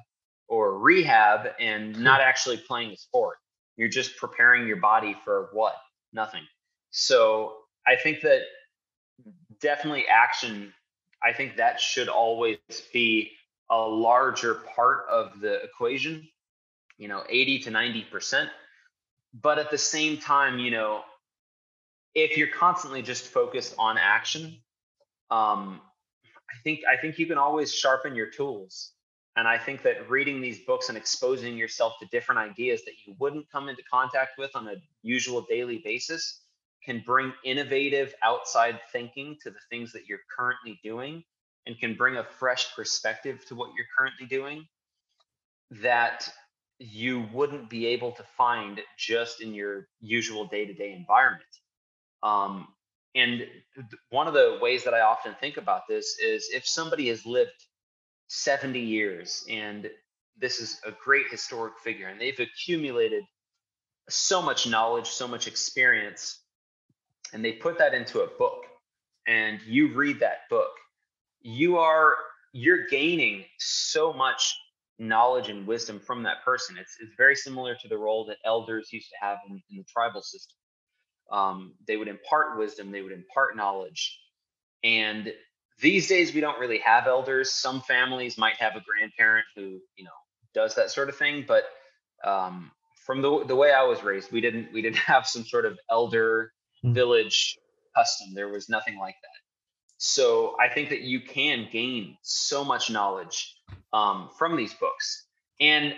or 0.48 0.78
rehab 0.78 1.48
and 1.60 1.98
not 1.98 2.20
actually 2.20 2.56
playing 2.56 2.92
a 2.92 2.96
sport. 2.96 3.36
You're 3.76 3.88
just 3.88 4.16
preparing 4.16 4.66
your 4.66 4.78
body 4.78 5.16
for 5.24 5.48
what? 5.52 5.74
Nothing. 6.12 6.42
So 6.90 7.56
I 7.86 7.96
think 7.96 8.22
that 8.22 8.42
definitely 9.60 10.04
action. 10.10 10.72
I 11.22 11.32
think 11.32 11.56
that 11.56 11.80
should 11.80 12.08
always 12.08 12.58
be 12.92 13.32
a 13.70 13.78
larger 13.78 14.54
part 14.74 15.06
of 15.10 15.40
the 15.40 15.62
equation. 15.62 16.28
You 16.98 17.08
know, 17.08 17.24
80 17.28 17.60
to 17.60 17.70
90 17.70 18.02
percent. 18.04 18.50
But 19.34 19.58
at 19.58 19.70
the 19.70 19.78
same 19.78 20.16
time, 20.16 20.58
you 20.58 20.70
know, 20.70 21.02
if 22.14 22.38
you're 22.38 22.48
constantly 22.48 23.02
just 23.02 23.26
focused 23.28 23.74
on 23.78 23.98
action, 23.98 24.56
um, 25.30 25.80
I 26.50 26.54
think 26.62 26.80
I 26.90 26.96
think 26.96 27.18
you 27.18 27.26
can 27.26 27.38
always 27.38 27.74
sharpen 27.74 28.14
your 28.14 28.30
tools. 28.30 28.92
And 29.36 29.46
I 29.46 29.58
think 29.58 29.82
that 29.82 30.08
reading 30.08 30.40
these 30.40 30.60
books 30.60 30.88
and 30.88 30.96
exposing 30.96 31.58
yourself 31.58 31.94
to 32.00 32.06
different 32.06 32.38
ideas 32.38 32.84
that 32.86 32.94
you 33.04 33.14
wouldn't 33.18 33.50
come 33.50 33.68
into 33.68 33.82
contact 33.90 34.38
with 34.38 34.50
on 34.56 34.66
a 34.66 34.76
usual 35.02 35.42
daily 35.42 35.82
basis 35.84 36.40
can 36.82 37.02
bring 37.04 37.32
innovative 37.44 38.14
outside 38.22 38.80
thinking 38.92 39.36
to 39.42 39.50
the 39.50 39.58
things 39.68 39.92
that 39.92 40.06
you're 40.06 40.20
currently 40.34 40.80
doing 40.82 41.22
and 41.66 41.78
can 41.78 41.94
bring 41.94 42.16
a 42.16 42.24
fresh 42.24 42.74
perspective 42.74 43.44
to 43.46 43.54
what 43.54 43.70
you're 43.76 43.86
currently 43.98 44.26
doing 44.26 44.64
that 45.70 46.28
you 46.78 47.26
wouldn't 47.32 47.68
be 47.68 47.86
able 47.86 48.12
to 48.12 48.22
find 48.22 48.80
just 48.96 49.42
in 49.42 49.52
your 49.52 49.88
usual 50.00 50.46
day-to-day 50.46 50.92
environment 50.92 51.42
um, 52.22 52.68
and 53.16 53.46
one 54.10 54.28
of 54.28 54.34
the 54.34 54.58
ways 54.60 54.84
that 54.84 54.94
i 54.94 55.00
often 55.00 55.34
think 55.40 55.56
about 55.56 55.82
this 55.88 56.18
is 56.18 56.48
if 56.52 56.66
somebody 56.66 57.08
has 57.08 57.26
lived 57.26 57.50
70 58.28 58.78
years 58.78 59.44
and 59.50 59.90
this 60.38 60.60
is 60.60 60.80
a 60.86 60.92
great 61.02 61.26
historic 61.30 61.74
figure 61.82 62.08
and 62.08 62.20
they've 62.20 62.38
accumulated 62.38 63.24
so 64.08 64.40
much 64.40 64.66
knowledge 64.68 65.08
so 65.08 65.26
much 65.26 65.48
experience 65.48 66.40
and 67.32 67.44
they 67.44 67.52
put 67.52 67.78
that 67.78 67.94
into 67.94 68.20
a 68.20 68.26
book 68.38 68.64
and 69.26 69.60
you 69.66 69.94
read 69.94 70.20
that 70.20 70.48
book 70.48 70.70
you 71.42 71.78
are 71.78 72.14
you're 72.52 72.86
gaining 72.86 73.44
so 73.58 74.12
much 74.12 74.56
knowledge 74.98 75.48
and 75.50 75.66
wisdom 75.66 76.00
from 76.00 76.22
that 76.22 76.42
person. 76.42 76.76
It's, 76.78 76.96
it's 77.00 77.12
very 77.16 77.36
similar 77.36 77.74
to 77.74 77.88
the 77.88 77.98
role 77.98 78.24
that 78.26 78.38
elders 78.44 78.88
used 78.92 79.10
to 79.10 79.16
have 79.20 79.38
in, 79.48 79.62
in 79.70 79.76
the 79.76 79.84
tribal 79.84 80.22
system 80.22 80.56
um, 81.30 81.74
they 81.86 81.96
would 81.96 82.08
impart 82.08 82.58
wisdom 82.58 82.90
they 82.90 83.02
would 83.02 83.12
impart 83.12 83.56
knowledge. 83.56 84.18
And 84.84 85.32
these 85.80 86.08
days 86.08 86.34
we 86.34 86.40
don't 86.40 86.58
really 86.58 86.78
have 86.78 87.06
elders. 87.06 87.52
Some 87.52 87.80
families 87.80 88.38
might 88.38 88.56
have 88.56 88.76
a 88.76 88.82
grandparent 88.86 89.46
who 89.54 89.80
you 89.96 90.04
know 90.04 90.10
does 90.54 90.74
that 90.76 90.90
sort 90.90 91.08
of 91.08 91.16
thing. 91.16 91.44
But 91.46 91.64
um, 92.24 92.70
from 93.06 93.22
the, 93.22 93.44
the 93.44 93.54
way 93.54 93.72
i 93.72 93.84
was 93.84 94.02
raised 94.02 94.32
we 94.32 94.40
didn't 94.40 94.72
we 94.72 94.82
didn't 94.82 94.96
have 95.12 95.26
some 95.26 95.44
sort 95.44 95.64
of 95.64 95.78
elder 95.90 96.52
mm. 96.84 96.92
village 96.92 97.56
custom. 97.94 98.34
There 98.34 98.48
was 98.48 98.68
nothing 98.68 98.98
like 98.98 99.14
that. 99.22 99.38
So 99.98 100.56
i 100.60 100.68
think 100.68 100.90
that 100.90 101.02
you 101.02 101.20
can 101.20 101.68
gain 101.72 102.18
so 102.22 102.64
much 102.64 102.90
knowledge 102.90 103.54
um, 103.92 104.28
from 104.36 104.56
these 104.56 104.74
books. 104.74 105.26
And 105.60 105.94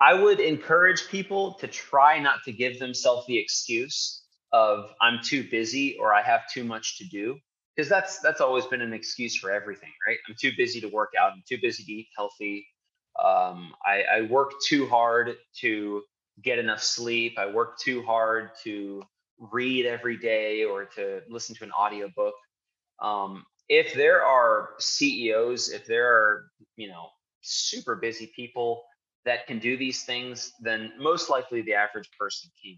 i 0.00 0.14
would 0.14 0.40
encourage 0.40 1.08
people 1.08 1.54
to 1.54 1.66
try 1.66 2.18
not 2.18 2.38
to 2.44 2.52
give 2.52 2.78
themselves 2.78 3.26
the 3.26 3.38
excuse 3.38 4.23
of 4.54 4.90
i'm 5.02 5.18
too 5.22 5.42
busy 5.50 5.86
or 5.98 6.14
i 6.14 6.22
have 6.22 6.42
too 6.52 6.64
much 6.64 6.98
to 6.98 7.04
do 7.04 7.36
because 7.74 7.88
that's 7.88 8.20
that's 8.20 8.40
always 8.40 8.66
been 8.66 8.80
an 8.80 8.92
excuse 8.92 9.36
for 9.36 9.50
everything, 9.50 9.90
right? 10.06 10.18
I'm 10.28 10.34
too 10.38 10.52
busy 10.56 10.80
to 10.80 10.88
work 10.88 11.12
out. 11.20 11.32
I'm 11.32 11.42
too 11.48 11.58
busy 11.60 11.82
to 11.84 11.92
eat 11.92 12.08
healthy. 12.16 12.66
Um, 13.22 13.72
I, 13.84 14.02
I 14.02 14.20
work 14.22 14.52
too 14.66 14.86
hard 14.86 15.36
to 15.60 16.02
get 16.42 16.58
enough 16.58 16.82
sleep. 16.82 17.38
I 17.38 17.46
work 17.46 17.78
too 17.78 18.02
hard 18.02 18.50
to 18.64 19.02
read 19.52 19.86
every 19.86 20.16
day 20.16 20.64
or 20.64 20.84
to 20.96 21.22
listen 21.28 21.54
to 21.56 21.64
an 21.64 21.72
audiobook. 21.72 22.34
Um, 23.00 23.44
if 23.68 23.94
there 23.94 24.24
are 24.24 24.70
CEOs, 24.78 25.70
if 25.70 25.86
there 25.86 26.12
are, 26.12 26.46
you 26.76 26.88
know, 26.88 27.08
super 27.42 27.96
busy 27.96 28.32
people 28.34 28.84
that 29.24 29.46
can 29.46 29.58
do 29.58 29.76
these 29.76 30.04
things, 30.04 30.52
then 30.60 30.92
most 30.98 31.30
likely 31.30 31.62
the 31.62 31.74
average 31.74 32.10
person 32.18 32.50
can. 32.62 32.76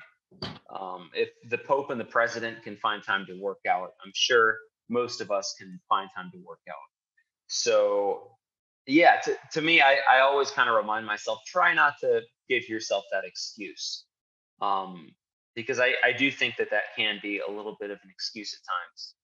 Um, 0.69 1.11
if 1.15 1.31
the 1.49 1.59
Pope 1.59 1.91
and 1.91 2.01
the 2.01 2.05
president 2.05 2.63
can 2.63 2.77
find 2.77 3.03
time 3.03 3.25
to 3.27 3.41
work 3.41 3.61
out, 3.69 3.91
I'm 4.05 4.13
sure 4.15 4.59
most 4.89 5.21
of 5.21 5.31
us 5.31 5.55
can 5.59 5.81
find 5.89 6.09
time 6.15 6.31
to 6.33 6.39
work 6.47 6.61
out. 6.69 6.75
So 7.49 8.33
yeah, 8.87 9.21
to, 9.25 9.37
to 9.53 9.63
me, 9.63 9.81
I, 9.81 9.99
I 10.11 10.21
always 10.21 10.51
kind 10.51 10.69
of 10.69 10.77
remind 10.77 11.07
myself, 11.07 11.41
try 11.47 11.75
not 11.75 11.95
to 12.01 12.23
give 12.49 12.69
yourself 12.69 13.05
that 13.13 13.25
excuse. 13.25 14.05
Um, 14.61 15.11
because 15.55 15.81
I, 15.81 15.95
I 16.05 16.13
do 16.17 16.31
think 16.31 16.57
that 16.59 16.71
that 16.71 16.95
can 16.97 17.19
be 17.23 17.41
a 17.47 17.51
little 17.51 17.77
bit 17.81 17.91
of 17.91 17.99
an 18.05 18.11
excuse 18.11 18.55
at 18.55 18.61
times. 18.67 19.15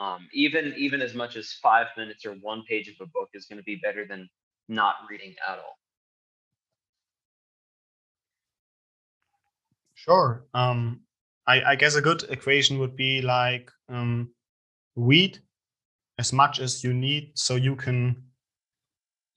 Um, 0.00 0.28
even 0.32 0.74
even 0.76 1.00
as 1.00 1.14
much 1.14 1.36
as 1.36 1.52
five 1.62 1.86
minutes 1.96 2.26
or 2.26 2.32
one 2.40 2.64
page 2.68 2.88
of 2.88 2.94
a 3.00 3.06
book 3.06 3.28
is 3.32 3.46
going 3.46 3.58
to 3.58 3.64
be 3.64 3.76
better 3.76 4.04
than 4.04 4.28
not 4.68 4.96
reading 5.08 5.34
at 5.48 5.58
all. 5.58 5.78
Sure. 10.04 10.44
Um, 10.52 11.00
I, 11.46 11.62
I 11.62 11.76
guess 11.76 11.94
a 11.94 12.02
good 12.02 12.24
equation 12.28 12.78
would 12.78 12.94
be 12.94 13.22
like 13.22 13.70
um, 13.88 14.30
read 14.96 15.38
as 16.18 16.30
much 16.30 16.60
as 16.60 16.84
you 16.84 16.92
need 16.92 17.32
so 17.34 17.54
you 17.54 17.74
can 17.74 18.22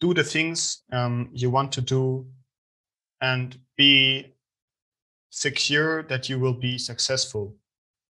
do 0.01 0.13
the 0.13 0.26
things 0.26 0.84
um, 0.91 1.30
you 1.32 1.49
want 1.49 1.72
to 1.72 1.82
do 1.82 2.28
and 3.22 3.57
be 3.78 4.36
secure 5.30 6.03
that 6.03 6.28
you 6.28 6.38
will 6.38 6.53
be 6.53 6.78
successful 6.78 7.55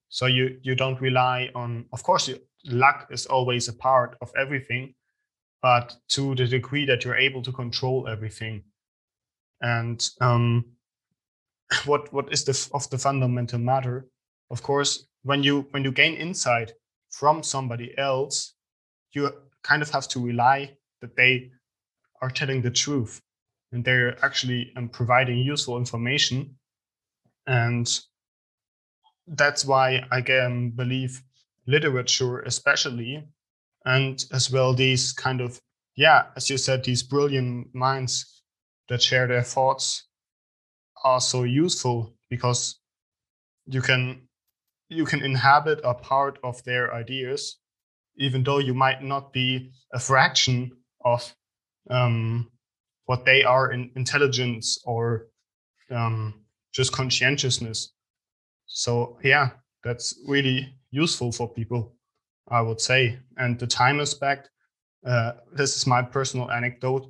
so 0.09 0.25
you 0.25 0.57
you 0.63 0.73
don't 0.73 0.99
rely 0.99 1.49
on 1.53 1.85
of 1.93 2.01
course 2.01 2.27
you, 2.27 2.39
luck 2.65 3.07
is 3.11 3.27
always 3.27 3.67
a 3.67 3.73
part 3.73 4.17
of 4.21 4.31
everything 4.37 4.95
but 5.61 5.95
to 6.07 6.33
the 6.35 6.45
degree 6.47 6.85
that 6.85 7.05
you're 7.05 7.15
able 7.15 7.41
to 7.41 7.51
control 7.51 8.07
everything 8.07 8.63
and 9.61 10.09
um, 10.21 10.65
what 11.85 12.11
what 12.13 12.31
is 12.31 12.45
the 12.45 12.69
of 12.73 12.89
the 12.89 12.97
fundamental 12.97 13.59
matter 13.59 14.05
of 14.49 14.63
course 14.63 15.07
when 15.23 15.43
you 15.43 15.67
when 15.71 15.83
you 15.83 15.91
gain 15.91 16.15
insight 16.15 16.71
from 17.11 17.43
somebody 17.43 17.97
else, 17.97 18.53
you 19.13 19.31
kind 19.63 19.81
of 19.81 19.89
have 19.89 20.07
to 20.07 20.19
rely 20.19 20.77
that 21.01 21.15
they 21.15 21.51
are 22.21 22.29
telling 22.29 22.61
the 22.61 22.71
truth 22.71 23.21
and 23.71 23.83
they're 23.83 24.23
actually 24.23 24.71
um, 24.75 24.89
providing 24.89 25.37
useful 25.37 25.77
information. 25.77 26.55
And 27.45 27.87
that's 29.27 29.65
why 29.65 30.05
I 30.11 30.21
can 30.21 30.71
believe 30.71 31.21
literature, 31.65 32.39
especially, 32.39 33.27
and 33.85 34.23
as 34.31 34.51
well 34.51 34.73
these 34.73 35.11
kind 35.11 35.41
of, 35.41 35.59
yeah, 35.95 36.25
as 36.35 36.49
you 36.49 36.57
said, 36.57 36.83
these 36.83 37.03
brilliant 37.03 37.73
minds 37.73 38.43
that 38.89 39.01
share 39.01 39.27
their 39.27 39.43
thoughts 39.43 40.06
are 41.03 41.21
so 41.21 41.43
useful 41.43 42.13
because 42.29 42.79
you 43.65 43.81
can 43.81 44.27
you 44.89 45.05
can 45.05 45.21
inhabit 45.23 45.81
a 45.83 45.93
part 45.93 46.39
of 46.43 46.63
their 46.63 46.93
ideas, 46.93 47.57
even 48.17 48.43
though 48.43 48.59
you 48.59 48.73
might 48.73 49.03
not 49.03 49.33
be 49.33 49.71
a 49.93 49.99
fraction 49.99 50.71
of 51.03 51.35
um, 51.89 52.49
what 53.05 53.25
they 53.25 53.43
are 53.43 53.71
in 53.71 53.91
intelligence 53.95 54.77
or 54.85 55.27
um, 55.91 56.45
just 56.73 56.93
conscientiousness. 56.93 57.93
So 58.65 59.17
yeah, 59.23 59.49
that's 59.83 60.19
really 60.27 60.75
useful 60.91 61.31
for 61.31 61.49
people, 61.49 61.95
I 62.49 62.61
would 62.61 62.81
say. 62.81 63.19
And 63.37 63.59
the 63.59 63.67
time 63.67 63.99
aspect, 63.99 64.49
uh, 65.05 65.33
this 65.53 65.75
is 65.75 65.87
my 65.87 66.01
personal 66.01 66.51
anecdote, 66.51 67.09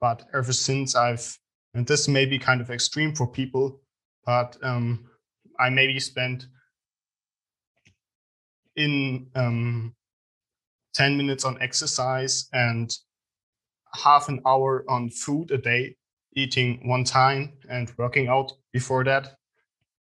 but 0.00 0.24
ever 0.34 0.52
since 0.52 0.94
I've, 0.94 1.38
and 1.74 1.86
this 1.86 2.06
may 2.08 2.24
be 2.24 2.38
kind 2.38 2.60
of 2.60 2.70
extreme 2.70 3.14
for 3.14 3.26
people, 3.26 3.80
but 4.24 4.56
um, 4.62 5.10
I 5.58 5.70
maybe 5.70 5.98
spent 5.98 6.46
in 8.76 9.26
um, 9.34 9.94
10 10.94 11.16
minutes 11.16 11.44
on 11.44 11.60
exercise 11.60 12.48
and 12.52 12.96
half 13.92 14.28
an 14.28 14.40
hour 14.46 14.84
on 14.88 15.10
food 15.10 15.50
a 15.50 15.58
day, 15.58 15.96
eating 16.34 16.80
one 16.88 17.04
time 17.04 17.52
and 17.68 17.92
working 17.98 18.28
out 18.28 18.52
before 18.72 19.04
that. 19.04 19.36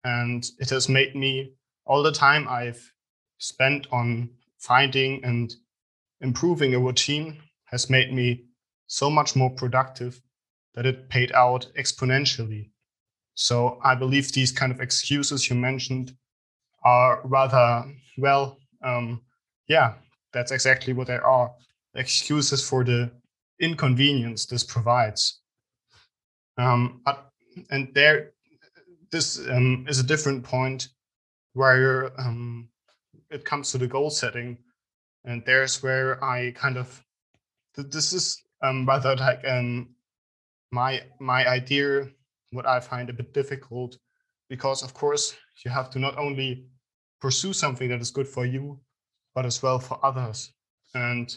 And 0.03 0.45
it 0.59 0.69
has 0.69 0.89
made 0.89 1.15
me 1.15 1.53
all 1.85 2.03
the 2.03 2.11
time 2.11 2.47
I've 2.47 2.81
spent 3.37 3.87
on 3.91 4.29
finding 4.59 5.23
and 5.23 5.53
improving 6.21 6.73
a 6.75 6.79
routine 6.79 7.37
has 7.65 7.89
made 7.89 8.13
me 8.13 8.45
so 8.87 9.09
much 9.09 9.35
more 9.35 9.49
productive 9.49 10.21
that 10.75 10.85
it 10.85 11.09
paid 11.09 11.31
out 11.33 11.67
exponentially. 11.77 12.69
So 13.35 13.79
I 13.83 13.95
believe 13.95 14.31
these 14.31 14.51
kind 14.51 14.71
of 14.71 14.79
excuses 14.79 15.49
you 15.49 15.55
mentioned 15.55 16.15
are 16.83 17.21
rather 17.23 17.85
well, 18.17 18.57
um, 18.83 19.21
yeah, 19.67 19.93
that's 20.33 20.51
exactly 20.51 20.93
what 20.93 21.07
they 21.07 21.17
are 21.17 21.51
excuses 21.95 22.67
for 22.67 22.83
the 22.83 23.11
inconvenience 23.59 24.45
this 24.45 24.63
provides. 24.63 25.41
Um, 26.57 27.01
and 27.69 27.93
there, 27.93 28.31
this 29.11 29.39
um, 29.49 29.85
is 29.87 29.99
a 29.99 30.03
different 30.03 30.43
point 30.43 30.89
where 31.53 32.11
um, 32.19 32.69
it 33.29 33.45
comes 33.45 33.71
to 33.71 33.77
the 33.77 33.87
goal 33.87 34.09
setting, 34.09 34.57
and 35.25 35.43
there's 35.45 35.83
where 35.83 36.23
I 36.23 36.51
kind 36.51 36.77
of 36.77 37.03
this 37.75 38.13
is 38.13 38.41
um, 38.61 38.85
rather 38.85 39.15
like 39.15 39.41
um, 39.47 39.89
my 40.71 41.01
my 41.19 41.47
idea 41.47 42.07
what 42.51 42.65
I 42.65 42.79
find 42.79 43.09
a 43.09 43.13
bit 43.13 43.33
difficult 43.33 43.97
because 44.49 44.83
of 44.83 44.93
course 44.93 45.35
you 45.63 45.71
have 45.71 45.89
to 45.91 45.99
not 45.99 46.17
only 46.17 46.65
pursue 47.19 47.53
something 47.53 47.89
that 47.89 48.01
is 48.01 48.11
good 48.11 48.27
for 48.27 48.45
you 48.45 48.79
but 49.35 49.45
as 49.45 49.63
well 49.63 49.79
for 49.79 50.03
others. 50.03 50.51
And 50.93 51.33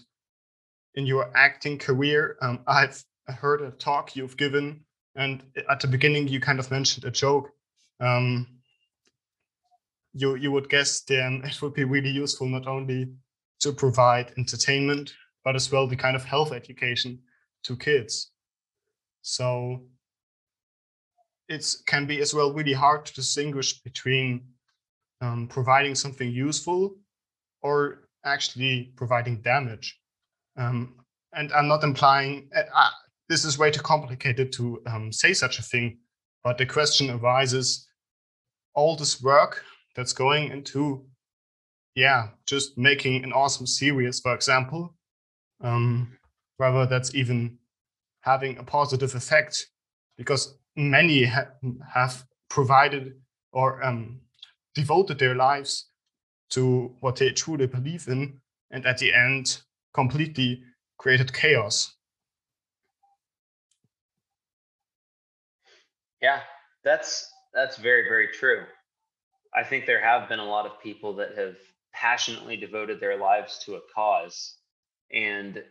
in 0.95 1.07
your 1.07 1.31
acting 1.37 1.79
career 1.79 2.37
um, 2.43 2.61
I've 2.67 3.05
heard 3.29 3.63
a 3.63 3.71
talk 3.73 4.17
you've 4.17 4.37
given 4.37 4.85
and 5.17 5.43
at 5.71 5.81
the 5.81 5.89
beginning 5.89 6.29
you 6.29 6.41
kind 6.41 6.59
of 6.59 6.71
mentioned 6.71 7.05
a 7.05 7.11
joke. 7.11 7.51
Um, 8.01 8.47
you 10.13 10.37
you 10.37 10.53
would 10.53 10.69
guess 10.69 11.01
then 11.01 11.43
it 11.45 11.61
would 11.61 11.75
be 11.75 11.85
really 11.85 12.11
useful 12.11 12.49
not 12.49 12.67
only 12.67 13.13
to 13.61 13.73
provide 13.73 14.33
entertainment 14.37 15.13
but 15.45 15.57
as 15.57 15.71
well 15.71 15.87
the 15.87 15.97
kind 15.97 16.17
of 16.17 16.25
health 16.25 16.53
education 16.53 17.19
to 17.65 17.77
kids 17.77 18.31
so 19.25 19.81
it 21.49 21.67
can 21.87 22.07
be 22.07 22.21
as 22.21 22.35
well 22.35 22.53
really 22.53 22.75
hard 22.75 23.07
to 23.07 23.15
distinguish 23.15 23.81
between 23.81 24.43
um, 25.23 25.49
providing 25.49 25.95
something 25.95 26.31
useful 26.31 26.95
or 27.63 28.03
actually 28.25 28.93
providing 28.97 29.41
damage. 29.41 29.99
Um, 30.59 30.97
and 31.33 31.51
I'm 31.55 31.69
not 31.69 31.83
implying 31.85 32.51
uh, 32.55 32.91
this 33.31 33.47
is 33.47 33.59
way 33.59 33.71
too 33.71 33.81
complicated 33.81 34.53
to 34.53 34.83
um, 34.87 35.11
say 35.11 35.33
such 35.33 35.59
a 35.59 35.63
thing, 35.63 35.99
but 36.43 36.59
the 36.59 36.67
question 36.67 37.09
arises 37.09 37.89
all 38.75 38.95
this 38.95 39.23
work 39.23 39.65
that's 39.97 40.13
going 40.13 40.51
into, 40.51 41.07
yeah, 41.95 42.29
just 42.47 42.77
making 42.77 43.25
an 43.25 43.33
awesome 43.33 43.67
series, 43.67 44.21
for 44.21 44.35
example, 44.35 44.95
um, 45.63 46.19
whether 46.59 46.85
that's 46.85 47.15
even 47.15 47.59
having 48.25 48.59
a 48.59 48.65
positive 48.65 49.15
effect 49.15 49.69
because 50.17 50.57
many 50.77 51.25
ha- 51.25 51.51
have 51.93 52.25
provided 52.49 53.13
or 53.53 53.85
um, 53.85 54.21
devoted 54.75 55.19
their 55.19 55.35
lives 55.35 55.89
to 56.51 56.95
what 57.01 57.17
they 57.17 57.31
truly 57.31 57.67
believe 57.67 58.09
in 58.09 58.41
and 58.71 58.87
at 58.87 58.99
the 58.99 59.13
end 59.13 59.61
completely 59.93 60.63
created 60.99 61.33
chaos. 61.33 61.95
Yeah 66.23 66.41
that's 66.85 67.33
that's 67.53 67.79
very 67.79 68.05
very 68.09 68.29
true. 68.29 68.63
I 69.55 69.65
think 69.65 69.87
there 69.87 70.03
have 70.03 70.29
been 70.29 70.39
a 70.39 70.45
lot 70.45 70.67
of 70.67 70.81
people 70.81 71.15
that 71.17 71.37
have 71.39 71.57
passionately 71.93 72.57
devoted 72.57 73.01
their 73.01 73.17
lives 73.17 73.59
to 73.65 73.77
a 73.77 73.81
cause 73.95 74.57
and 75.13 75.63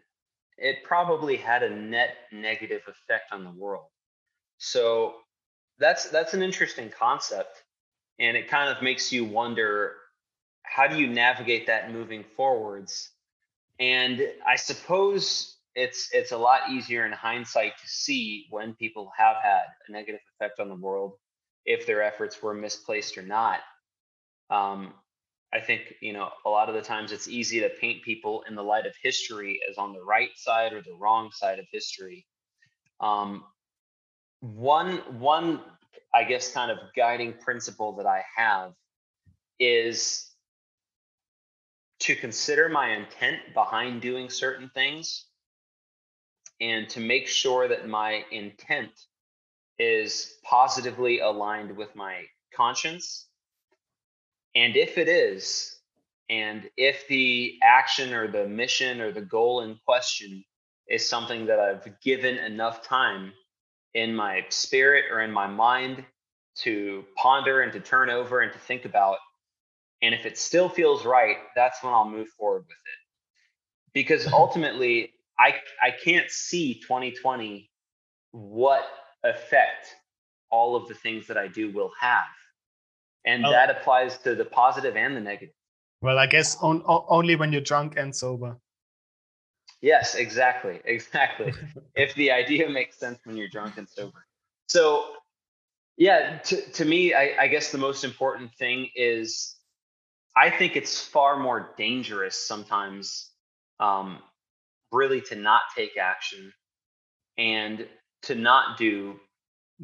it 0.58 0.84
probably 0.84 1.38
had 1.38 1.64
a 1.64 1.70
net 1.70 2.16
negative 2.32 2.82
effect 2.88 3.32
on 3.32 3.44
the 3.44 3.52
world. 3.52 3.88
So 4.58 5.16
that's 5.80 6.10
that's 6.10 6.34
an 6.34 6.44
interesting 6.44 6.90
concept 6.90 7.64
and 8.20 8.38
it 8.38 8.48
kind 8.48 8.70
of 8.70 8.82
makes 8.82 9.12
you 9.12 9.26
wonder 9.26 9.96
how 10.64 10.88
do 10.88 10.98
you 10.98 11.08
navigate 11.08 11.68
that 11.68 11.92
moving 11.92 12.24
forwards? 12.36 13.10
And 13.80 14.22
I 14.48 14.56
suppose 14.56 15.58
it's 15.76 16.10
it's 16.14 16.32
a 16.32 16.38
lot 16.38 16.70
easier 16.72 17.06
in 17.06 17.12
hindsight 17.12 17.78
to 17.80 17.88
see 17.88 18.46
when 18.50 18.76
people 18.76 19.12
have 19.18 19.38
had 19.42 19.64
a 19.88 19.92
negative 19.92 20.22
effect 20.36 20.60
on 20.60 20.70
the 20.70 20.76
world 20.76 21.14
if 21.66 21.86
their 21.86 22.04
efforts 22.04 22.42
were 22.42 22.54
misplaced 22.54 23.18
or 23.18 23.24
not. 23.24 23.60
Um, 24.50 24.94
I 25.54 25.60
think, 25.60 25.94
you 26.02 26.14
know, 26.14 26.30
a 26.46 26.50
lot 26.50 26.68
of 26.68 26.74
the 26.74 26.82
times 26.82 27.12
it's 27.12 27.28
easy 27.28 27.60
to 27.60 27.70
paint 27.70 28.02
people 28.02 28.44
in 28.50 28.56
the 28.56 28.64
light 28.64 28.88
of 28.88 28.96
history 29.02 29.60
as 29.70 29.78
on 29.78 29.94
the 29.94 30.04
right 30.04 30.32
side 30.36 30.74
or 30.74 30.82
the 30.82 30.96
wrong 30.96 31.30
side 31.32 31.60
of 31.60 31.66
history. 31.72 32.26
Um, 33.00 33.44
one, 34.40 34.98
one, 35.20 35.62
I 36.12 36.24
guess, 36.24 36.52
kind 36.52 36.72
of 36.72 36.80
guiding 36.96 37.34
principle 37.34 37.96
that 37.98 38.08
I 38.08 38.24
have 38.36 38.74
is 39.60 40.32
to 42.00 42.16
consider 42.16 42.68
my 42.68 42.96
intent 42.96 43.38
behind 43.54 44.02
doing 44.02 44.32
certain 44.32 44.72
things 44.74 45.28
and 46.60 46.90
to 46.90 47.00
make 47.00 47.28
sure 47.28 47.68
that 47.68 47.88
my 47.88 48.24
intent 48.32 48.90
is 49.78 50.34
positively 50.44 51.20
aligned 51.20 51.78
with 51.78 51.96
my 51.96 52.24
conscience 52.56 53.28
and 54.56 54.76
if 54.76 54.98
it 54.98 55.08
is, 55.08 55.76
and 56.30 56.70
if 56.78 57.08
the 57.08 57.58
action 57.64 58.14
or 58.14 58.28
the 58.28 58.48
mission 58.48 59.02
or 59.02 59.12
the 59.12 59.22
goal 59.22 59.62
in 59.62 59.78
question 59.86 60.44
is 60.88 61.08
something 61.08 61.46
that 61.48 61.60
I've 61.60 62.00
given 62.02 62.38
enough 62.38 62.84
time 62.84 63.34
in 63.94 64.16
my 64.16 64.46
spirit 64.50 65.06
or 65.12 65.22
in 65.22 65.32
my 65.32 65.48
mind 65.48 66.06
to 66.56 67.04
ponder 67.18 67.62
and 67.62 67.72
to 67.74 67.80
turn 67.80 68.10
over 68.10 68.42
and 68.42 68.54
to 68.54 68.60
think 68.60 68.86
about, 68.86 69.18
and 70.02 70.14
if 70.14 70.26
it 70.26 70.38
still 70.38 70.70
feels 70.70 71.06
right, 71.06 71.38
that's 71.56 71.82
when 71.84 71.94
I'll 71.94 72.10
move 72.10 72.28
forward 72.30 72.64
with 72.68 72.78
it. 72.78 73.94
Because 73.94 74.28
ultimately, 74.34 75.14
I 75.40 75.56
I 75.82 75.92
can't 75.92 76.30
see 76.30 76.76
2020 76.76 77.70
what 78.32 78.84
effect 79.24 79.96
all 80.52 80.76
of 80.76 80.88
the 80.88 80.96
things 80.96 81.28
that 81.28 81.38
I 81.38 81.48
do 81.48 81.72
will 81.72 81.92
have 82.00 82.26
and 83.26 83.44
that 83.44 83.70
applies 83.70 84.18
to 84.20 84.36
the 84.36 84.46
positive 84.46 84.96
and 84.96 85.16
the 85.16 85.22
negative. 85.22 85.56
well 86.02 86.20
i 86.20 86.26
guess 86.26 86.58
on, 86.58 86.84
only 86.88 87.36
when 87.36 87.52
you're 87.52 87.62
drunk 87.62 87.96
and 87.98 88.16
sober. 88.16 88.58
Yes 89.82 90.16
exactly 90.16 90.80
exactly. 90.86 91.54
If 91.96 92.16
the 92.16 92.32
idea 92.32 92.70
makes 92.70 92.98
sense 92.98 93.20
when 93.26 93.36
you're 93.36 93.50
drunk 93.50 93.78
and 93.78 93.88
sober. 93.90 94.26
So 94.68 95.16
yeah 95.98 96.40
to, 96.40 96.62
to 96.72 96.86
me 96.86 97.14
I, 97.14 97.36
I 97.40 97.48
guess 97.48 97.72
the 97.72 97.78
most 97.78 98.04
important 98.04 98.52
thing 98.56 98.90
is 98.96 99.56
i 100.36 100.50
think 100.50 100.76
it's 100.76 101.04
far 101.04 101.38
more 101.38 101.74
dangerous 101.78 102.48
sometimes 102.48 103.32
um, 103.80 104.20
really 104.92 105.22
to 105.22 105.36
not 105.36 105.62
take 105.76 105.98
action 105.98 106.54
and 107.38 107.88
to 108.24 108.36
not 108.36 108.78
do 108.78 109.20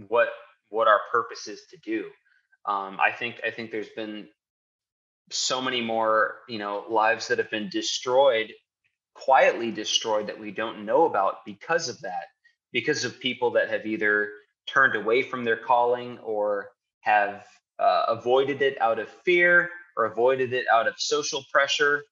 what 0.08 0.30
what 0.70 0.88
our 0.88 1.02
purpose 1.12 1.48
is 1.48 1.62
to 1.72 1.78
do 1.84 2.06
um, 2.66 2.98
I 3.00 3.12
think 3.12 3.42
I 3.46 3.52
think 3.52 3.72
there's 3.72 3.90
been 3.90 4.28
so 5.32 5.62
many 5.62 5.82
more 5.82 6.38
you 6.48 6.60
know 6.60 6.86
lives 6.90 7.28
that 7.28 7.38
have 7.38 7.52
been 7.52 7.70
destroyed, 7.70 8.52
quietly 9.14 9.72
destroyed 9.72 10.28
that 10.28 10.40
we 10.40 10.52
don't 10.52 10.86
know 10.86 11.06
about 11.06 11.46
because 11.46 11.90
of 11.90 12.00
that, 12.02 12.26
because 12.72 13.06
of 13.06 13.20
people 13.20 13.52
that 13.52 13.70
have 13.70 13.86
either 13.86 14.30
turned 14.68 14.96
away 14.96 15.22
from 15.22 15.44
their 15.44 15.58
calling 15.58 16.20
or 16.20 16.70
have 17.02 17.46
uh, 17.80 18.04
avoided 18.10 18.62
it 18.62 18.80
out 18.82 19.00
of 19.00 19.10
fear 19.24 19.70
or 19.98 20.06
avoided 20.06 20.54
it 20.54 20.66
out 20.72 20.88
of 20.88 20.94
social 20.98 21.44
pressure. 21.52 22.04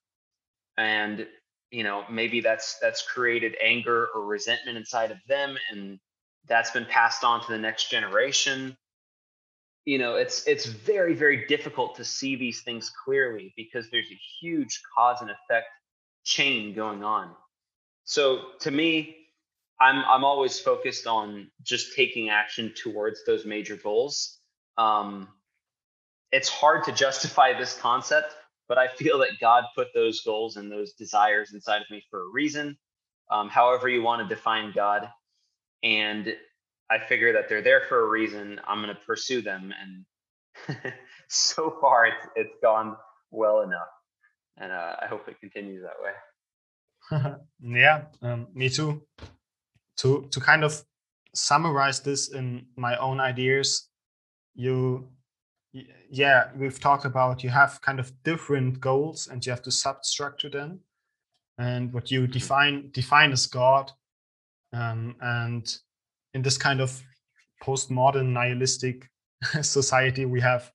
And 0.77 1.27
you 1.71 1.83
know 1.83 2.03
maybe 2.09 2.41
that's 2.41 2.77
that's 2.79 3.01
created 3.01 3.55
anger 3.61 4.07
or 4.13 4.25
resentment 4.25 4.77
inside 4.77 5.11
of 5.11 5.17
them 5.27 5.57
and 5.71 5.99
that's 6.47 6.71
been 6.71 6.85
passed 6.85 7.23
on 7.23 7.41
to 7.45 7.51
the 7.51 7.57
next 7.57 7.89
generation 7.89 8.75
you 9.87 9.97
know 9.97 10.15
it's 10.15 10.47
it's 10.47 10.65
very 10.65 11.15
very 11.15 11.45
difficult 11.47 11.95
to 11.95 12.03
see 12.03 12.35
these 12.35 12.61
things 12.61 12.91
clearly 13.03 13.53
because 13.55 13.89
there's 13.89 14.11
a 14.11 14.19
huge 14.39 14.81
cause 14.95 15.21
and 15.21 15.31
effect 15.31 15.67
chain 16.23 16.75
going 16.75 17.03
on. 17.03 17.31
So 18.03 18.41
to 18.61 18.71
me 18.71 19.15
i'm 19.79 20.03
i'm 20.05 20.23
always 20.23 20.59
focused 20.59 21.07
on 21.07 21.49
just 21.63 21.95
taking 21.95 22.29
action 22.29 22.73
towards 22.75 23.23
those 23.25 23.45
major 23.45 23.77
goals. 23.77 24.39
Um, 24.77 25.29
it's 26.31 26.49
hard 26.49 26.83
to 26.83 26.91
justify 26.91 27.57
this 27.57 27.77
concept 27.77 28.35
but 28.67 28.77
i 28.77 28.87
feel 28.89 29.19
that 29.19 29.39
god 29.39 29.63
put 29.75 29.87
those 29.93 30.21
goals 30.21 30.57
and 30.57 30.69
those 30.71 30.93
desires 30.93 31.53
inside 31.53 31.81
of 31.81 31.89
me 31.89 32.03
for 32.11 32.21
a 32.21 32.31
reason 32.33 32.77
um, 33.31 33.49
however 33.49 33.89
you 33.89 34.01
want 34.01 34.27
to 34.27 34.35
define 34.35 34.71
god. 34.73 35.09
And 35.83 36.35
I 36.89 36.99
figure 36.99 37.33
that 37.33 37.49
they're 37.49 37.61
there 37.61 37.81
for 37.89 38.05
a 38.05 38.09
reason. 38.09 38.59
I'm 38.67 38.81
going 38.81 38.95
to 38.95 39.01
pursue 39.01 39.41
them, 39.41 39.73
and 39.81 40.93
so 41.29 41.77
far 41.81 42.05
it's 42.07 42.27
it's 42.35 42.55
gone 42.61 42.95
well 43.31 43.61
enough, 43.61 43.89
and 44.57 44.71
uh, 44.71 44.95
I 45.01 45.07
hope 45.07 45.27
it 45.27 45.39
continues 45.39 45.83
that 45.83 45.99
way. 46.01 47.35
yeah, 47.61 48.05
um, 48.21 48.47
me 48.53 48.69
too. 48.69 49.03
To 49.97 50.27
to 50.31 50.39
kind 50.39 50.63
of 50.63 50.83
summarize 51.33 51.99
this 51.99 52.29
in 52.33 52.65
my 52.75 52.95
own 52.97 53.19
ideas, 53.19 53.89
you 54.55 55.09
yeah 56.09 56.49
we've 56.55 56.79
talked 56.79 57.05
about 57.05 57.43
you 57.43 57.49
have 57.49 57.79
kind 57.81 57.99
of 57.99 58.11
different 58.23 58.79
goals 58.79 59.27
and 59.27 59.45
you 59.45 59.51
have 59.51 59.61
to 59.61 59.71
substructure 59.71 60.49
them 60.49 60.79
and 61.57 61.93
what 61.93 62.09
you 62.09 62.25
define 62.27 62.89
define 62.91 63.31
as 63.31 63.45
god 63.45 63.91
um, 64.73 65.15
and 65.21 65.77
in 66.37 66.43
this 66.43 66.57
kind 66.57 66.79
of 66.79 67.03
postmodern 67.63 68.27
nihilistic 68.27 69.09
society 69.61 70.23
we 70.23 70.39
have 70.39 70.71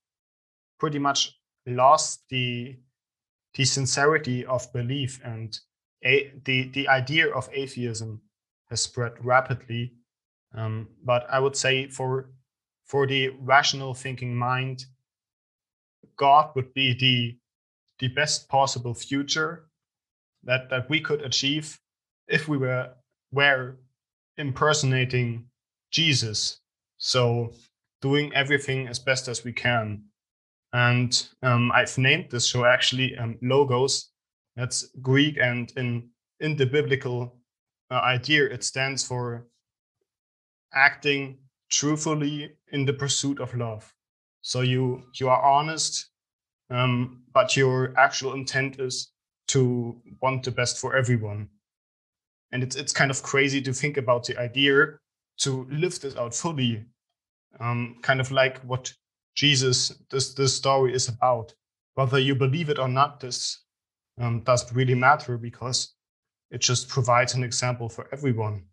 pretty 0.80 0.98
much 0.98 1.38
lost 1.66 2.24
the 2.30 2.76
the 3.54 3.64
sincerity 3.64 4.44
of 4.44 4.72
belief 4.72 5.20
and 5.24 5.60
a, 6.04 6.32
the 6.44 6.68
the 6.70 6.88
idea 6.88 7.28
of 7.28 7.48
atheism 7.52 8.20
has 8.70 8.80
spread 8.80 9.12
rapidly. 9.24 9.92
Um, 10.54 10.88
but 11.04 11.22
i 11.30 11.38
would 11.38 11.56
say 11.56 11.88
for 11.88 12.30
for 12.84 13.06
the 13.06 13.30
rational 13.54 13.94
thinking 13.94 14.34
mind 14.34 14.84
god 16.16 16.50
would 16.56 16.74
be 16.74 16.92
the 17.04 17.38
the 18.00 18.08
best 18.08 18.48
possible 18.48 18.94
future 18.94 19.70
that 20.42 20.68
that 20.70 20.90
we 20.90 21.00
could 21.00 21.22
achieve 21.22 21.78
if 22.26 22.48
we 22.48 22.58
were 22.58 22.90
were 23.30 23.76
impersonating 24.36 25.48
jesus 25.92 26.60
so 26.98 27.52
doing 28.00 28.34
everything 28.34 28.88
as 28.88 28.98
best 28.98 29.28
as 29.28 29.44
we 29.44 29.52
can 29.52 30.02
and 30.72 31.28
um, 31.42 31.70
I've 31.72 31.96
named 31.98 32.30
this 32.30 32.46
show 32.46 32.64
actually 32.64 33.16
um, 33.18 33.38
Logos. 33.42 34.10
That's 34.56 34.88
Greek, 35.00 35.38
and 35.38 35.72
in 35.76 36.08
in 36.40 36.56
the 36.56 36.66
biblical 36.66 37.36
uh, 37.90 38.00
idea, 38.00 38.44
it 38.44 38.64
stands 38.64 39.06
for 39.06 39.46
acting 40.74 41.38
truthfully 41.70 42.52
in 42.72 42.84
the 42.84 42.92
pursuit 42.92 43.38
of 43.40 43.54
love. 43.54 43.92
So 44.40 44.60
you 44.60 45.02
you 45.20 45.28
are 45.28 45.42
honest, 45.42 46.10
um, 46.70 47.22
but 47.32 47.56
your 47.56 47.92
actual 47.98 48.34
intent 48.34 48.80
is 48.80 49.12
to 49.48 50.00
want 50.22 50.42
the 50.42 50.50
best 50.50 50.78
for 50.78 50.96
everyone. 50.96 51.48
And 52.52 52.62
it's 52.62 52.76
it's 52.76 52.92
kind 52.92 53.10
of 53.10 53.22
crazy 53.22 53.60
to 53.62 53.72
think 53.72 53.98
about 53.98 54.24
the 54.24 54.38
idea 54.38 54.98
to 55.42 55.66
live 55.70 56.00
this 56.00 56.16
out 56.16 56.34
fully, 56.34 56.84
um, 57.60 57.96
kind 58.02 58.20
of 58.20 58.30
like 58.30 58.60
what 58.60 58.92
Jesus 59.34 59.88
this 60.10 60.34
this 60.34 60.56
story 60.56 60.94
is 60.94 61.08
about. 61.08 61.54
Whether 61.94 62.18
you 62.18 62.34
believe 62.34 62.70
it 62.70 62.78
or 62.78 62.88
not, 62.88 63.20
this 63.20 63.64
um, 64.18 64.40
doesn't 64.40 64.74
really 64.74 64.94
matter 64.94 65.36
because 65.36 65.94
it 66.50 66.60
just 66.60 66.88
provides 66.88 67.34
an 67.34 67.44
example 67.44 67.88
for 67.88 68.08
everyone. 68.12 68.64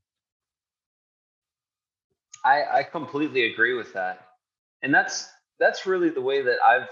I, 2.46 2.64
I 2.80 2.84
completely 2.84 3.52
agree 3.52 3.74
with 3.74 3.94
that, 3.94 4.28
and 4.82 4.94
that's 4.94 5.28
that's 5.60 5.86
really 5.86 6.10
the 6.10 6.22
way 6.22 6.42
that 6.42 6.58
I've 6.66 6.90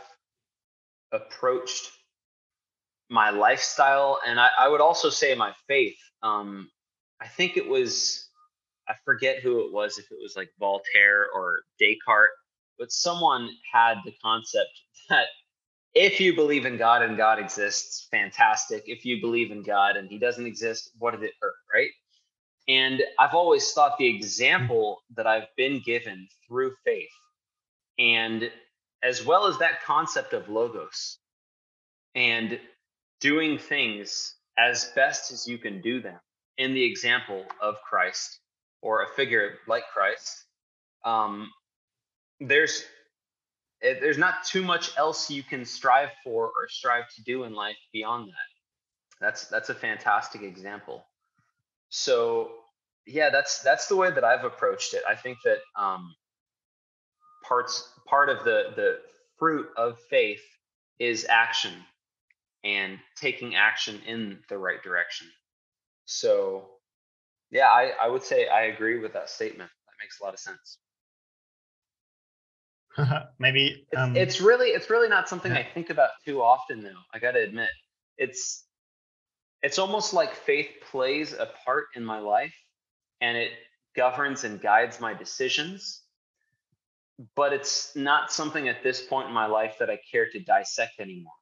approached 1.14 1.92
my 3.10 3.30
lifestyle, 3.30 4.20
and 4.26 4.40
I, 4.40 4.50
I 4.60 4.68
would 4.68 4.82
also 4.82 5.10
say 5.10 5.36
my 5.36 5.54
faith. 5.68 5.98
Um, 6.22 6.70
I 7.22 7.28
think 7.28 7.56
it 7.58 7.68
was 7.68 8.27
I 8.90 8.94
forget 9.06 9.40
who 9.40 9.66
it 9.66 9.74
was, 9.74 9.98
if 9.98 10.12
it 10.12 10.18
was 10.22 10.36
like 10.36 10.50
Voltaire 10.60 11.28
or 11.34 11.60
Descartes 11.80 12.32
but 12.78 12.92
someone 12.92 13.50
had 13.72 13.98
the 14.06 14.14
concept 14.24 14.82
that 15.10 15.28
if 15.94 16.20
you 16.20 16.36
believe 16.36 16.66
in 16.66 16.78
God 16.78 17.02
and 17.02 17.18
God 17.18 17.40
exists, 17.40 18.08
fantastic. 18.12 18.84
If 18.86 19.04
you 19.04 19.20
believe 19.20 19.52
in 19.52 19.64
God 19.64 19.98
and 19.98 20.08
he 20.08 20.20
doesn't 20.20 20.46
exist, 20.46 20.92
what 21.00 21.12
did 21.12 21.24
it 21.24 21.34
hurt, 21.42 21.56
right? 21.74 21.90
And 22.68 23.02
I've 23.18 23.34
always 23.34 23.72
thought 23.72 23.98
the 23.98 24.12
mm. 24.12 24.16
example 24.16 25.02
that 25.16 25.26
I've 25.26 25.48
been 25.56 25.82
given 25.84 26.28
through 26.48 26.74
faith, 26.86 27.10
and 27.98 28.52
as 29.02 29.26
well 29.26 29.48
as 29.48 29.58
that 29.58 29.84
concept 29.84 30.34
of 30.34 30.50
logos 30.50 31.18
and 32.14 32.60
doing 33.20 33.58
things 33.58 34.36
as 34.60 34.92
best 34.96 35.32
as 35.32 35.48
you 35.48 35.58
can 35.58 35.82
do 35.82 36.02
them 36.02 36.20
in 36.58 36.74
the 36.74 36.84
example 36.84 37.46
of 37.62 37.76
Christ 37.88 38.40
or 38.88 39.04
a 39.04 39.08
figure 39.08 39.56
like 39.68 39.84
Christ, 39.94 40.46
um, 41.04 41.52
there's 42.40 42.86
it, 43.82 44.00
there's 44.00 44.18
not 44.18 44.46
too 44.46 44.64
much 44.64 44.98
else 44.98 45.30
you 45.30 45.44
can 45.44 45.66
strive 45.66 46.10
for 46.24 46.46
or 46.46 46.70
strive 46.70 47.04
to 47.16 47.24
do 47.24 47.44
in 47.44 47.54
life 47.54 47.78
beyond 47.92 48.30
that. 48.30 49.20
That's 49.20 49.48
that's 49.48 49.70
a 49.70 49.76
fantastic 49.76 50.42
example. 50.42 51.06
So 51.90 52.52
yeah 53.06 53.30
that's 53.30 53.62
that's 53.62 53.88
the 53.88 53.96
way 53.96 54.12
that 54.12 54.24
i've 54.24 54.44
approached 54.44 54.94
it. 54.94 55.02
I 55.08 55.16
think 55.16 55.38
that 55.46 55.60
um 55.76 56.14
parts 57.44 57.90
part 58.06 58.30
of 58.30 58.44
the 58.44 58.74
the 58.76 59.00
fruit 59.38 59.68
of 59.78 60.00
faith 60.10 60.44
is 61.00 61.26
action 61.30 61.74
and 62.64 63.00
taking 63.16 63.56
action 63.56 64.02
in 64.06 64.40
the 64.50 64.58
right 64.58 64.82
direction. 64.84 65.28
So 66.06 66.70
yeah 67.52 67.68
i 67.68 67.92
i 68.02 68.08
would 68.08 68.24
say 68.24 68.48
i 68.48 68.64
agree 68.64 69.00
with 69.00 69.14
that 69.14 69.30
statement 69.30 69.70
that 69.70 69.94
makes 70.04 70.20
a 70.20 70.24
lot 70.24 70.34
of 70.34 70.40
sense 70.40 70.78
maybe 73.40 73.86
um, 73.96 74.16
it's, 74.16 74.36
it's, 74.36 74.42
really 74.42 74.70
it's 74.70 74.90
really 74.90 75.10
not 75.10 75.30
something 75.30 75.52
yeah. 75.52 75.60
I 75.60 75.68
think 75.74 75.90
about 75.90 76.10
too 76.26 76.42
often 76.42 76.84
though. 76.84 77.02
I 77.14 77.20
got 77.20 77.32
to 77.32 77.40
admit, 77.40 77.70
it's 78.18 78.64
it's 79.62 79.80
almost 79.80 80.14
like 80.14 80.34
faith 80.34 80.70
plays 80.92 81.34
a 81.34 81.50
part 81.66 81.88
in 81.96 82.04
my 82.04 82.20
life 82.20 82.54
and 83.22 83.38
it 83.38 83.52
governs 83.96 84.44
and 84.44 84.62
guides 84.62 85.00
my 85.00 85.14
decisions. 85.14 86.04
But 87.36 87.52
it's 87.52 87.96
not 87.96 88.32
something 88.32 88.70
at 88.70 88.84
this 88.84 89.02
point 89.02 89.28
in 89.28 89.34
my 89.34 89.48
life 89.48 89.78
that 89.80 89.90
I 89.90 90.00
care 90.12 90.30
to 90.30 90.40
dissect 90.40 91.00
anymore. 91.00 91.34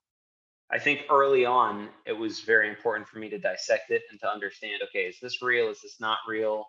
I 0.72 0.80
think 0.80 1.06
early 1.10 1.46
on 1.46 1.90
it 2.06 2.14
was 2.14 2.42
very 2.42 2.70
important 2.70 3.08
for 3.08 3.20
me 3.20 3.30
to 3.30 3.38
dissect 3.38 3.92
it 3.92 4.02
and 4.12 4.20
to 4.22 4.30
understand 4.30 4.82
okay, 4.90 5.06
is 5.06 5.18
this 5.22 5.42
real? 5.42 5.70
Is 5.70 5.82
this 5.82 5.98
not 6.00 6.18
real? 6.28 6.66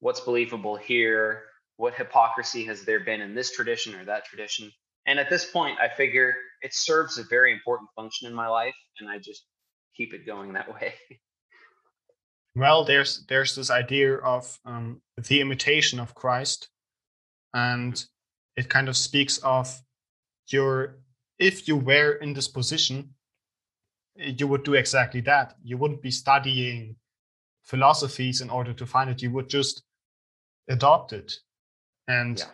What's 0.00 0.20
believable 0.20 0.76
here? 0.76 1.44
what 1.80 1.94
hypocrisy 1.94 2.62
has 2.66 2.84
there 2.84 3.00
been 3.00 3.22
in 3.22 3.34
this 3.34 3.52
tradition 3.52 3.94
or 3.94 4.04
that 4.04 4.26
tradition 4.26 4.70
and 5.06 5.18
at 5.18 5.30
this 5.30 5.50
point 5.50 5.78
i 5.80 5.88
figure 5.88 6.34
it 6.60 6.74
serves 6.74 7.16
a 7.16 7.24
very 7.30 7.52
important 7.52 7.88
function 7.96 8.28
in 8.28 8.34
my 8.34 8.46
life 8.46 8.74
and 8.98 9.08
i 9.08 9.16
just 9.16 9.46
keep 9.96 10.12
it 10.12 10.26
going 10.26 10.52
that 10.52 10.68
way 10.74 10.92
well 12.54 12.84
there's 12.84 13.24
there's 13.28 13.54
this 13.54 13.70
idea 13.70 14.16
of 14.16 14.58
um, 14.66 15.00
the 15.16 15.40
imitation 15.40 15.98
of 15.98 16.14
christ 16.14 16.68
and 17.54 18.04
it 18.56 18.68
kind 18.68 18.90
of 18.90 18.96
speaks 18.96 19.38
of 19.38 19.80
your 20.48 20.98
if 21.38 21.66
you 21.66 21.76
were 21.76 22.12
in 22.12 22.34
this 22.34 22.48
position 22.48 23.14
you 24.20 24.46
would 24.46 24.64
do 24.64 24.74
exactly 24.74 25.20
that. 25.22 25.54
You 25.62 25.78
wouldn't 25.78 26.02
be 26.02 26.10
studying 26.10 26.96
philosophies 27.62 28.40
in 28.40 28.50
order 28.50 28.72
to 28.72 28.86
find 28.86 29.10
it. 29.10 29.22
You 29.22 29.30
would 29.32 29.48
just 29.48 29.82
adopt 30.68 31.12
it. 31.12 31.32
And 32.08 32.38
yeah. 32.38 32.46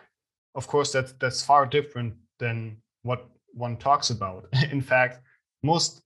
of 0.55 0.67
course 0.67 0.91
that's 0.91 1.13
that's 1.13 1.43
far 1.43 1.65
different 1.65 2.15
than 2.39 2.77
what 3.03 3.27
one 3.53 3.77
talks 3.77 4.09
about. 4.09 4.47
In 4.71 4.81
fact 4.81 5.21
most 5.63 6.01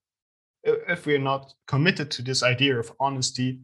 if 0.63 1.05
we're 1.05 1.19
not 1.19 1.53
committed 1.67 2.11
to 2.11 2.21
this 2.21 2.43
idea 2.43 2.77
of 2.77 2.91
honesty 2.99 3.59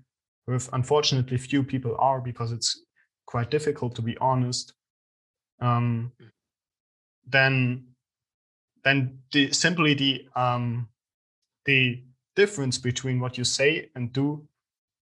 which 0.45 0.63
unfortunately 0.73 1.37
few 1.37 1.63
people 1.63 1.95
are 1.99 2.19
because 2.19 2.51
it's 2.51 2.81
quite 3.25 3.51
difficult 3.51 3.95
to 3.95 4.01
be 4.01 4.17
honest 4.17 4.73
um, 5.61 6.11
then 7.25 7.85
then 8.83 9.19
the 9.31 9.51
simply 9.51 9.93
the 9.93 10.27
um, 10.35 10.87
the 11.68 12.01
difference 12.36 12.78
between 12.80 13.20
what 13.20 13.38
you 13.38 13.43
say 13.43 13.89
and 13.95 14.11
do 14.11 14.47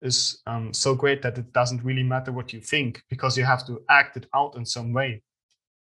is 0.02 0.42
um, 0.46 0.74
so 0.74 0.94
great 0.94 1.22
that 1.22 1.38
it 1.38 1.52
doesn't 1.52 1.82
really 1.82 2.02
matter 2.02 2.32
what 2.32 2.52
you 2.52 2.60
think 2.60 3.02
because 3.08 3.38
you 3.38 3.44
have 3.44 3.66
to 3.66 3.80
act 3.88 4.16
it 4.16 4.26
out 4.34 4.56
in 4.56 4.66
some 4.66 4.92
way. 4.92 5.22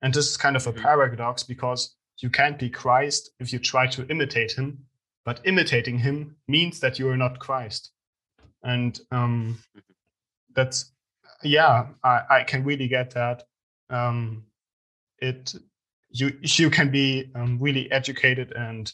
And 0.03 0.12
this 0.12 0.29
is 0.29 0.37
kind 0.37 0.57
of 0.57 0.66
a 0.66 0.73
mm-hmm. 0.73 0.83
paradox 0.83 1.45
because 1.45 1.95
you 2.18 2.31
can't 2.31 2.59
be 2.59 2.68
Christ 2.68 3.31
if 3.39 3.53
you 3.53 3.59
try 3.59 3.87
to 3.89 4.07
imitate 4.09 4.53
him, 4.53 4.79
but 5.25 5.41
imitating 5.45 5.99
him 5.99 6.37
means 6.49 6.81
that 6.81 6.99
you 6.99 7.09
are 7.09 7.16
not 7.16 7.39
Christ. 7.39 7.93
And 8.64 8.99
um, 9.12 9.59
mm-hmm. 9.77 9.81
that's, 10.55 10.93
yeah, 11.45 11.87
I, 12.03 12.23
I 12.31 12.43
can 12.45 12.64
really 12.64 12.89
get 12.89 13.11
that. 13.12 13.45
Um, 13.91 14.45
it 15.18 15.55
you 16.11 16.37
you 16.43 16.68
can 16.68 16.91
be 16.91 17.31
um, 17.35 17.59
really 17.61 17.91
educated 17.91 18.53
and 18.53 18.93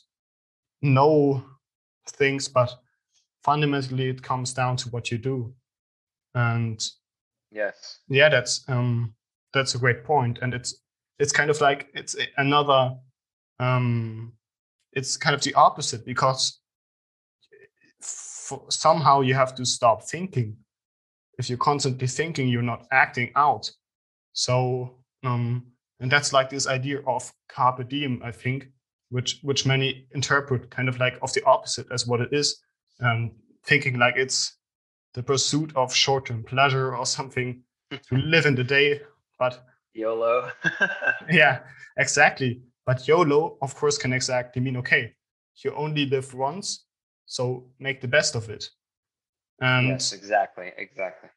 know 0.82 1.44
things, 2.10 2.48
but 2.48 2.72
fundamentally 3.44 4.08
it 4.08 4.22
comes 4.22 4.52
down 4.52 4.76
to 4.78 4.88
what 4.90 5.10
you 5.10 5.18
do. 5.18 5.54
And 6.34 6.80
yes. 7.50 8.00
yeah 8.08 8.28
that's 8.28 8.64
um 8.68 9.14
that's 9.52 9.74
a 9.74 9.78
great 9.78 10.04
point. 10.04 10.38
And 10.42 10.54
it's 10.54 10.82
it's 11.18 11.32
kind 11.32 11.50
of 11.50 11.60
like 11.60 11.88
it's 11.94 12.16
another 12.36 12.94
um 13.60 14.32
it's 14.92 15.16
kind 15.16 15.34
of 15.34 15.42
the 15.42 15.54
opposite 15.54 16.04
because 16.04 16.60
somehow 18.00 19.20
you 19.20 19.34
have 19.34 19.54
to 19.54 19.64
stop 19.64 20.02
thinking. 20.04 20.56
If 21.38 21.48
you're 21.48 21.58
constantly 21.58 22.08
thinking 22.08 22.48
you're 22.48 22.62
not 22.62 22.86
acting 22.90 23.30
out. 23.36 23.70
So 24.32 24.98
um 25.24 25.72
and 26.00 26.10
that's 26.10 26.32
like 26.32 26.50
this 26.50 26.66
idea 26.66 27.00
of 27.06 27.32
carpe 27.48 27.88
diem 27.88 28.20
i 28.24 28.30
think 28.30 28.68
which 29.10 29.40
which 29.42 29.66
many 29.66 30.06
interpret 30.12 30.70
kind 30.70 30.88
of 30.88 30.98
like 30.98 31.18
of 31.22 31.32
the 31.32 31.44
opposite 31.44 31.86
as 31.90 32.06
what 32.06 32.20
it 32.20 32.32
is 32.32 32.60
um, 33.00 33.32
thinking 33.64 33.98
like 33.98 34.14
it's 34.16 34.56
the 35.14 35.22
pursuit 35.22 35.72
of 35.76 35.94
short-term 35.94 36.42
pleasure 36.44 36.94
or 36.94 37.06
something 37.06 37.62
to 37.90 38.16
live 38.16 38.46
in 38.46 38.54
the 38.54 38.64
day 38.64 39.00
but 39.38 39.64
yolo. 39.94 40.50
Yeah 41.30 41.60
exactly. 41.96 42.62
But 42.86 43.06
yolo 43.08 43.58
of 43.62 43.74
course 43.74 43.98
can 43.98 44.12
exactly 44.12 44.62
mean 44.62 44.76
okay 44.78 45.14
you 45.64 45.74
only 45.74 46.06
live 46.06 46.32
once 46.34 46.84
so 47.26 47.66
make 47.78 48.00
the 48.00 48.08
best 48.08 48.34
of 48.34 48.48
it. 48.48 48.68
And 49.60 49.88
yes 49.88 50.12
exactly 50.12 50.72
exactly. 50.76 51.30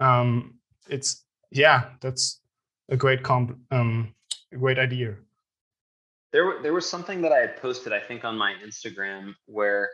um 0.00 0.58
it's 0.88 1.24
yeah 1.50 1.90
that's 2.00 2.40
a 2.88 2.96
great 2.96 3.22
comp 3.22 3.58
um 3.70 4.14
a 4.52 4.56
great 4.56 4.78
idea 4.78 5.16
there, 6.32 6.62
there 6.62 6.72
was 6.72 6.88
something 6.88 7.22
that 7.22 7.32
I 7.32 7.38
had 7.38 7.56
posted, 7.56 7.92
I 7.92 8.00
think, 8.00 8.24
on 8.24 8.36
my 8.36 8.54
Instagram 8.64 9.34
where 9.46 9.88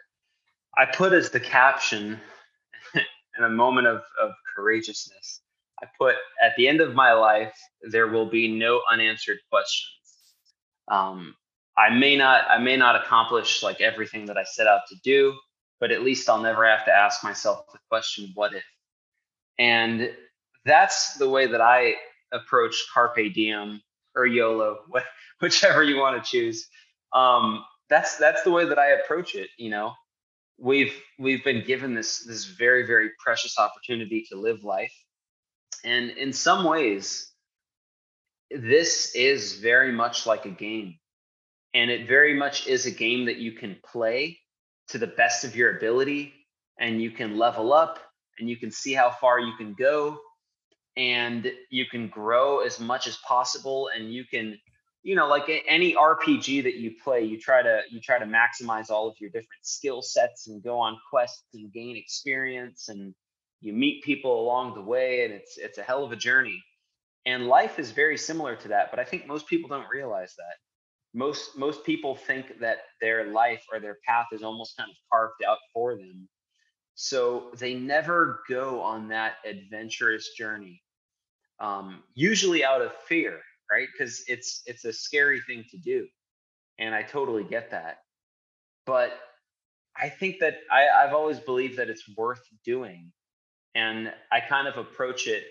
I 0.76 0.86
put 0.86 1.12
as 1.12 1.30
the 1.30 1.40
caption 1.40 2.20
in 2.94 3.44
a 3.44 3.48
moment 3.48 3.86
of, 3.86 4.02
of 4.20 4.32
courageousness, 4.54 5.40
I 5.82 5.86
put 5.98 6.16
at 6.42 6.54
the 6.56 6.68
end 6.68 6.80
of 6.80 6.94
my 6.94 7.12
life, 7.12 7.54
there 7.90 8.08
will 8.08 8.26
be 8.26 8.48
no 8.48 8.80
unanswered 8.90 9.38
questions. 9.50 9.90
Um, 10.88 11.34
I 11.76 11.90
may 11.90 12.16
not, 12.16 12.44
I 12.48 12.58
may 12.58 12.76
not 12.76 12.96
accomplish 12.96 13.62
like 13.62 13.80
everything 13.80 14.26
that 14.26 14.38
I 14.38 14.44
set 14.44 14.66
out 14.66 14.82
to 14.88 14.96
do, 15.02 15.34
but 15.80 15.90
at 15.90 16.02
least 16.02 16.28
I'll 16.28 16.40
never 16.40 16.66
have 16.66 16.84
to 16.86 16.92
ask 16.92 17.24
myself 17.24 17.64
the 17.72 17.78
question, 17.88 18.30
what 18.34 18.54
if? 18.54 18.64
And 19.58 20.10
that's 20.64 21.14
the 21.14 21.28
way 21.28 21.46
that 21.46 21.60
I 21.60 21.94
approach 22.32 22.74
carpe 22.92 23.32
diem 23.34 23.80
or 24.14 24.26
YOLO, 24.26 24.78
whichever 25.40 25.82
you 25.82 25.98
want 25.98 26.22
to 26.22 26.30
choose. 26.30 26.68
Um, 27.12 27.64
that's 27.88 28.16
that's 28.16 28.42
the 28.42 28.50
way 28.50 28.64
that 28.66 28.78
I 28.78 28.92
approach 28.92 29.34
it. 29.34 29.48
You 29.58 29.70
know, 29.70 29.92
we've 30.58 30.94
we've 31.18 31.44
been 31.44 31.64
given 31.64 31.94
this 31.94 32.24
this 32.24 32.44
very 32.44 32.86
very 32.86 33.10
precious 33.22 33.58
opportunity 33.58 34.24
to 34.30 34.36
live 34.36 34.64
life, 34.64 34.94
and 35.84 36.10
in 36.10 36.32
some 36.32 36.64
ways, 36.64 37.30
this 38.50 39.14
is 39.14 39.54
very 39.60 39.92
much 39.92 40.26
like 40.26 40.46
a 40.46 40.50
game, 40.50 40.98
and 41.74 41.90
it 41.90 42.08
very 42.08 42.34
much 42.34 42.66
is 42.66 42.86
a 42.86 42.90
game 42.90 43.26
that 43.26 43.36
you 43.36 43.52
can 43.52 43.76
play 43.84 44.38
to 44.88 44.98
the 44.98 45.06
best 45.06 45.44
of 45.44 45.56
your 45.56 45.76
ability, 45.76 46.32
and 46.78 47.00
you 47.00 47.10
can 47.10 47.36
level 47.36 47.72
up, 47.72 47.98
and 48.38 48.48
you 48.48 48.56
can 48.56 48.70
see 48.70 48.92
how 48.92 49.10
far 49.10 49.38
you 49.38 49.52
can 49.56 49.74
go 49.74 50.18
and 50.96 51.50
you 51.70 51.86
can 51.86 52.08
grow 52.08 52.60
as 52.60 52.78
much 52.78 53.06
as 53.06 53.16
possible 53.26 53.90
and 53.96 54.12
you 54.12 54.24
can 54.24 54.56
you 55.02 55.16
know 55.16 55.26
like 55.26 55.50
any 55.66 55.94
rpg 55.94 56.62
that 56.62 56.76
you 56.76 56.92
play 57.02 57.22
you 57.22 57.38
try 57.38 57.62
to 57.62 57.82
you 57.90 58.00
try 58.00 58.18
to 58.18 58.24
maximize 58.24 58.90
all 58.90 59.08
of 59.08 59.14
your 59.20 59.30
different 59.30 59.64
skill 59.64 60.00
sets 60.00 60.46
and 60.46 60.62
go 60.62 60.78
on 60.78 60.96
quests 61.10 61.46
and 61.54 61.72
gain 61.72 61.96
experience 61.96 62.88
and 62.88 63.14
you 63.64 63.72
meet 63.72 64.04
people 64.04 64.40
along 64.40 64.74
the 64.74 64.82
way 64.82 65.24
and 65.24 65.32
it's 65.32 65.56
it's 65.56 65.78
a 65.78 65.82
hell 65.82 66.04
of 66.04 66.12
a 66.12 66.16
journey. 66.16 66.62
And 67.26 67.46
life 67.46 67.78
is 67.78 67.90
very 67.90 68.18
similar 68.18 68.54
to 68.56 68.68
that 68.68 68.90
but 68.90 69.00
i 69.00 69.04
think 69.04 69.26
most 69.26 69.46
people 69.48 69.68
don't 69.68 69.88
realize 69.88 70.34
that. 70.36 70.56
Most 71.14 71.56
most 71.56 71.84
people 71.84 72.14
think 72.14 72.60
that 72.60 72.78
their 73.00 73.28
life 73.32 73.64
or 73.72 73.80
their 73.80 73.98
path 74.06 74.26
is 74.32 74.42
almost 74.42 74.76
kind 74.76 74.90
of 74.90 74.96
carved 75.10 75.42
out 75.48 75.58
for 75.72 75.96
them. 75.96 76.28
So 76.94 77.50
they 77.58 77.74
never 77.74 78.42
go 78.48 78.80
on 78.80 79.08
that 79.08 79.36
adventurous 79.44 80.30
journey 80.36 80.82
um, 81.60 82.02
usually 82.14 82.64
out 82.64 82.82
of 82.82 82.92
fear 83.08 83.40
right? 83.70 83.88
Because 83.96 84.22
it's 84.28 84.62
it's 84.66 84.84
a 84.84 84.92
scary 84.92 85.40
thing 85.40 85.64
to 85.70 85.78
do 85.78 86.06
and 86.78 86.94
i 86.94 87.02
totally 87.02 87.44
get 87.44 87.70
that 87.70 87.98
but 88.86 89.12
i 89.96 90.08
think 90.08 90.38
that 90.40 90.58
I, 90.70 90.88
i've 90.88 91.14
always 91.14 91.38
believed 91.38 91.78
that 91.78 91.88
it's 91.88 92.04
worth 92.16 92.42
doing 92.64 93.12
and 93.74 94.12
i 94.32 94.40
kind 94.40 94.68
of 94.68 94.76
approach 94.76 95.26
it 95.26 95.44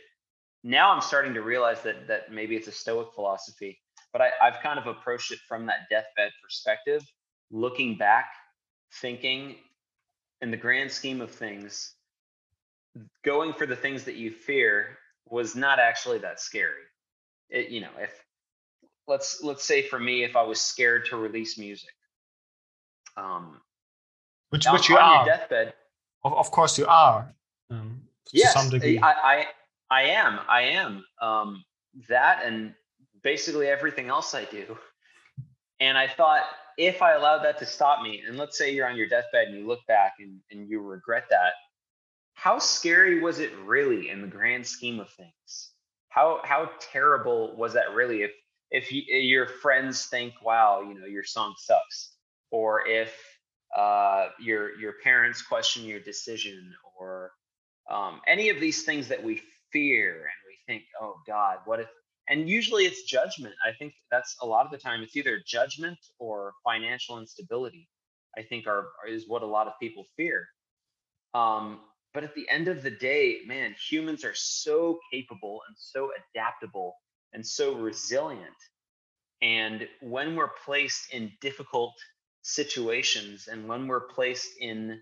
now 0.63 0.91
i'm 0.91 1.01
starting 1.01 1.33
to 1.33 1.41
realize 1.41 1.81
that 1.83 2.07
that 2.07 2.31
maybe 2.31 2.55
it's 2.55 2.67
a 2.67 2.71
stoic 2.71 3.13
philosophy 3.13 3.79
but 4.11 4.21
I, 4.21 4.29
i've 4.41 4.59
kind 4.61 4.79
of 4.79 4.87
approached 4.87 5.31
it 5.31 5.39
from 5.47 5.65
that 5.67 5.89
deathbed 5.89 6.31
perspective 6.43 7.03
looking 7.51 7.97
back 7.97 8.27
thinking 9.01 9.55
in 10.41 10.51
the 10.51 10.57
grand 10.57 10.91
scheme 10.91 11.21
of 11.21 11.31
things 11.31 11.95
going 13.23 13.53
for 13.53 13.65
the 13.65 13.75
things 13.75 14.03
that 14.03 14.15
you 14.15 14.29
fear 14.29 14.97
was 15.29 15.55
not 15.55 15.79
actually 15.79 16.19
that 16.19 16.39
scary. 16.39 16.83
It, 17.49 17.69
you 17.69 17.81
know, 17.81 17.91
if 17.99 18.23
let's 19.07 19.43
let's 19.43 19.65
say 19.65 19.81
for 19.81 19.99
me, 19.99 20.23
if 20.23 20.35
I 20.35 20.43
was 20.43 20.61
scared 20.61 21.05
to 21.07 21.17
release 21.17 21.57
music, 21.57 21.93
um, 23.17 23.61
which 24.49 24.65
which 24.71 24.89
you 24.89 24.97
are 24.97 25.25
deathbed. 25.25 25.73
Of, 26.23 26.33
of 26.33 26.51
course, 26.51 26.77
you 26.77 26.85
are. 26.87 27.33
Um, 27.69 28.01
yes, 28.31 28.53
some 28.53 28.69
degree. 28.69 28.99
I, 28.99 29.11
I 29.11 29.47
I 29.89 30.01
am. 30.03 30.39
I 30.47 30.61
am. 30.61 31.05
Um, 31.21 31.63
that 32.09 32.43
and 32.45 32.73
basically 33.23 33.67
everything 33.67 34.09
else 34.09 34.33
I 34.33 34.45
do. 34.45 34.77
And 35.79 35.97
I 35.97 36.07
thought 36.07 36.43
if 36.77 37.01
I 37.01 37.13
allowed 37.13 37.43
that 37.43 37.57
to 37.59 37.65
stop 37.65 38.01
me, 38.01 38.23
and 38.27 38.37
let's 38.37 38.57
say 38.57 38.73
you're 38.73 38.87
on 38.87 38.95
your 38.95 39.07
deathbed 39.07 39.47
and 39.47 39.57
you 39.57 39.67
look 39.67 39.85
back 39.87 40.13
and, 40.19 40.39
and 40.51 40.67
you 40.69 40.81
regret 40.81 41.25
that, 41.29 41.53
how 42.33 42.59
scary 42.59 43.19
was 43.21 43.39
it 43.39 43.51
really 43.65 44.09
in 44.09 44.21
the 44.21 44.27
grand 44.27 44.65
scheme 44.65 44.99
of 44.99 45.09
things? 45.11 45.71
How 46.09 46.41
how 46.43 46.69
terrible 46.79 47.55
was 47.55 47.73
that 47.73 47.93
really? 47.93 48.23
If 48.23 48.31
if 48.71 48.91
you, 48.91 49.03
eh, 49.11 49.17
your 49.19 49.47
friends 49.47 50.07
think, 50.07 50.33
"Wow, 50.41 50.81
you 50.81 50.99
know, 50.99 51.05
your 51.05 51.23
song 51.23 51.55
sucks," 51.57 52.15
or 52.51 52.87
if 52.87 53.15
uh, 53.75 54.29
your 54.39 54.77
your 54.79 54.93
parents 55.03 55.41
question 55.41 55.85
your 55.85 55.99
decision, 55.99 56.73
or 56.99 57.31
um, 57.89 58.21
any 58.27 58.49
of 58.49 58.59
these 58.59 58.83
things 58.83 59.07
that 59.07 59.23
we 59.23 59.41
fear 59.71 60.13
and 60.15 60.39
we 60.47 60.57
think, 60.67 60.83
"Oh 61.01 61.15
God, 61.25 61.59
what 61.65 61.79
if?" 61.79 61.87
And 62.29 62.49
usually 62.49 62.85
it's 62.85 63.03
judgment. 63.03 63.55
I 63.65 63.73
think 63.73 63.93
that's 64.11 64.35
a 64.41 64.45
lot 64.45 64.65
of 64.65 64.71
the 64.71 64.77
time 64.77 65.01
it's 65.03 65.15
either 65.15 65.41
judgment 65.45 65.99
or 66.19 66.53
financial 66.63 67.19
instability. 67.19 67.89
I 68.37 68.43
think 68.43 68.67
are 68.67 68.87
is 69.07 69.27
what 69.27 69.43
a 69.43 69.47
lot 69.47 69.67
of 69.67 69.73
people 69.79 70.05
fear. 70.17 70.47
Um, 71.33 71.81
but 72.13 72.23
at 72.23 72.35
the 72.35 72.47
end 72.49 72.67
of 72.67 72.83
the 72.83 72.91
day, 72.91 73.39
man, 73.45 73.75
humans 73.89 74.23
are 74.23 74.35
so 74.35 74.99
capable 75.11 75.61
and 75.67 75.75
so 75.77 76.11
adaptable 76.33 76.95
and 77.33 77.45
so 77.45 77.73
resilient. 77.75 78.55
And 79.41 79.87
when 80.01 80.35
we're 80.35 80.51
placed 80.63 81.13
in 81.13 81.31
difficult 81.41 81.93
situations 82.43 83.47
and 83.47 83.67
when 83.67 83.87
we're 83.87 84.07
placed 84.07 84.49
in 84.59 85.01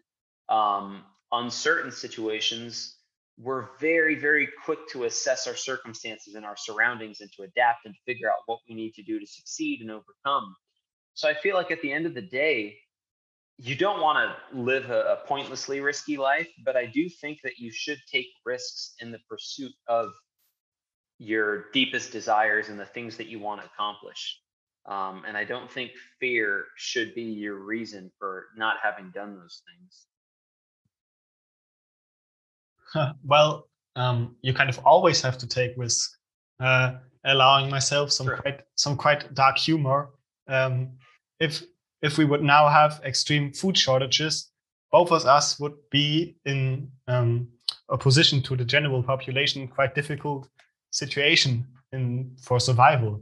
um, 0.50 1.04
uncertain 1.32 1.92
situations, 1.92 2.98
we're 3.38 3.70
very, 3.80 4.16
very 4.16 4.48
quick 4.66 4.80
to 4.92 5.06
assess 5.06 5.48
our 5.48 5.56
circumstances 5.56 6.36
and 6.36 6.46
our 6.46 6.58
surroundings 6.58 7.22
and 7.22 7.30
to 7.36 7.44
adapt 7.44 7.86
and 7.86 7.96
figure 8.06 8.30
out 8.30 8.44
what 8.46 8.60
we 8.70 8.76
need 8.76 8.94
to 8.94 9.04
do 9.04 9.20
to 9.20 9.26
succeed 9.26 9.82
and 9.82 9.92
overcome. 9.92 10.56
So 11.14 11.28
I 11.28 11.34
feel 11.34 11.56
like 11.56 11.72
at 11.72 11.82
the 11.82 11.92
end 11.92 12.06
of 12.06 12.14
the 12.14 12.22
day, 12.22 12.78
you 13.58 13.76
don't 13.76 14.02
want 14.02 14.18
to 14.18 14.58
live 14.58 14.90
a, 14.90 15.02
a, 15.02 15.28
pointlessly 15.28 15.82
risky 15.82 16.18
life, 16.18 16.48
but 16.66 16.76
I 16.76 16.86
do 16.86 17.08
think 17.10 17.40
that 17.44 17.58
you 17.58 17.72
should 17.72 18.00
take 18.12 18.28
risks 18.46 18.96
in 19.00 19.12
the 19.12 19.20
pursuit 19.30 19.72
of 19.88 20.10
your 21.20 21.70
deepest 21.72 22.12
desires 22.12 22.70
and 22.70 22.80
the 22.80 22.86
things 22.86 23.18
that 23.18 23.28
you 23.28 23.40
want 23.40 23.62
to 23.62 23.68
accomplish. 23.68 24.40
Um, 24.88 25.24
and 25.28 25.38
I 25.38 25.44
don't 25.44 25.72
think 25.72 25.92
fear 26.20 26.66
should 26.76 27.14
be 27.14 27.24
your 27.24 27.60
reason 27.60 28.12
for 28.18 28.48
not 28.58 28.78
having 28.82 29.12
done 29.12 29.36
those 29.36 29.62
things. 29.70 30.06
Huh. 32.92 33.14
Well, 33.24 33.70
um, 33.96 34.36
you 34.42 34.54
kind 34.54 34.70
of 34.70 34.80
always 34.80 35.22
have 35.22 35.38
to 35.38 35.48
take 35.48 35.74
risks. 35.78 36.18
Uh, 36.60 36.94
allowing 37.24 37.70
myself 37.70 38.12
some 38.12 38.28
quite 38.28 38.62
some 38.76 38.98
quite 38.98 39.34
dark 39.34 39.58
humor. 39.58 40.10
Um, 40.48 40.94
if 41.40 41.64
if 42.02 42.18
we 42.18 42.26
would 42.26 42.42
now 42.42 42.68
have 42.68 43.02
extreme 43.04 43.54
food 43.54 43.78
shortages, 43.78 44.52
both 44.92 45.12
of 45.12 45.26
us 45.26 45.60
would 45.60 45.76
be 45.90 46.36
in 46.46 46.90
um, 47.08 47.48
opposition 47.90 48.42
to 48.44 48.56
the 48.56 48.66
general 48.66 49.04
population, 49.04 49.68
quite 49.68 49.96
difficult 49.96 50.50
situation 50.92 51.66
in 51.92 52.36
for 52.42 52.60
survival, 52.60 53.22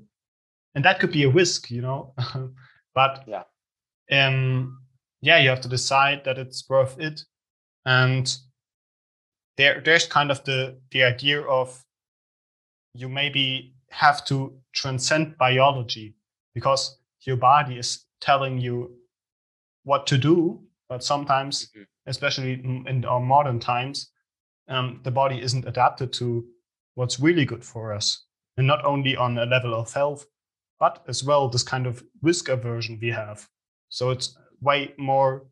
and 0.76 0.84
that 0.86 1.00
could 1.00 1.12
be 1.12 1.24
a 1.24 1.30
risk, 1.30 1.70
you 1.70 1.82
know. 1.82 2.14
but 2.96 3.24
yeah, 3.28 3.44
um, 4.12 4.80
yeah, 5.22 5.38
you 5.38 5.50
have 5.50 5.62
to 5.62 5.70
decide 5.70 6.24
that 6.24 6.38
it's 6.38 6.68
worth 6.70 7.00
it, 7.00 7.24
and 7.86 8.36
there 9.58 9.82
there's 9.84 10.08
kind 10.08 10.32
of 10.32 10.44
the 10.46 10.80
the 10.92 11.04
idea 11.04 11.42
of 11.42 11.84
you 12.94 13.10
maybe 13.10 13.74
have 13.92 14.26
to 14.26 14.54
transcend 14.74 15.38
biology 15.38 16.16
because 16.54 17.00
your 17.22 17.38
body 17.38 17.78
is 17.78 18.06
telling 18.22 18.58
you 18.58 18.92
what 19.84 20.08
to 20.08 20.18
do, 20.18 20.62
but 20.88 21.04
sometimes, 21.04 21.68
mm-hmm. 21.68 21.84
especially 22.08 22.54
in 22.54 23.06
our 23.06 23.20
modern 23.20 23.60
times, 23.60 24.12
um, 24.68 25.00
the 25.04 25.12
body 25.12 25.42
isn't 25.42 25.68
adapted 25.68 26.14
to 26.14 26.46
what's 26.96 27.20
really 27.20 27.46
good 27.46 27.64
for 27.64 27.94
us. 27.94 28.26
and 28.60 28.68
not 28.68 28.84
only 28.84 29.16
on 29.16 29.38
a 29.38 29.46
level 29.46 29.74
of 29.74 29.94
health, 29.94 30.26
but 30.80 31.02
as 31.08 31.24
well 31.24 31.48
this 31.48 31.64
kind 31.64 31.88
of 31.88 32.04
risk 32.22 32.50
aversion 32.50 33.00
we 33.02 33.10
have. 33.10 33.48
So 33.88 34.10
it's 34.12 34.38
way 34.62 34.94
more. 34.98 35.48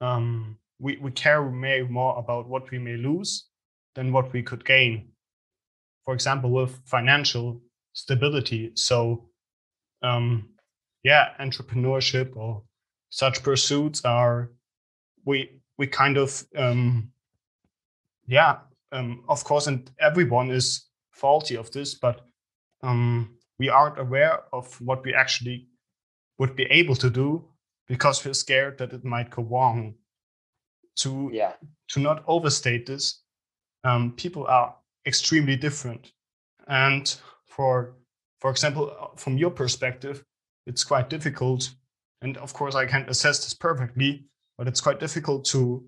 Um, 0.00 0.58
we 0.80 0.96
we 0.96 1.12
care 1.12 1.42
way 1.42 1.82
more 1.82 2.18
about 2.18 2.48
what 2.48 2.70
we 2.72 2.78
may 2.78 2.96
lose 2.96 3.46
than 3.94 4.12
what 4.12 4.32
we 4.32 4.42
could 4.42 4.64
gain. 4.64 5.12
For 6.04 6.12
example, 6.12 6.50
with 6.50 6.80
financial 6.86 7.62
stability. 7.92 8.72
So, 8.74 9.28
um, 10.02 10.48
yeah, 11.04 11.28
entrepreneurship 11.38 12.36
or 12.36 12.62
such 13.10 13.42
pursuits 13.44 14.04
are 14.04 14.50
we 15.24 15.60
we 15.78 15.86
kind 15.86 16.16
of 16.16 16.44
um, 16.56 17.12
yeah 18.26 18.58
um, 18.90 19.22
of 19.28 19.44
course 19.44 19.66
and 19.68 19.90
everyone 20.00 20.50
is 20.50 20.88
faulty 21.12 21.56
of 21.56 21.70
this 21.70 21.94
but 21.94 22.22
um, 22.82 23.36
we 23.58 23.68
aren't 23.68 23.98
aware 23.98 24.40
of 24.52 24.80
what 24.80 25.04
we 25.04 25.14
actually 25.14 25.68
would 26.38 26.56
be 26.56 26.64
able 26.64 26.96
to 26.96 27.10
do 27.10 27.44
because 27.86 28.24
we're 28.24 28.34
scared 28.34 28.78
that 28.78 28.92
it 28.92 29.04
might 29.04 29.30
go 29.30 29.42
wrong. 29.42 29.94
To 30.98 31.28
yeah. 31.32 31.54
to 31.88 32.00
not 32.00 32.22
overstate 32.28 32.86
this 32.86 33.22
um, 33.82 34.12
people 34.12 34.46
are 34.46 34.76
extremely 35.06 35.56
different. 35.56 36.12
And 36.68 37.12
for 37.46 37.96
for 38.40 38.50
example 38.50 38.94
uh, 39.00 39.16
from 39.16 39.36
your 39.36 39.50
perspective 39.50 40.24
it's 40.66 40.84
quite 40.84 41.10
difficult 41.10 41.74
and 42.22 42.36
of 42.38 42.52
course 42.52 42.74
i 42.74 42.86
can't 42.86 43.10
assess 43.10 43.44
this 43.44 43.54
perfectly 43.54 44.24
but 44.56 44.68
it's 44.68 44.80
quite 44.80 45.00
difficult 45.00 45.44
to 45.44 45.84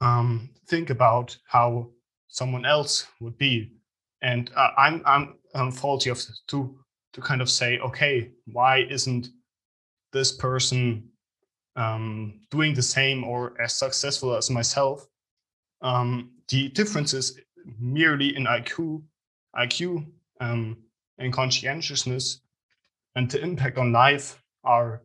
um, 0.00 0.50
think 0.66 0.90
about 0.90 1.36
how 1.46 1.90
someone 2.28 2.64
else 2.64 3.06
would 3.20 3.36
be. 3.38 3.72
And 4.22 4.50
uh, 4.56 4.70
I'm 4.76 5.02
I'm 5.54 5.72
faulty 5.72 6.10
of 6.10 6.18
this 6.18 6.42
to 6.48 6.78
to 7.14 7.20
kind 7.20 7.40
of 7.40 7.48
say, 7.48 7.78
okay, 7.78 8.30
why 8.46 8.86
isn't 8.90 9.28
this 10.12 10.32
person 10.32 11.08
um, 11.76 12.40
doing 12.50 12.74
the 12.74 12.82
same 12.82 13.24
or 13.24 13.60
as 13.60 13.74
successful 13.74 14.36
as 14.36 14.50
myself? 14.50 15.06
Um, 15.80 16.32
the 16.48 16.72
is 16.76 17.38
merely 17.78 18.34
in 18.36 18.44
IQ, 18.46 19.02
IQ, 19.54 20.06
um, 20.40 20.76
and 21.18 21.32
conscientiousness, 21.32 22.40
and 23.14 23.30
the 23.30 23.42
impact 23.42 23.78
on 23.78 23.92
life 23.92 24.42
are 24.64 25.02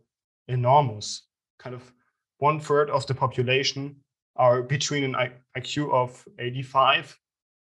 enormous. 0.47 1.27
Kind 1.59 1.75
of 1.75 1.93
one 2.37 2.59
third 2.59 2.89
of 2.89 3.07
the 3.07 3.13
population 3.13 3.95
are 4.35 4.61
between 4.61 5.03
an 5.03 5.15
IQ 5.57 5.93
of 5.93 6.25
85 6.39 7.17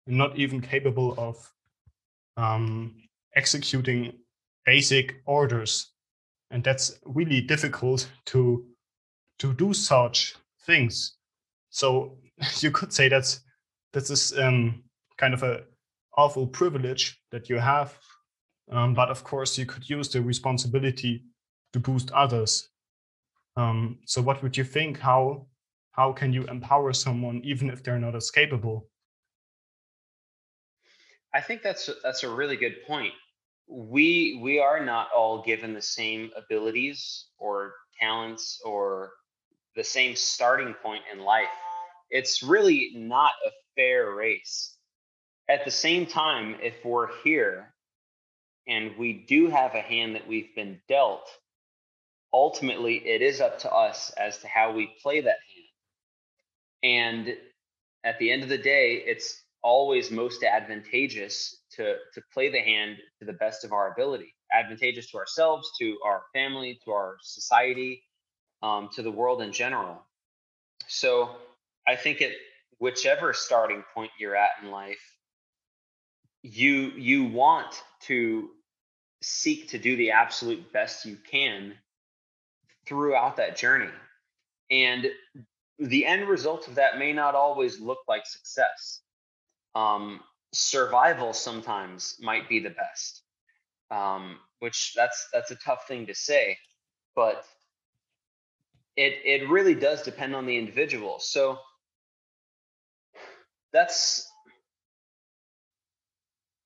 and 0.06 0.16
not 0.16 0.36
even 0.36 0.60
capable 0.60 1.14
of 1.18 1.52
um, 2.36 2.96
executing 3.34 4.12
basic 4.64 5.16
orders. 5.24 5.92
And 6.50 6.62
that's 6.62 6.98
really 7.04 7.40
difficult 7.40 8.08
to 8.26 8.66
to 9.38 9.52
do 9.52 9.74
such 9.74 10.34
things. 10.64 11.16
So 11.70 12.18
you 12.60 12.70
could 12.70 12.92
say 12.92 13.08
that's 13.08 13.40
that's 13.92 14.08
this 14.08 14.36
um, 14.38 14.84
kind 15.16 15.34
of 15.34 15.42
a 15.42 15.64
awful 16.16 16.46
privilege 16.46 17.20
that 17.30 17.48
you 17.48 17.56
have. 17.58 17.96
Um, 18.70 18.94
but 18.94 19.10
of 19.10 19.22
course, 19.22 19.56
you 19.58 19.66
could 19.66 19.88
use 19.88 20.08
the 20.08 20.20
responsibility 20.20 21.24
to 21.72 21.80
boost 21.80 22.10
others 22.12 22.68
um, 23.56 23.98
so 24.04 24.20
what 24.20 24.42
would 24.42 24.56
you 24.56 24.64
think? 24.64 24.98
How 24.98 25.46
how 25.92 26.12
can 26.12 26.32
you 26.32 26.44
empower 26.44 26.92
someone 26.92 27.40
even 27.42 27.70
if 27.70 27.82
they're 27.82 27.98
not 27.98 28.14
as 28.14 28.30
capable? 28.30 28.88
I 31.34 31.40
think 31.40 31.62
that's 31.62 31.88
that's 32.02 32.22
a 32.22 32.28
really 32.28 32.56
good 32.56 32.76
point. 32.86 33.14
We 33.66 34.38
we 34.42 34.58
are 34.58 34.84
not 34.84 35.08
all 35.14 35.42
given 35.42 35.72
the 35.72 35.82
same 35.82 36.30
abilities 36.36 37.28
or 37.38 37.72
talents 37.98 38.60
or 38.64 39.12
the 39.74 39.84
same 39.84 40.14
starting 40.14 40.74
point 40.82 41.02
in 41.12 41.20
life. 41.20 41.48
It's 42.10 42.42
really 42.42 42.92
not 42.94 43.32
a 43.46 43.50
fair 43.74 44.14
race. 44.14 44.76
At 45.48 45.64
the 45.64 45.70
same 45.70 46.06
time, 46.06 46.56
if 46.62 46.74
we're 46.84 47.08
here 47.22 47.74
and 48.68 48.96
we 48.98 49.12
do 49.12 49.48
have 49.48 49.74
a 49.74 49.80
hand 49.80 50.14
that 50.14 50.26
we've 50.26 50.54
been 50.54 50.80
dealt, 50.88 51.28
ultimately 52.32 52.96
it 53.06 53.22
is 53.22 53.40
up 53.40 53.58
to 53.60 53.72
us 53.72 54.10
as 54.16 54.38
to 54.38 54.48
how 54.48 54.72
we 54.72 54.94
play 55.02 55.20
that 55.20 55.38
hand. 56.82 57.26
And 57.26 57.36
at 58.04 58.18
the 58.18 58.30
end 58.30 58.42
of 58.42 58.48
the 58.48 58.58
day, 58.58 59.02
it's 59.06 59.42
always 59.66 60.12
most 60.12 60.44
advantageous 60.44 61.56
to 61.72 61.96
to 62.14 62.22
play 62.32 62.48
the 62.48 62.60
hand 62.60 62.96
to 63.18 63.24
the 63.24 63.32
best 63.32 63.64
of 63.64 63.72
our 63.72 63.90
ability 63.90 64.32
advantageous 64.54 65.10
to 65.10 65.18
ourselves 65.18 65.68
to 65.76 65.98
our 66.04 66.22
family 66.32 66.78
to 66.84 66.92
our 66.92 67.16
society 67.20 68.00
um, 68.62 68.88
to 68.94 69.02
the 69.02 69.10
world 69.10 69.42
in 69.42 69.50
general 69.50 70.00
so 70.86 71.30
i 71.88 71.96
think 71.96 72.22
at 72.22 72.30
whichever 72.78 73.32
starting 73.32 73.82
point 73.92 74.10
you're 74.20 74.36
at 74.36 74.50
in 74.62 74.70
life 74.70 75.02
you 76.42 76.92
you 76.96 77.24
want 77.24 77.82
to 78.00 78.50
seek 79.22 79.70
to 79.70 79.78
do 79.78 79.96
the 79.96 80.10
absolute 80.10 80.72
best 80.72 81.04
you 81.04 81.16
can 81.30 81.74
throughout 82.86 83.36
that 83.36 83.56
journey. 83.56 83.90
And 84.70 85.06
the 85.78 86.06
end 86.06 86.28
result 86.28 86.68
of 86.68 86.76
that 86.76 86.98
may 86.98 87.12
not 87.12 87.34
always 87.34 87.80
look 87.80 87.98
like 88.08 88.26
success. 88.26 89.00
Um, 89.74 90.20
survival 90.52 91.32
sometimes 91.32 92.16
might 92.20 92.48
be 92.48 92.60
the 92.60 92.70
best, 92.70 93.22
um, 93.90 94.38
which 94.60 94.94
that's 94.94 95.28
that's 95.32 95.50
a 95.50 95.56
tough 95.56 95.86
thing 95.86 96.06
to 96.06 96.14
say, 96.14 96.56
but 97.14 97.44
it 98.96 99.20
it 99.24 99.48
really 99.50 99.74
does 99.74 100.02
depend 100.02 100.34
on 100.34 100.46
the 100.46 100.56
individual. 100.56 101.18
So 101.18 101.58
that's 103.72 104.30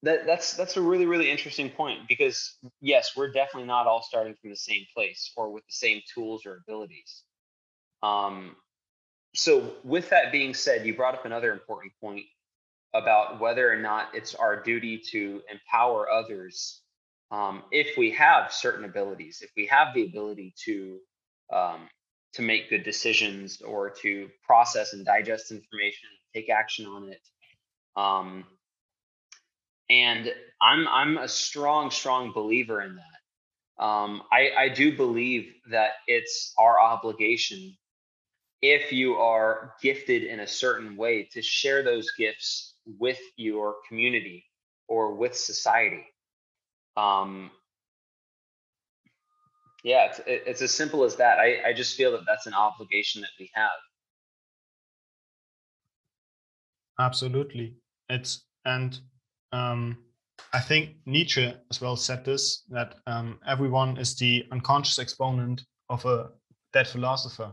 that 0.02 0.26
that's 0.26 0.54
that's 0.54 0.76
a 0.76 0.80
really 0.80 1.06
really 1.06 1.30
interesting 1.30 1.70
point 1.70 2.00
because 2.08 2.56
yes 2.80 3.12
we're 3.16 3.30
definitely 3.30 3.66
not 3.66 3.86
all 3.86 4.02
starting 4.02 4.34
from 4.40 4.50
the 4.50 4.56
same 4.56 4.84
place 4.94 5.32
or 5.36 5.50
with 5.50 5.64
the 5.66 5.72
same 5.72 6.00
tools 6.14 6.46
or 6.46 6.62
abilities. 6.66 7.22
Um, 8.02 8.56
so 9.34 9.74
with 9.84 10.10
that 10.10 10.32
being 10.32 10.54
said 10.54 10.86
you 10.86 10.94
brought 10.94 11.14
up 11.14 11.26
another 11.26 11.52
important 11.52 11.92
point 12.00 12.24
about 12.94 13.40
whether 13.40 13.70
or 13.70 13.76
not 13.76 14.08
it's 14.14 14.34
our 14.34 14.60
duty 14.60 15.00
to 15.12 15.42
empower 15.50 16.10
others 16.10 16.80
um, 17.30 17.62
if 17.70 17.96
we 17.96 18.10
have 18.10 18.52
certain 18.52 18.84
abilities 18.84 19.42
if 19.42 19.50
we 19.56 19.66
have 19.66 19.94
the 19.94 20.04
ability 20.04 20.54
to 20.64 20.98
um, 21.52 21.88
to 22.32 22.42
make 22.42 22.70
good 22.70 22.84
decisions 22.84 23.60
or 23.60 23.90
to 23.90 24.28
process 24.46 24.92
and 24.92 25.04
digest 25.04 25.50
information 25.50 26.08
take 26.34 26.50
action 26.50 26.86
on 26.86 27.08
it. 27.08 27.20
Um, 27.96 28.44
and 29.90 30.32
I'm 30.62 30.88
I'm 30.88 31.18
a 31.18 31.28
strong 31.28 31.90
strong 31.90 32.32
believer 32.32 32.80
in 32.80 32.96
that. 32.96 33.84
Um, 33.84 34.22
I 34.32 34.50
I 34.56 34.68
do 34.68 34.96
believe 34.96 35.52
that 35.70 35.90
it's 36.06 36.54
our 36.58 36.80
obligation 36.80 37.76
if 38.62 38.92
you 38.92 39.14
are 39.14 39.74
gifted 39.82 40.24
in 40.24 40.40
a 40.40 40.46
certain 40.46 40.96
way 40.96 41.28
to 41.32 41.42
share 41.42 41.82
those 41.82 42.10
gifts 42.16 42.76
with 42.98 43.18
your 43.36 43.76
community 43.88 44.44
or 44.86 45.14
with 45.14 45.34
society. 45.34 46.04
Um, 46.96 47.50
yeah, 49.82 50.10
it's, 50.10 50.20
it's 50.26 50.62
as 50.62 50.72
simple 50.72 51.04
as 51.04 51.16
that. 51.16 51.38
I, 51.38 51.68
I 51.68 51.72
just 51.72 51.96
feel 51.96 52.12
that 52.12 52.22
that's 52.26 52.46
an 52.46 52.52
obligation 52.52 53.22
that 53.22 53.30
we 53.38 53.50
have. 53.54 53.70
Absolutely. 56.98 57.76
It's, 58.10 58.44
and 58.66 59.00
um, 59.52 59.98
I 60.52 60.60
think 60.60 60.96
Nietzsche 61.06 61.54
as 61.70 61.80
well 61.80 61.96
said 61.96 62.24
this 62.24 62.64
that 62.70 62.96
um, 63.06 63.38
everyone 63.46 63.96
is 63.98 64.16
the 64.16 64.46
unconscious 64.50 64.98
exponent 64.98 65.64
of 65.88 66.04
a 66.04 66.30
dead 66.72 66.88
philosopher. 66.88 67.52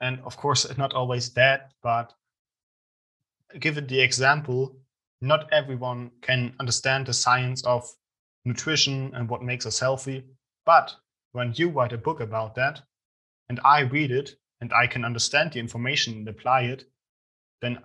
And 0.00 0.20
of 0.20 0.36
course, 0.36 0.66
not 0.76 0.94
always 0.94 1.28
dead, 1.28 1.62
but 1.82 2.12
given 3.58 3.86
the 3.86 4.00
example, 4.00 4.76
not 5.20 5.52
everyone 5.52 6.10
can 6.22 6.54
understand 6.60 7.06
the 7.06 7.12
science 7.12 7.64
of 7.64 7.88
nutrition 8.44 9.12
and 9.14 9.28
what 9.28 9.42
makes 9.42 9.66
us 9.66 9.80
healthy. 9.80 10.24
But 10.64 10.94
when 11.32 11.52
you 11.54 11.70
write 11.70 11.92
a 11.92 11.98
book 11.98 12.20
about 12.20 12.54
that, 12.56 12.82
and 13.48 13.60
I 13.64 13.80
read 13.80 14.10
it, 14.10 14.36
and 14.60 14.72
I 14.72 14.86
can 14.86 15.04
understand 15.04 15.52
the 15.52 15.60
information 15.60 16.14
and 16.14 16.28
apply 16.28 16.62
it, 16.62 16.84
then 17.62 17.78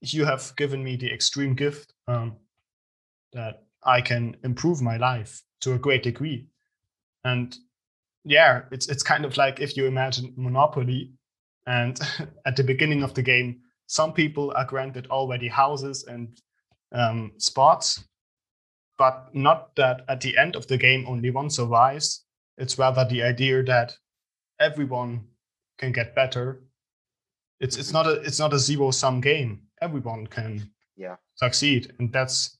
you 0.00 0.24
have 0.24 0.54
given 0.56 0.82
me 0.82 0.96
the 0.96 1.12
extreme 1.12 1.54
gift 1.54 1.92
um, 2.08 2.36
that 3.32 3.64
I 3.84 4.00
can 4.00 4.36
improve 4.44 4.82
my 4.82 4.96
life 4.96 5.42
to 5.60 5.74
a 5.74 5.78
great 5.78 6.02
degree. 6.02 6.48
And 7.24 7.56
yeah, 8.24 8.62
it's 8.70 8.88
it's 8.88 9.02
kind 9.02 9.24
of 9.24 9.36
like 9.36 9.60
if 9.60 9.76
you 9.76 9.86
imagine 9.86 10.34
Monopoly, 10.36 11.12
and 11.66 11.98
at 12.46 12.56
the 12.56 12.64
beginning 12.64 13.02
of 13.02 13.14
the 13.14 13.22
game, 13.22 13.60
some 13.86 14.12
people 14.12 14.52
are 14.56 14.64
granted 14.64 15.06
already 15.08 15.48
houses 15.48 16.04
and 16.04 16.40
um, 16.92 17.32
spots, 17.38 18.04
but 18.98 19.28
not 19.34 19.74
that 19.76 20.04
at 20.08 20.20
the 20.20 20.36
end 20.36 20.56
of 20.56 20.66
the 20.66 20.76
game 20.76 21.04
only 21.06 21.30
one 21.30 21.50
survives. 21.50 22.24
It's 22.58 22.78
rather 22.78 23.04
the 23.04 23.22
idea 23.22 23.62
that 23.64 23.92
everyone 24.58 25.26
can 25.78 25.92
get 25.92 26.14
better. 26.14 26.64
It's 27.60 27.76
it's 27.76 27.92
not 27.92 28.06
a 28.06 28.20
it's 28.22 28.38
not 28.38 28.54
a 28.54 28.58
zero 28.58 28.90
sum 28.90 29.20
game. 29.20 29.65
Everyone 29.82 30.26
can 30.26 30.70
yeah 30.96 31.16
succeed, 31.34 31.92
and 31.98 32.12
that's 32.12 32.58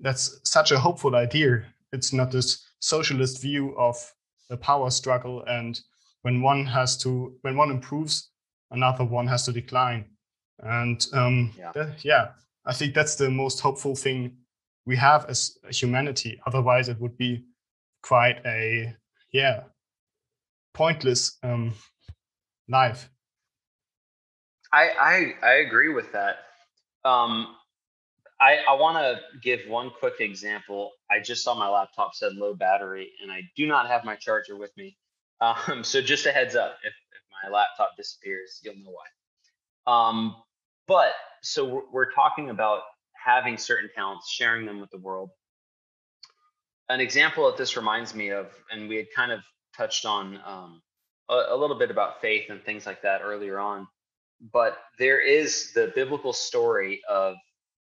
that's 0.00 0.40
such 0.44 0.72
a 0.72 0.78
hopeful 0.78 1.14
idea. 1.16 1.64
It's 1.92 2.12
not 2.12 2.30
this 2.30 2.64
socialist 2.80 3.42
view 3.42 3.76
of 3.76 3.96
the 4.48 4.56
power 4.56 4.90
struggle 4.90 5.44
and 5.46 5.80
when 6.22 6.42
one 6.42 6.66
has 6.66 6.96
to 6.98 7.34
when 7.42 7.56
one 7.56 7.70
improves, 7.70 8.30
another 8.70 9.04
one 9.04 9.26
has 9.26 9.44
to 9.46 9.52
decline. 9.52 10.04
And 10.58 11.06
um, 11.12 11.52
yeah. 11.58 11.72
That, 11.74 12.04
yeah, 12.04 12.28
I 12.66 12.74
think 12.74 12.94
that's 12.94 13.14
the 13.14 13.30
most 13.30 13.60
hopeful 13.60 13.94
thing 13.94 14.36
we 14.86 14.96
have 14.96 15.26
as 15.26 15.56
humanity. 15.70 16.40
Otherwise, 16.46 16.88
it 16.88 17.00
would 17.00 17.16
be 17.16 17.44
quite 18.02 18.40
a 18.44 18.94
yeah 19.32 19.62
pointless 20.74 21.38
um, 21.42 21.72
life. 22.68 23.10
I, 24.72 24.90
I 25.42 25.46
I 25.46 25.52
agree 25.54 25.88
with 25.92 26.12
that. 26.12 26.36
Um, 27.04 27.56
I 28.40 28.58
I 28.68 28.74
want 28.74 28.96
to 28.98 29.20
give 29.42 29.60
one 29.68 29.90
quick 29.98 30.20
example. 30.20 30.92
I 31.10 31.20
just 31.20 31.42
saw 31.44 31.54
my 31.54 31.68
laptop 31.68 32.14
said 32.14 32.34
low 32.34 32.54
battery, 32.54 33.10
and 33.22 33.32
I 33.32 33.42
do 33.56 33.66
not 33.66 33.88
have 33.88 34.04
my 34.04 34.16
charger 34.16 34.56
with 34.56 34.76
me. 34.76 34.96
Um, 35.42 35.84
so 35.84 36.02
just 36.02 36.26
a 36.26 36.32
heads 36.32 36.54
up, 36.54 36.76
if, 36.84 36.92
if 36.92 37.22
my 37.42 37.48
laptop 37.50 37.96
disappears, 37.96 38.60
you'll 38.62 38.76
know 38.76 38.90
why. 38.90 39.06
Um, 39.90 40.36
but 40.86 41.12
so 41.42 41.64
we're, 41.64 41.90
we're 41.90 42.12
talking 42.12 42.50
about 42.50 42.82
having 43.14 43.56
certain 43.56 43.88
talents, 43.94 44.28
sharing 44.30 44.66
them 44.66 44.80
with 44.82 44.90
the 44.90 44.98
world. 44.98 45.30
An 46.90 47.00
example 47.00 47.46
that 47.46 47.56
this 47.56 47.74
reminds 47.74 48.14
me 48.14 48.32
of, 48.32 48.48
and 48.70 48.86
we 48.86 48.96
had 48.96 49.06
kind 49.16 49.32
of 49.32 49.40
touched 49.74 50.04
on 50.04 50.38
um, 50.44 50.82
a, 51.30 51.44
a 51.50 51.56
little 51.56 51.78
bit 51.78 51.90
about 51.90 52.20
faith 52.20 52.50
and 52.50 52.62
things 52.62 52.84
like 52.84 53.00
that 53.00 53.22
earlier 53.24 53.58
on, 53.58 53.88
but 54.52 54.78
there 54.98 55.20
is 55.20 55.72
the 55.74 55.92
biblical 55.94 56.32
story 56.32 57.00
of 57.08 57.36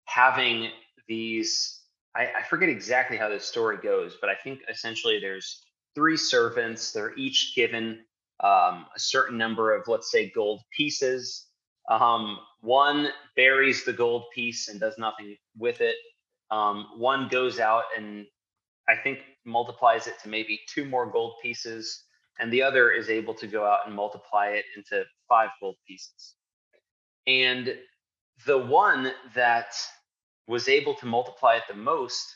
having 0.05 0.69
these. 1.07 1.79
I, 2.15 2.29
I 2.39 2.43
forget 2.43 2.69
exactly 2.69 3.17
how 3.17 3.29
this 3.29 3.45
story 3.45 3.77
goes, 3.81 4.17
but 4.19 4.29
I 4.29 4.35
think 4.35 4.59
essentially 4.69 5.19
there's 5.19 5.63
three 5.95 6.17
servants. 6.17 6.91
They're 6.91 7.15
each 7.15 7.53
given 7.55 7.99
um, 8.41 8.85
a 8.95 8.99
certain 8.99 9.37
number 9.37 9.73
of, 9.73 9.87
let's 9.87 10.11
say, 10.11 10.31
gold 10.33 10.61
pieces. 10.75 11.47
Um, 11.89 12.39
one 12.61 13.09
buries 13.35 13.85
the 13.85 13.93
gold 13.93 14.25
piece 14.33 14.67
and 14.67 14.79
does 14.79 14.97
nothing 14.97 15.35
with 15.57 15.81
it. 15.81 15.95
Um, 16.49 16.87
one 16.97 17.27
goes 17.29 17.59
out 17.59 17.83
and 17.97 18.25
I 18.89 18.95
think 18.95 19.19
multiplies 19.45 20.07
it 20.07 20.19
to 20.23 20.29
maybe 20.29 20.59
two 20.67 20.85
more 20.85 21.09
gold 21.09 21.35
pieces, 21.41 22.03
and 22.39 22.51
the 22.51 22.63
other 22.63 22.91
is 22.91 23.09
able 23.09 23.33
to 23.35 23.47
go 23.47 23.65
out 23.65 23.79
and 23.85 23.95
multiply 23.95 24.47
it 24.47 24.65
into 24.75 25.03
five 25.27 25.49
gold 25.59 25.75
pieces. 25.87 26.35
And 27.27 27.75
the 28.45 28.57
one 28.57 29.11
that 29.35 29.73
was 30.47 30.67
able 30.67 30.95
to 30.95 31.05
multiply 31.05 31.55
it 31.55 31.63
the 31.69 31.75
most 31.75 32.35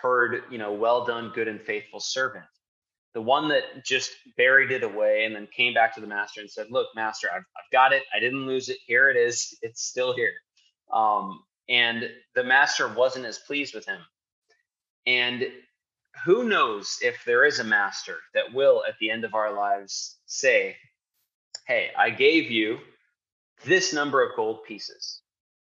heard, 0.00 0.42
you 0.50 0.58
know, 0.58 0.72
well 0.72 1.04
done, 1.04 1.32
good 1.34 1.48
and 1.48 1.60
faithful 1.60 2.00
servant. 2.00 2.44
The 3.12 3.22
one 3.22 3.48
that 3.48 3.84
just 3.84 4.10
buried 4.36 4.72
it 4.72 4.82
away 4.82 5.24
and 5.24 5.34
then 5.34 5.46
came 5.54 5.72
back 5.72 5.94
to 5.94 6.00
the 6.00 6.06
master 6.06 6.40
and 6.40 6.50
said, 6.50 6.66
Look, 6.70 6.88
master, 6.96 7.28
I've, 7.32 7.42
I've 7.56 7.70
got 7.70 7.92
it. 7.92 8.02
I 8.14 8.18
didn't 8.18 8.46
lose 8.46 8.68
it. 8.68 8.78
Here 8.86 9.10
it 9.10 9.16
is. 9.16 9.56
It's 9.62 9.82
still 9.82 10.14
here. 10.14 10.32
Um, 10.92 11.44
and 11.68 12.10
the 12.34 12.44
master 12.44 12.92
wasn't 12.92 13.26
as 13.26 13.38
pleased 13.38 13.74
with 13.74 13.86
him. 13.86 14.00
And 15.06 15.46
who 16.24 16.44
knows 16.44 16.98
if 17.02 17.24
there 17.24 17.44
is 17.44 17.58
a 17.58 17.64
master 17.64 18.18
that 18.34 18.52
will, 18.52 18.82
at 18.86 18.98
the 18.98 19.10
end 19.10 19.24
of 19.24 19.34
our 19.34 19.52
lives, 19.52 20.18
say, 20.26 20.76
Hey, 21.66 21.90
I 21.96 22.10
gave 22.10 22.50
you 22.50 22.78
this 23.64 23.92
number 23.92 24.22
of 24.22 24.36
gold 24.36 24.64
pieces. 24.64 25.22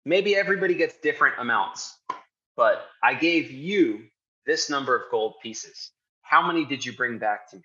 Maybe 0.05 0.37
everybody 0.37 0.75
gets 0.75 0.95
different 1.03 1.35
amounts, 1.39 1.97
but 2.57 2.87
I 3.03 3.15
gave 3.15 3.51
you 3.51 4.05
this 4.47 4.71
number 4.71 4.97
of 4.97 5.11
gold 5.11 5.35
pieces. 5.43 5.91
How 6.23 6.47
many 6.47 6.65
did 6.65 6.85
you 6.87 6.93
bring 6.93 7.19
back 7.19 7.51
to 7.51 7.57
me? 7.57 7.63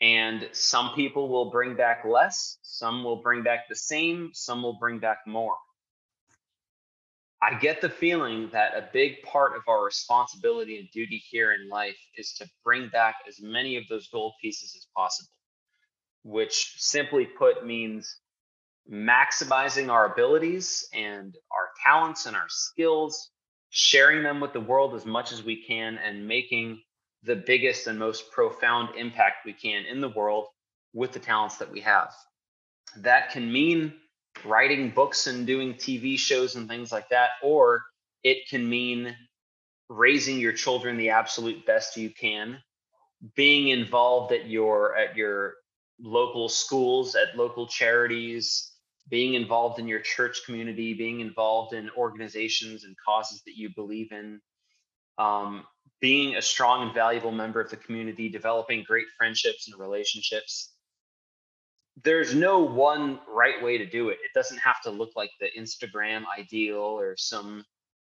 And 0.00 0.48
some 0.52 0.94
people 0.94 1.28
will 1.28 1.50
bring 1.50 1.74
back 1.74 2.04
less, 2.04 2.58
some 2.62 3.04
will 3.04 3.20
bring 3.22 3.42
back 3.42 3.68
the 3.68 3.76
same, 3.76 4.30
some 4.32 4.62
will 4.62 4.78
bring 4.78 4.98
back 4.98 5.18
more. 5.26 5.56
I 7.40 7.54
get 7.54 7.80
the 7.80 7.88
feeling 7.88 8.48
that 8.52 8.76
a 8.76 8.88
big 8.92 9.22
part 9.22 9.56
of 9.56 9.62
our 9.68 9.84
responsibility 9.84 10.78
and 10.78 10.90
duty 10.90 11.22
here 11.30 11.52
in 11.52 11.68
life 11.68 11.98
is 12.16 12.32
to 12.34 12.48
bring 12.64 12.88
back 12.88 13.16
as 13.28 13.40
many 13.40 13.76
of 13.76 13.84
those 13.88 14.08
gold 14.08 14.34
pieces 14.42 14.74
as 14.76 14.86
possible, 14.96 15.30
which 16.24 16.74
simply 16.78 17.26
put 17.26 17.64
means 17.64 18.18
maximizing 18.90 19.88
our 19.88 20.12
abilities 20.12 20.88
and 20.92 21.36
our 21.52 21.68
talents 21.84 22.26
and 22.26 22.34
our 22.34 22.48
skills 22.48 23.30
sharing 23.70 24.22
them 24.22 24.40
with 24.40 24.52
the 24.52 24.60
world 24.60 24.94
as 24.94 25.04
much 25.04 25.30
as 25.30 25.42
we 25.42 25.62
can 25.62 25.98
and 25.98 26.26
making 26.26 26.80
the 27.22 27.36
biggest 27.36 27.86
and 27.86 27.98
most 27.98 28.30
profound 28.30 28.88
impact 28.96 29.44
we 29.44 29.52
can 29.52 29.84
in 29.84 30.00
the 30.00 30.08
world 30.08 30.46
with 30.94 31.12
the 31.12 31.18
talents 31.18 31.58
that 31.58 31.70
we 31.70 31.80
have. 31.80 32.12
That 32.96 33.30
can 33.30 33.52
mean 33.52 33.92
writing 34.44 34.90
books 34.90 35.26
and 35.26 35.46
doing 35.46 35.74
TV 35.74 36.18
shows 36.18 36.56
and 36.56 36.68
things 36.68 36.92
like 36.92 37.08
that, 37.10 37.30
or 37.42 37.82
it 38.22 38.48
can 38.48 38.68
mean 38.68 39.14
raising 39.88 40.38
your 40.38 40.52
children 40.52 40.96
the 40.96 41.10
absolute 41.10 41.64
best 41.66 41.96
you 41.96 42.10
can, 42.10 42.58
being 43.34 43.68
involved 43.68 44.32
at 44.32 44.48
your 44.48 44.96
at 44.96 45.16
your 45.16 45.54
local 46.00 46.48
schools, 46.48 47.14
at 47.14 47.36
local 47.36 47.66
charities, 47.66 48.72
being 49.08 49.34
involved 49.34 49.78
in 49.78 49.88
your 49.88 50.00
church 50.00 50.42
community, 50.44 50.94
being 50.94 51.20
involved 51.20 51.74
in 51.74 51.90
organizations 51.96 52.84
and 52.84 52.96
causes 53.04 53.42
that 53.46 53.56
you 53.56 53.70
believe 53.74 54.12
in, 54.12 54.40
um, 55.18 55.64
being 56.00 56.36
a 56.36 56.42
strong 56.42 56.84
and 56.84 56.94
valuable 56.94 57.32
member 57.32 57.60
of 57.60 57.70
the 57.70 57.76
community, 57.76 58.28
developing 58.28 58.84
great 58.84 59.06
friendships 59.16 59.68
and 59.68 59.80
relationships. 59.80 60.74
There's 62.04 62.34
no 62.34 62.60
one 62.60 63.20
right 63.28 63.62
way 63.62 63.78
to 63.78 63.86
do 63.86 64.10
it. 64.10 64.18
It 64.24 64.32
doesn't 64.34 64.58
have 64.58 64.80
to 64.82 64.90
look 64.90 65.10
like 65.16 65.30
the 65.40 65.48
Instagram 65.58 66.24
ideal 66.38 66.78
or 66.78 67.16
some, 67.16 67.64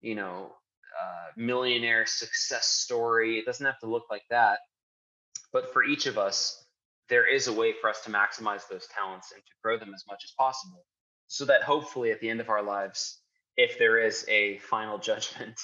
you 0.01 0.15
know, 0.15 0.53
uh, 1.01 1.31
millionaire 1.37 2.05
success 2.05 2.67
story. 2.67 3.37
It 3.37 3.45
doesn't 3.45 3.65
have 3.65 3.79
to 3.79 3.87
look 3.87 4.05
like 4.09 4.23
that. 4.29 4.59
But 5.53 5.71
for 5.71 5.83
each 5.83 6.07
of 6.07 6.17
us, 6.17 6.65
there 7.09 7.25
is 7.25 7.47
a 7.47 7.53
way 7.53 7.73
for 7.73 7.89
us 7.89 8.01
to 8.01 8.11
maximize 8.11 8.67
those 8.69 8.87
talents 8.87 9.31
and 9.33 9.41
to 9.41 9.51
grow 9.63 9.77
them 9.77 9.93
as 9.93 10.03
much 10.07 10.23
as 10.23 10.31
possible 10.37 10.85
so 11.27 11.45
that 11.45 11.63
hopefully 11.63 12.11
at 12.11 12.21
the 12.21 12.29
end 12.29 12.39
of 12.39 12.49
our 12.49 12.63
lives 12.63 13.19
if 13.57 13.77
there 13.77 13.99
is 13.99 14.25
a 14.29 14.57
final 14.59 14.97
judgment 15.09 15.59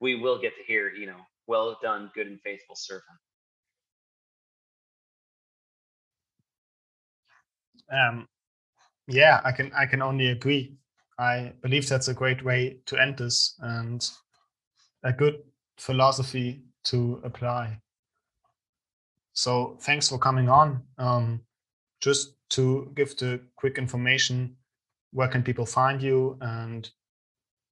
we 0.00 0.16
will 0.16 0.38
get 0.38 0.56
to 0.56 0.62
hear 0.64 0.90
you 0.90 1.06
know 1.06 1.20
well 1.46 1.76
done 1.82 2.10
good 2.14 2.26
and 2.26 2.40
faithful 2.42 2.76
servant 2.76 3.18
um 7.92 8.26
yeah 9.08 9.40
i 9.44 9.52
can 9.52 9.70
i 9.74 9.86
can 9.86 10.02
only 10.02 10.28
agree 10.28 10.74
i 11.18 11.52
believe 11.62 11.88
that's 11.88 12.08
a 12.08 12.14
great 12.14 12.44
way 12.44 12.78
to 12.86 12.96
end 12.96 13.16
this 13.16 13.56
and 13.60 14.10
a 15.04 15.12
good 15.12 15.42
philosophy 15.78 16.62
to 16.84 17.20
apply 17.24 17.80
so 19.40 19.78
thanks 19.80 20.08
for 20.08 20.18
coming 20.18 20.50
on. 20.50 20.82
Um, 20.98 21.40
just 22.02 22.34
to 22.50 22.92
give 22.94 23.16
the 23.16 23.40
quick 23.56 23.78
information, 23.78 24.56
where 25.12 25.28
can 25.28 25.42
people 25.42 25.64
find 25.64 26.02
you 26.02 26.36
and 26.42 26.90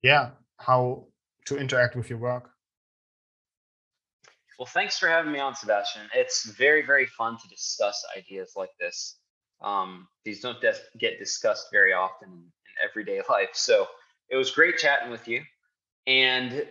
yeah, 0.03 0.31
how 0.57 1.09
to 1.45 1.59
interact 1.59 1.95
with 1.95 2.09
your 2.09 2.19
work? 2.19 2.51
Well, 4.59 4.67
thanks 4.67 4.99
for 4.99 5.09
having 5.09 5.31
me 5.31 5.41
on, 5.41 5.55
Sebastian. 5.55 6.09
It's 6.15 6.51
very, 6.57 6.87
very 6.87 7.05
fun 7.07 7.37
to 7.37 7.49
discuss 7.49 8.03
ideas 8.17 8.55
like 8.57 8.71
this. 8.81 9.18
Um, 9.61 10.09
these 10.25 10.41
don't 10.41 10.59
get 10.99 11.19
discussed 11.19 11.69
very 11.73 11.93
often 11.93 12.29
in 12.29 12.89
everyday 12.89 13.23
life. 13.31 13.51
So 13.55 13.87
it 14.29 14.37
was 14.37 14.51
great 14.51 14.79
chatting 14.79 15.11
with 15.11 15.27
you. 15.29 15.43
And 16.07 16.67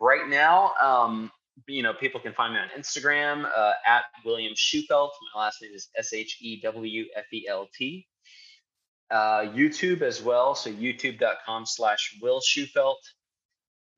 right 0.00 0.28
now, 0.28 0.72
um, 0.82 1.30
you 1.68 1.82
know, 1.82 1.94
people 1.94 2.20
can 2.20 2.32
find 2.32 2.54
me 2.54 2.60
on 2.60 2.68
Instagram 2.78 3.48
uh, 3.56 3.72
at 3.86 4.04
William 4.24 4.54
Shewfelt. 4.54 5.10
My 5.34 5.42
last 5.44 5.62
name 5.62 5.72
is 5.72 5.88
S 5.96 6.12
H 6.12 6.38
E 6.40 6.60
W 6.60 7.04
F 7.16 7.24
E 7.32 7.46
L 7.48 7.68
T. 7.74 8.06
Uh, 9.10 9.46
YouTube 9.54 10.02
as 10.02 10.22
well. 10.22 10.54
So 10.54 10.70
youtube.com 10.70 11.66
slash 11.66 12.18
Will 12.20 12.40
Shewfelt. 12.40 12.96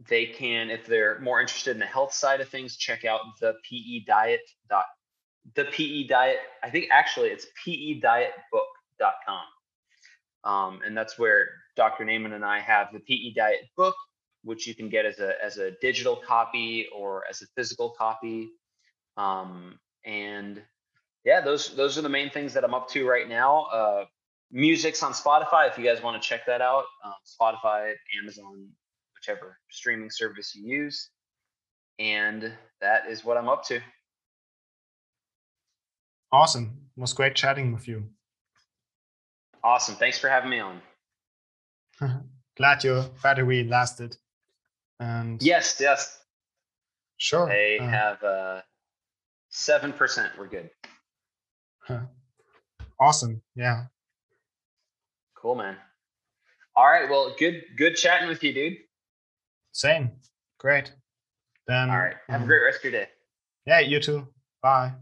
They 0.09 0.27
can, 0.27 0.69
if 0.69 0.85
they're 0.85 1.19
more 1.21 1.41
interested 1.41 1.71
in 1.71 1.79
the 1.79 1.87
health 1.87 2.13
side 2.13 2.41
of 2.41 2.49
things, 2.49 2.77
check 2.77 3.05
out 3.05 3.21
the 3.41 3.55
PE 3.69 4.01
diet 4.01 4.43
dot 4.69 4.85
the 5.55 5.65
PE 5.65 6.05
diet. 6.05 6.39
I 6.63 6.71
think 6.71 6.89
actually 6.91 7.29
it's 7.29 7.47
PEdietbook.com. 7.67 9.45
Um, 10.45 10.81
and 10.85 10.97
that's 10.97 11.19
where 11.19 11.49
Dr. 11.77 12.05
Naiman 12.05 12.33
and 12.33 12.45
I 12.45 12.61
have 12.61 12.89
the 12.93 13.01
PE 13.01 13.33
diet 13.35 13.61
book 13.77 13.95
which 14.47 14.67
you 14.67 14.75
can 14.75 14.89
get 14.89 15.05
as 15.05 15.19
a 15.19 15.33
as 15.45 15.59
a 15.59 15.73
digital 15.83 16.17
copy 16.17 16.87
or 16.97 17.25
as 17.29 17.43
a 17.43 17.47
physical 17.57 17.91
copy. 17.99 18.49
Um, 19.17 19.79
and 20.05 20.63
yeah, 21.25 21.41
those 21.41 21.75
those 21.75 21.99
are 21.99 22.03
the 22.03 22.09
main 22.09 22.31
things 22.31 22.55
that 22.55 22.65
I'm 22.65 22.73
up 22.73 22.89
to 22.91 23.07
right 23.09 23.29
now. 23.29 23.65
Uh, 23.65 24.05
music's 24.53 25.03
on 25.03 25.13
Spotify 25.13 25.69
if 25.69 25.77
you 25.77 25.85
guys 25.85 26.01
want 26.01 26.23
to 26.23 26.27
check 26.27 26.47
that 26.47 26.61
out. 26.61 26.85
Um, 27.05 27.15
Spotify, 27.27 27.95
Amazon, 28.23 28.69
whichever 29.15 29.59
streaming 29.69 30.11
service 30.11 30.55
you 30.55 30.65
use. 30.65 31.11
And 31.99 32.53
that 32.81 33.07
is 33.09 33.25
what 33.25 33.37
I'm 33.37 33.49
up 33.49 33.65
to. 33.65 33.81
Awesome. 36.37 36.71
It 36.95 37.01
was 37.01 37.15
great 37.15 37.35
chatting 37.35 37.73
with 37.73 37.89
you. 37.89 38.05
Awesome. 39.65 39.95
Thanks 39.95 40.19
for 40.19 40.29
having 40.29 40.51
me 40.51 40.61
on. 40.61 40.83
Glad 42.59 42.85
your 42.85 43.05
battery 43.23 43.65
lasted. 43.65 44.19
And 45.01 45.43
yes, 45.43 45.79
yes. 45.81 46.21
Sure. 47.17 47.49
They 47.49 47.79
uh, 47.81 47.87
have 47.87 48.23
uh 48.23 48.61
seven 49.49 49.95
percent. 49.95 50.31
We're 50.39 50.49
good. 50.49 50.69
Huh. 51.79 52.01
Awesome. 53.01 53.41
Yeah. 53.55 53.85
Cool, 55.41 55.55
man. 55.55 55.77
All 56.77 56.85
right. 56.87 57.09
Well, 57.09 57.35
good 57.39 57.63
good 57.79 57.97
chatting 57.97 58.29
with 58.29 58.45
you, 58.45 58.53
dude. 58.53 58.77
Same. 59.73 60.11
Great. 60.59 60.93
Then 61.67 61.89
all 61.89 61.97
right. 61.97 62.17
Have 62.29 62.43
um, 62.43 62.45
a 62.45 62.47
great 62.47 62.63
rest 62.63 62.85
of 62.85 62.93
your 62.93 62.93
day. 62.93 63.09
Yeah, 63.67 63.81
you 63.81 64.01
too. 64.01 64.29
Bye. 64.63 64.93